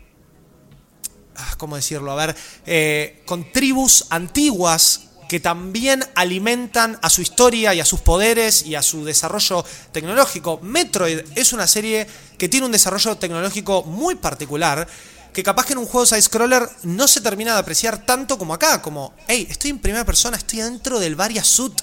[1.38, 2.11] ah, ¿Cómo decirlo?
[2.11, 2.36] A ver,
[2.67, 8.75] eh, con tribus antiguas que también alimentan a su historia y a sus poderes y
[8.75, 9.63] a su desarrollo
[9.93, 10.59] tecnológico.
[10.61, 12.05] Metroid es una serie
[12.38, 14.86] que tiene un desarrollo tecnológico muy particular,
[15.32, 18.82] que capaz que en un juego side-scroller no se termina de apreciar tanto como acá,
[18.82, 21.82] como, hey, estoy en primera persona, estoy dentro del Varia Suit,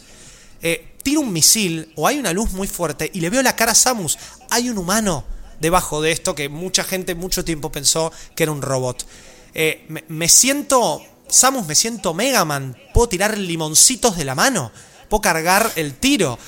[0.61, 3.73] eh, tiro un misil o hay una luz muy fuerte y le veo la cara
[3.73, 4.19] a Samus,
[4.51, 5.25] hay un humano
[5.59, 9.07] debajo de esto que mucha gente mucho tiempo pensó que era un robot.
[9.55, 12.77] Eh, me, me siento Samus, me siento Mega Man.
[12.95, 14.73] Puedo tirar limoncitos de la mano.
[15.09, 16.39] Puedo cargar el tiro.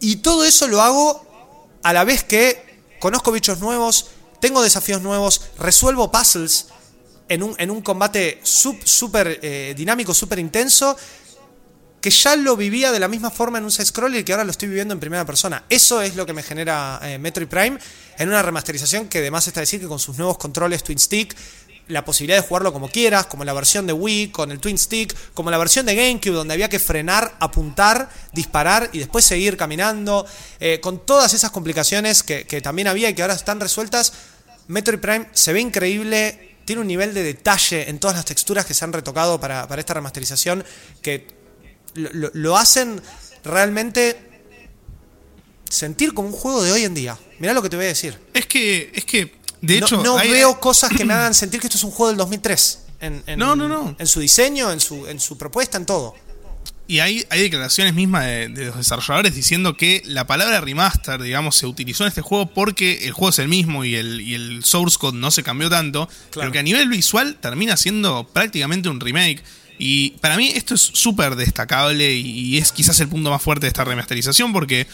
[0.00, 1.26] Y todo eso lo hago
[1.82, 2.68] a la vez que
[3.00, 4.06] conozco bichos nuevos,
[4.40, 6.66] tengo desafíos nuevos, resuelvo puzzles
[7.28, 10.96] en un, en un combate súper eh, dinámico, súper intenso,
[12.00, 14.52] que ya lo vivía de la misma forma en un side-scroller y que ahora lo
[14.52, 15.64] estoy viviendo en primera persona.
[15.68, 17.78] Eso es lo que me genera eh, Metroid Prime
[18.18, 21.36] en una remasterización que además está decir que con sus nuevos controles Twin Stick
[21.88, 25.14] la posibilidad de jugarlo como quieras, como la versión de Wii, con el Twin Stick,
[25.34, 30.26] como la versión de GameCube, donde había que frenar, apuntar, disparar y después seguir caminando,
[30.60, 34.12] eh, con todas esas complicaciones que, que también había y que ahora están resueltas.
[34.68, 38.74] Metroid Prime se ve increíble, tiene un nivel de detalle en todas las texturas que
[38.74, 40.62] se han retocado para, para esta remasterización
[41.00, 41.26] que
[41.94, 43.00] lo, hacen
[43.44, 44.16] realmente
[45.68, 47.18] sentir como un juego de hoy en día.
[47.38, 48.18] Mirá lo que te voy a decir.
[48.34, 51.60] Es que, es que, de No- hecho, no, hay- veo cosas que me hagan sentir
[51.60, 52.80] que esto es un juego del 2003.
[53.00, 53.94] En, en- No, no, no.
[53.98, 56.14] En su diseño, en su, en su propuesta, en todo.
[56.90, 61.54] Y hay, hay declaraciones mismas de, de los desarrolladores diciendo que la palabra remaster, digamos,
[61.56, 64.64] se utilizó en este juego porque el juego es el mismo y el, y el
[64.64, 69.00] source code no se cambió tanto, pero que a nivel visual termina siendo prácticamente un
[69.00, 69.42] remake.
[69.78, 73.66] Y para mí esto es súper destacable y, y es quizás el punto más fuerte
[73.66, 74.86] de esta remasterización porque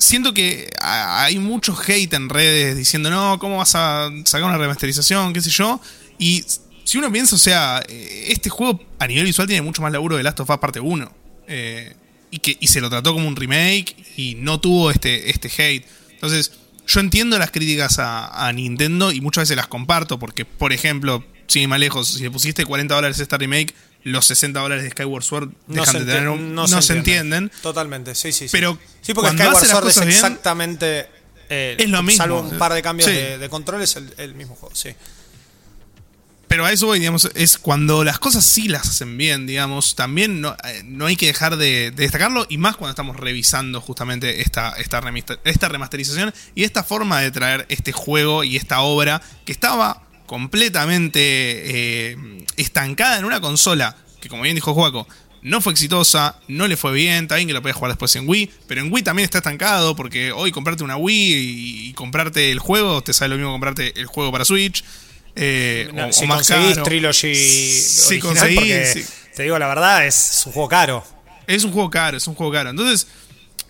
[0.00, 5.32] siento que hay mucho hate en redes diciendo, no, ¿cómo vas a sacar una remasterización?
[5.32, 5.80] ¿Qué sé yo?
[6.18, 6.44] Y
[6.84, 10.16] si uno piensa, o sea, eh, este juego a nivel visual tiene mucho más laburo
[10.16, 11.12] de Last of Us parte 1.
[11.46, 11.94] eh,
[12.32, 15.84] y, que, y se lo trató como un remake y no tuvo este, este hate.
[16.12, 16.52] Entonces,
[16.86, 21.62] yo entiendo las críticas a, Nintendo y muchas veces las comparto porque, por ejemplo, sin
[21.62, 23.74] ir más lejos, si le pusiste 40 dólares a esta remake,
[24.04, 26.92] los 60 dólares de Skyward Sword No, dejan se, de tener un- no no, se
[26.94, 27.44] entienden.
[27.44, 27.62] entienden.
[27.62, 28.48] Totalmente, sí, sí.
[28.48, 28.52] sí.
[28.52, 31.08] Pero sí, porque cuando Skyward hace las Sword es bien- exactamente.
[31.50, 32.16] eh, Es lo mismo.
[32.18, 33.14] Salvo un par de cambios Sí.
[33.16, 34.90] de, de controles, el, el mismo juego, sí.
[36.48, 40.40] Pero a eso voy, digamos, es cuando las cosas sí las hacen bien, digamos, también
[40.40, 44.40] no, eh, no hay que dejar de, de destacarlo, y más cuando estamos revisando justamente
[44.40, 45.00] esta, esta,
[45.44, 51.18] esta remasterización y esta forma de traer este juego y esta obra que estaba completamente
[52.12, 52.16] eh,
[52.56, 55.08] estancada en una consola que, como bien dijo Juaco,
[55.42, 58.28] no fue exitosa, no le fue bien, está bien que lo podías jugar después en
[58.28, 62.60] Wii, pero en Wii también está estancado porque hoy comprarte una Wii y, comprarte el
[62.60, 64.84] juego, te sale lo mismo comprarte el juego para Switch.
[65.34, 66.84] eh, No, o, si o más conseguís caro.
[66.84, 69.04] Trilogy Si conseguís, porque, sí.
[69.34, 71.04] te digo la verdad, es un juego caro.
[71.48, 72.70] Es un juego caro, es un juego caro.
[72.70, 73.08] Entonces,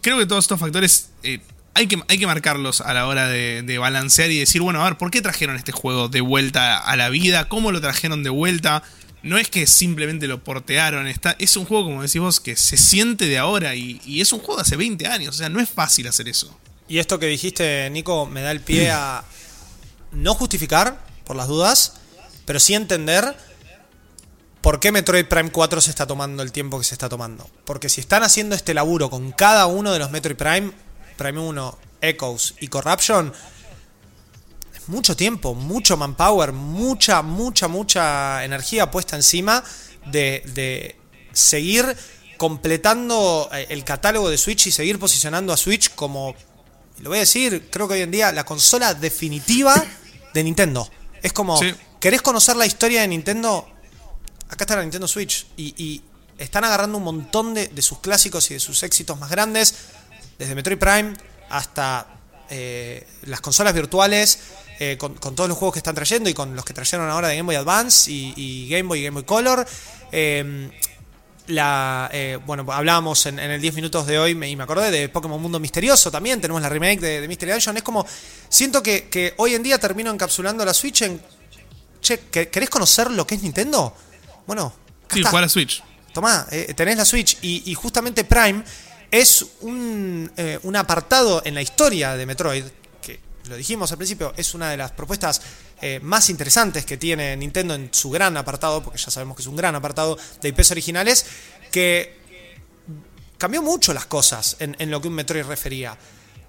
[0.02, 1.40] creo que todos estos factores eh,
[1.74, 4.98] hay, que, hay que marcarlos a la hora de, balancear y decir, bueno, a ver,
[4.98, 7.48] ¿por qué trajeron este juego de vuelta a la vida?
[7.48, 8.82] ¿Cómo lo trajeron de vuelta?
[9.22, 12.76] No es que simplemente lo portearon, está, es un juego, como decís vos, que se
[12.76, 15.60] siente de ahora y, y es un juego de hace 20 años, o sea, no
[15.60, 16.58] es fácil hacer eso.
[16.88, 19.22] Y esto que dijiste, Nico, me da el pie a
[20.12, 20.98] no justificar,
[21.30, 21.92] por las dudas,
[22.44, 23.36] pero sí entender
[24.60, 27.48] por qué Metroid Prime 4 se está tomando el tiempo que se está tomando.
[27.64, 30.72] Porque si están haciendo este laburo con cada uno de los Metroid Prime,
[31.20, 33.30] Prime 1, Echoes y Corruption,
[34.74, 39.62] es mucho tiempo, mucho manpower, mucha, mucha, mucha energía puesta encima
[40.06, 40.96] de, de
[41.34, 41.94] seguir
[42.38, 46.34] completando eh, el catálogo de Switch y seguir posicionando a Switch como,
[47.00, 49.74] lo voy a decir, creo que hoy en día la consola definitiva
[50.32, 50.90] de Nintendo.
[51.22, 51.74] Es como, Sí.
[52.00, 53.68] ¿querés conocer la historia de Nintendo?
[54.48, 55.48] Acá está la Nintendo Switch.
[55.58, 56.02] Y, y
[56.38, 59.74] están agarrando un montón de, de sus clásicos y de sus éxitos más grandes,
[60.40, 61.12] desde Metroid Prime
[61.50, 62.06] hasta
[62.50, 64.38] eh, las consolas virtuales,
[64.80, 67.28] eh, con, con todos los juegos que están trayendo y con los que trajeron ahora
[67.28, 69.66] de Game Boy Advance y, y Game Boy y Game Boy Color.
[70.10, 70.70] Eh,
[71.46, 74.90] la, eh, bueno, hablábamos en, en el 10 minutos de hoy me- y me acordé
[74.90, 76.40] de Pokémon Mundo Misterioso también.
[76.40, 77.76] Tenemos la remake de, de Mystery Dungeon.
[77.76, 78.06] Es como,
[78.48, 81.20] siento que, que hoy en día termino encapsulando la Switch en.
[82.00, 83.94] Che, ¿que- ¿querés conocer lo que es Nintendo?
[84.46, 84.72] Bueno,
[85.12, 85.82] Sí, jugar a Switch.
[86.12, 88.62] Tomá, tenés la Switch y, y justamente Prime
[89.10, 92.64] es un, eh, un apartado en la historia de Metroid,
[93.02, 95.40] que lo dijimos al principio, es una de las propuestas
[95.80, 99.48] eh, más interesantes que tiene Nintendo en su gran apartado, porque ya sabemos que es
[99.48, 101.26] un gran apartado de IPs originales,
[101.70, 102.20] que
[103.38, 105.96] cambió mucho las cosas en, en lo que un Metroid refería.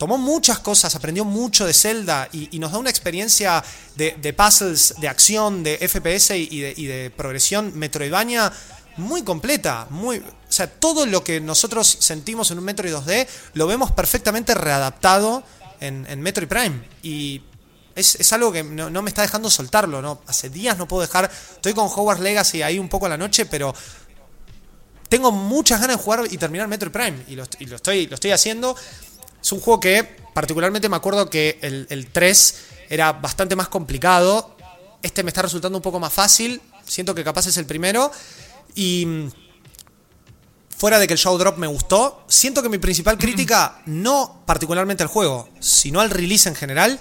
[0.01, 3.63] Tomó muchas cosas, aprendió mucho de Zelda y, nos da una experiencia
[3.95, 8.51] de, de puzzles, de acción, de FPS y de, y de progresión Metroidvania
[8.97, 9.85] muy completa.
[9.91, 14.53] Muy, o sea, todo lo que nosotros sentimos en un Metroid 2D lo vemos perfectamente
[14.53, 15.43] readaptado
[15.79, 16.89] en, en Metroid Prime.
[17.03, 17.41] Y
[17.95, 20.01] es, es algo que no, me está dejando soltarlo.
[20.01, 20.19] ¿no?
[20.27, 21.31] Hace días no puedo dejar.
[21.53, 23.73] Estoy con Hogwarts Legacy ahí un poco a la noche, pero
[25.07, 27.23] tengo muchas ganas de jugar y terminar Metroid Prime.
[27.29, 28.75] Y lo, y lo estoy, lo estoy haciendo.
[29.41, 30.03] Es un juego que
[30.33, 32.55] particularmente me acuerdo que el, el 3
[32.89, 34.57] era bastante más complicado.
[35.01, 36.61] Este me está resultando un poco más fácil.
[36.85, 38.11] Siento que capaz es el primero.
[38.75, 39.29] Y
[40.81, 45.03] fuera de que el show drop me gustó, siento que mi principal crítica, no particularmente
[45.03, 46.99] al juego, sino al release en general,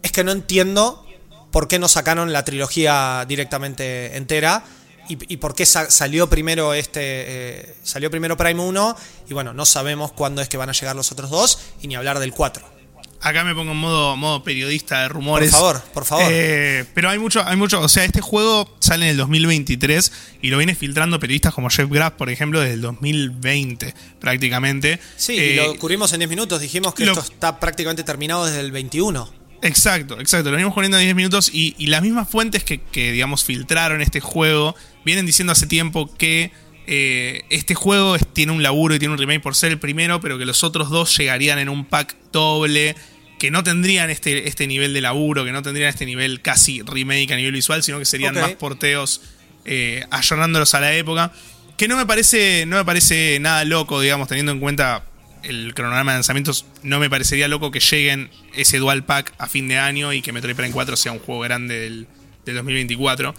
[0.00, 1.04] es que no entiendo
[1.50, 4.62] por qué no sacaron la trilogía directamente entera
[5.08, 8.96] y, y por qué sa- salió primero este eh, salió primero Prime 1
[9.28, 11.96] y bueno, no sabemos cuándo es que van a llegar los otros dos y ni
[11.96, 12.75] hablar del 4.
[13.20, 15.50] Acá me pongo en modo, modo periodista de rumores.
[15.50, 16.26] Por favor, por favor.
[16.30, 20.12] Eh, pero hay mucho, hay mucho, o sea, este juego sale en el 2023
[20.42, 25.00] y lo viene filtrando periodistas como Jeff Graff, por ejemplo, desde el 2020 prácticamente.
[25.16, 26.60] Sí, y Eh, lo cubrimos en 10 minutos.
[26.60, 29.32] Dijimos que lo- esto está prácticamente terminado desde el 21.
[29.62, 30.50] Exacto, exacto.
[30.50, 34.02] Lo venimos poniendo en 10 minutos y, y las mismas fuentes que, que, digamos, filtraron
[34.02, 36.52] este juego vienen diciendo hace tiempo que
[36.86, 40.20] eh, este juego es- tiene un laburo y tiene un remake por ser el primero,
[40.20, 42.94] pero que los otros dos llegarían en un pack doble,
[43.38, 47.32] que no tendrían este, este nivel de laburo, que no tendrían este nivel casi remake
[47.32, 49.20] a nivel visual, sino que serían más porteos
[49.64, 51.32] eh, a la época.
[51.76, 55.04] Que no me parece, no me parece nada loco, digamos, teniendo en cuenta
[55.42, 59.68] el cronograma de lanzamientos, no me parecería loco que lleguen ese dual pack a fin
[59.68, 62.06] de año y que Metroid Prime 4 sea un juego grande del,
[62.46, 63.34] del 2024.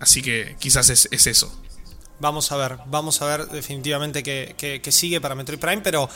[0.00, 1.62] Así que quizás es, es eso.
[2.20, 6.08] Vamos a ver, vamos a ver definitivamente que- que sigue para Metroid Prime, pero,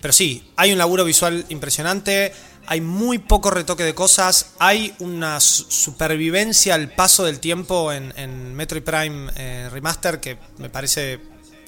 [0.00, 2.32] pero sí, hay un laburo visual impresionante,
[2.66, 8.12] hay muy poco retoque de cosas, hay una su- supervivencia al paso del tiempo en,
[8.16, 11.18] en Metroid Prime eh, Remaster que me parece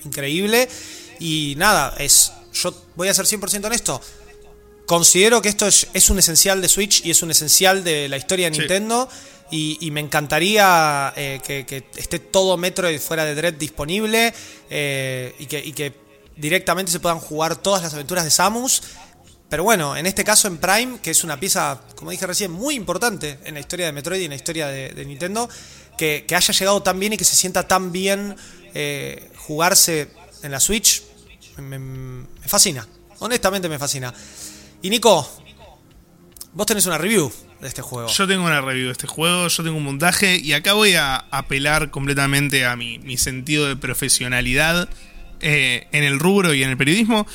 [0.05, 0.69] increíble.
[1.19, 4.01] Y nada, es yo voy a ser 100% honesto.
[4.87, 8.17] Considero que esto es, es un esencial de Switch y es un esencial de la
[8.17, 8.63] historia de Sí.
[9.55, 14.33] Y, me encantaría eh, que, esté todo Metroid fuera de Dread disponible
[14.71, 15.93] eh, y, que,
[16.37, 18.83] directamente se puedan jugar todas las aventuras de Samus.
[19.51, 22.75] Pero bueno, en este caso en Prime, que es una pieza, como dije recién, muy
[22.75, 25.47] importante en la historia de Metroid y en la historia de, Nintendo,
[25.99, 28.35] que, que haya llegado tan bien y que se sienta tan bien
[28.73, 30.09] eh, jugarse
[30.43, 31.03] en la Switch,
[31.59, 32.89] me, me fascina.
[33.19, 34.15] Honestamente me fascina.
[34.81, 35.29] Y Nico,
[36.55, 37.31] vos tenés una review
[37.63, 38.09] de este juego.
[38.09, 41.17] Yo tengo una review de este juego, yo tengo un montaje y acá voy a
[41.31, 44.89] apelar completamente a mi, sentido de profesionalidad
[45.41, 47.27] eh, en el rubro y en el periodismo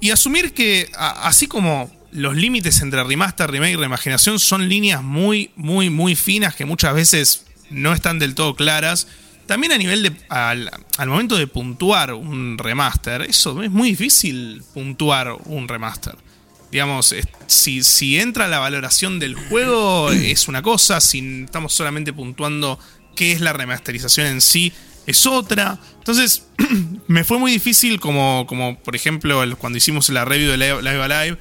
[0.00, 5.50] y asumir que así como los límites entre remaster, remake y reimaginación son líneas muy,
[5.54, 9.06] muy, muy finas que muchas veces no están del todo claras,
[9.46, 10.12] también a nivel de.
[10.28, 16.16] al momento de puntuar un remaster, eso es muy difícil puntuar un remaster.
[16.74, 17.14] Digamos,
[17.46, 22.80] si, si entra la valoración del juego es una cosa, si estamos solamente puntuando
[23.14, 24.72] qué es la remasterización en sí
[25.06, 25.78] es otra.
[25.98, 26.48] Entonces,
[27.06, 30.82] me fue muy difícil, como, como por ejemplo el- cuando hicimos la review de Live,
[30.82, 31.38] Live Alive,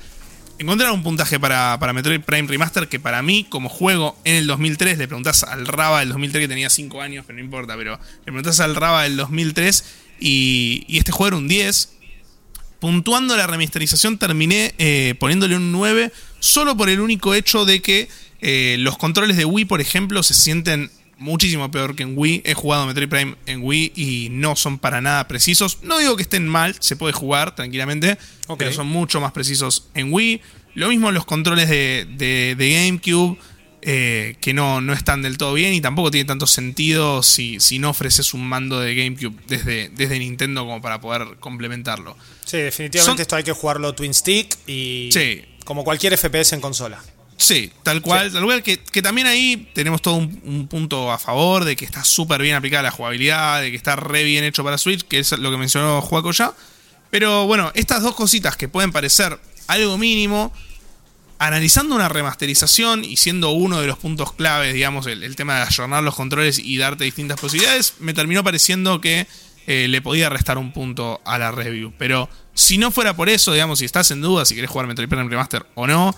[0.59, 4.45] encontrar un puntaje para, para Metroid Prime Remaster que para mí, como juego en el
[4.45, 7.93] 2003, le preguntás al Raba del 2003 que tenía 5 años, pero no importa, pero
[8.19, 9.83] le preguntás al Raba del 2003
[10.19, 11.89] y, y este juego era un 10.
[12.83, 16.11] Puntuando la remasterización terminé eh, poniéndole un 9
[16.41, 18.09] solo por el único hecho de que
[18.41, 22.41] eh, los controles de Wii, por ejemplo, se sienten muchísimo peor que en Wii.
[22.43, 25.77] He jugado Metroid Prime en Wii y no son para nada precisos.
[25.83, 28.17] No digo que estén mal, se puede jugar tranquilamente,
[28.57, 30.41] pero son mucho más precisos en Wii.
[30.75, 33.37] Lo mismo los controles de, de- de GameCube,
[33.85, 37.79] eh, que no, no están del todo bien y tampoco tiene tanto sentido si, si
[37.79, 42.15] no ofreces un mando de GameCube desde, desde Nintendo como para poder complementarlo.
[42.45, 45.41] Sí, definitivamente Son- esto hay que jugarlo Twin Stick y Sí.
[45.65, 47.03] como cualquier FPS en consola.
[47.35, 51.17] Sí, tal cual, tal cual, que, que también ahí tenemos todo un, un punto a
[51.19, 54.63] favor de que está súper bien aplicada la jugabilidad, de que está re bien hecho
[54.63, 56.53] para Switch, que es lo que mencionó Juaco ya.
[57.09, 59.37] Pero bueno, estas dos cositas que pueden parecer
[59.67, 60.53] algo mínimo,
[61.47, 66.01] analizando una remasterización y siendo uno de los puntos claves, digamos, el, tema de ayornar
[66.01, 69.27] los controles y darte distintas posibilidades, me terminó pareciendo que
[69.67, 71.93] eh, le podía restar un punto a la review.
[71.97, 75.09] Pero si no fuera por eso, digamos, si estás en duda si querés jugar Metroid
[75.09, 76.15] Prime Remaster o no,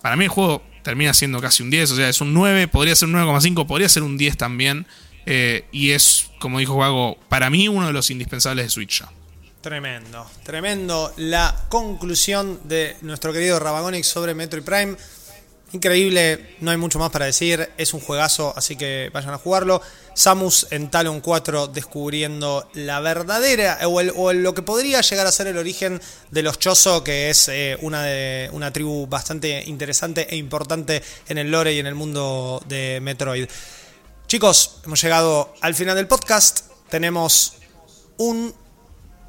[0.00, 2.94] para mí el juego termina siendo casi un 10, o sea, es un 9, podría
[2.94, 4.86] ser un 9,5, podría ser un 10 también.
[5.26, 9.10] eh, y es, como dijo Juago, para mí uno de los indispensables de Switch ya.
[9.68, 14.96] Tremendo, tremendo la conclusión de nuestro querido Rabagonix sobre Metroid Prime.
[15.72, 19.82] Increíble, no hay mucho más para decir, es un juegazo, así que vayan a jugarlo.
[20.14, 25.58] Samus en Talon 4 descubriendo la verdadera, o, lo que podría llegar a ser el
[25.58, 26.00] origen
[26.30, 28.06] de los Chozo, que es eh, una,
[28.52, 33.46] una tribu bastante interesante e importante en el lore y en el mundo de Metroid.
[34.28, 36.60] Chicos, hemos llegado al final del podcast.
[36.88, 37.58] Tenemos
[38.16, 38.54] un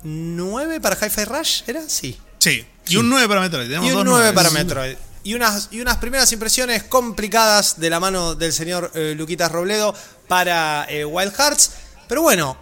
[0.03, 1.81] 9 para Hi-Fi Rush, ¿era?
[1.87, 2.17] Sí.
[2.39, 3.67] Sí, y un 9 para Metroid.
[3.67, 4.33] Tenemos Y un dos 9 nueves.
[4.35, 4.95] para Metroid.
[5.23, 9.93] Y unas, y unas primeras impresiones complicadas de la mano del señor eh, Luquitas Robledo
[10.27, 11.71] para eh, Wild Hearts.
[12.07, 12.55] Pero bueno,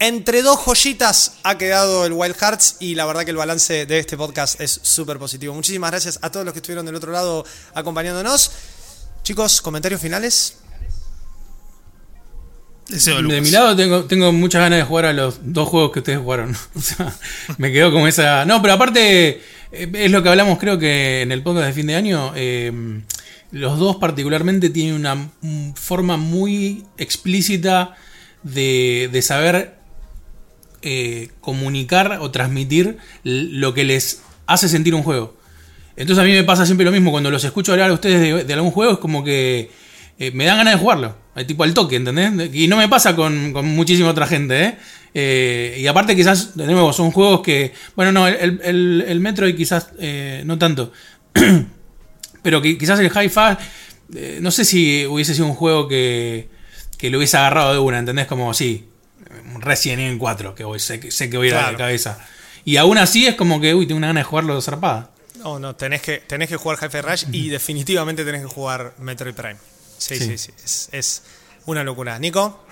[0.00, 3.98] entre dos joyitas ha quedado el Wild Hearts y la verdad que el balance de
[4.00, 5.54] este podcast es súper positivo.
[5.54, 8.50] Muchísimas gracias a todos los que estuvieron del otro lado acompañándonos.
[9.22, 10.56] Chicos, comentarios finales.
[12.88, 15.98] Deseo, De mi lado tengo, tengo muchas ganas de jugar a los dos juegos que
[16.00, 16.54] ustedes jugaron.
[16.74, 17.12] O sea,
[17.58, 18.44] me quedo con esa...
[18.44, 19.40] No, pero aparte,
[19.72, 22.32] eh, es lo que hablamos creo que en el podcast de fin de año.
[22.36, 22.72] eh,
[23.52, 25.30] los dos particularmente tienen una
[25.74, 27.96] forma muy explícita
[28.42, 29.76] de, de saber
[30.82, 35.36] eh, comunicar o transmitir lo que les hace sentir un juego.
[35.96, 38.44] Entonces a mí me pasa siempre lo mismo, cuando los escucho hablar a ustedes de,
[38.44, 39.70] de algún juego es como que
[40.18, 41.16] eh, me dan ganas de jugarlo,
[41.46, 42.54] tipo al toque, ¿entendés?
[42.54, 44.76] Y no me pasa con, con muchísima otra gente, ¿eh?
[45.18, 49.56] Eh, y aparte quizás, de nuevo, son juegos que, bueno, no, el, el, el Metroid
[49.56, 50.92] quizás eh, no tanto,
[52.42, 56.48] pero que quizás el Hi-Fi, no sé si hubiese sido un juego que,
[56.98, 58.26] que lo hubiese agarrado de una, ¿entendés?
[58.26, 58.88] Como, sí,
[59.54, 61.78] un Resident Evil 4, que voy, sé, que- sé que voy a Claro.
[61.78, 62.18] cabeza.
[62.64, 65.10] Y aún así es como que, uy, tengo una ganas de jugarlo de zarpada.
[65.42, 69.34] No, no, tenés que, tenés que jugar Hi-Fi Rush y definitivamente tenés que jugar Metroid
[69.34, 69.56] Prime.
[69.98, 70.38] Sí, sí, Sí.
[70.38, 70.52] sí.
[70.64, 71.22] Es, es
[71.66, 72.18] una locura.
[72.18, 72.62] Nico,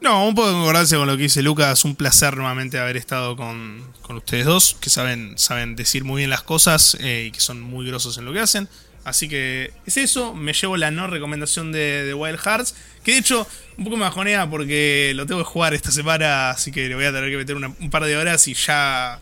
[0.00, 1.84] No, un poco de concordancia con lo que dice Lucas.
[1.84, 6.30] Un placer nuevamente haber estado con, con ustedes dos, que saben, saben decir muy bien
[6.30, 8.68] las cosas eh, y que son muy grosos en lo que hacen.
[9.04, 10.34] Así que es eso.
[10.34, 12.74] Me llevo la no recomendación de, de Wild Hearts.
[13.04, 13.46] Que de hecho,
[13.78, 16.50] un poco me bajonea porque lo tengo que jugar esta semana.
[16.50, 19.20] Así que le voy a tener que meter una- un par de horas y ya.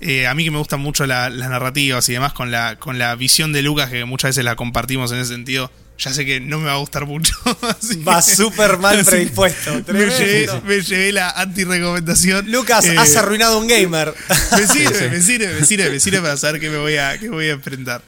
[0.00, 2.98] eh, a mí que me gustan mucho la- las narrativas y demás, con la, con
[2.98, 5.70] la visión de Lucas, que muchas veces la compartimos en ese sentido.
[5.98, 7.34] Ya sé que no me va a gustar mucho.
[8.06, 9.82] va súper mal predispuesto.
[9.88, 12.50] me llevé, me llevé la anti-recomendación.
[12.52, 14.14] Lucas, Eh, has arruinado un gamer.
[14.56, 17.28] Me sirve, me sirve, me sirve, me sirve para saber qué me voy a, qué
[17.28, 18.00] voy a enfrentar.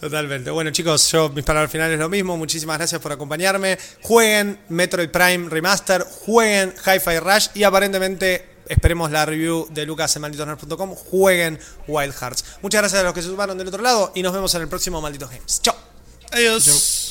[0.00, 0.50] Totalmente.
[0.50, 2.36] Bueno, chicos, yo mis palabras finales es lo mismo.
[2.36, 3.78] Muchísimas gracias por acompañarme.
[4.02, 10.22] Jueguen Metroid Prime Remaster, jueguen Hi-Fi Rush y aparentemente esperemos la review de Lucas en
[10.22, 10.94] malditosnerds.com.
[10.94, 12.44] Jueguen Wild Hearts.
[12.62, 14.68] Muchas gracias a los que se sumaron del otro lado y nos vemos en el
[14.68, 15.60] próximo Malditos Games.
[15.62, 15.76] Chao.
[16.32, 17.07] Adiós.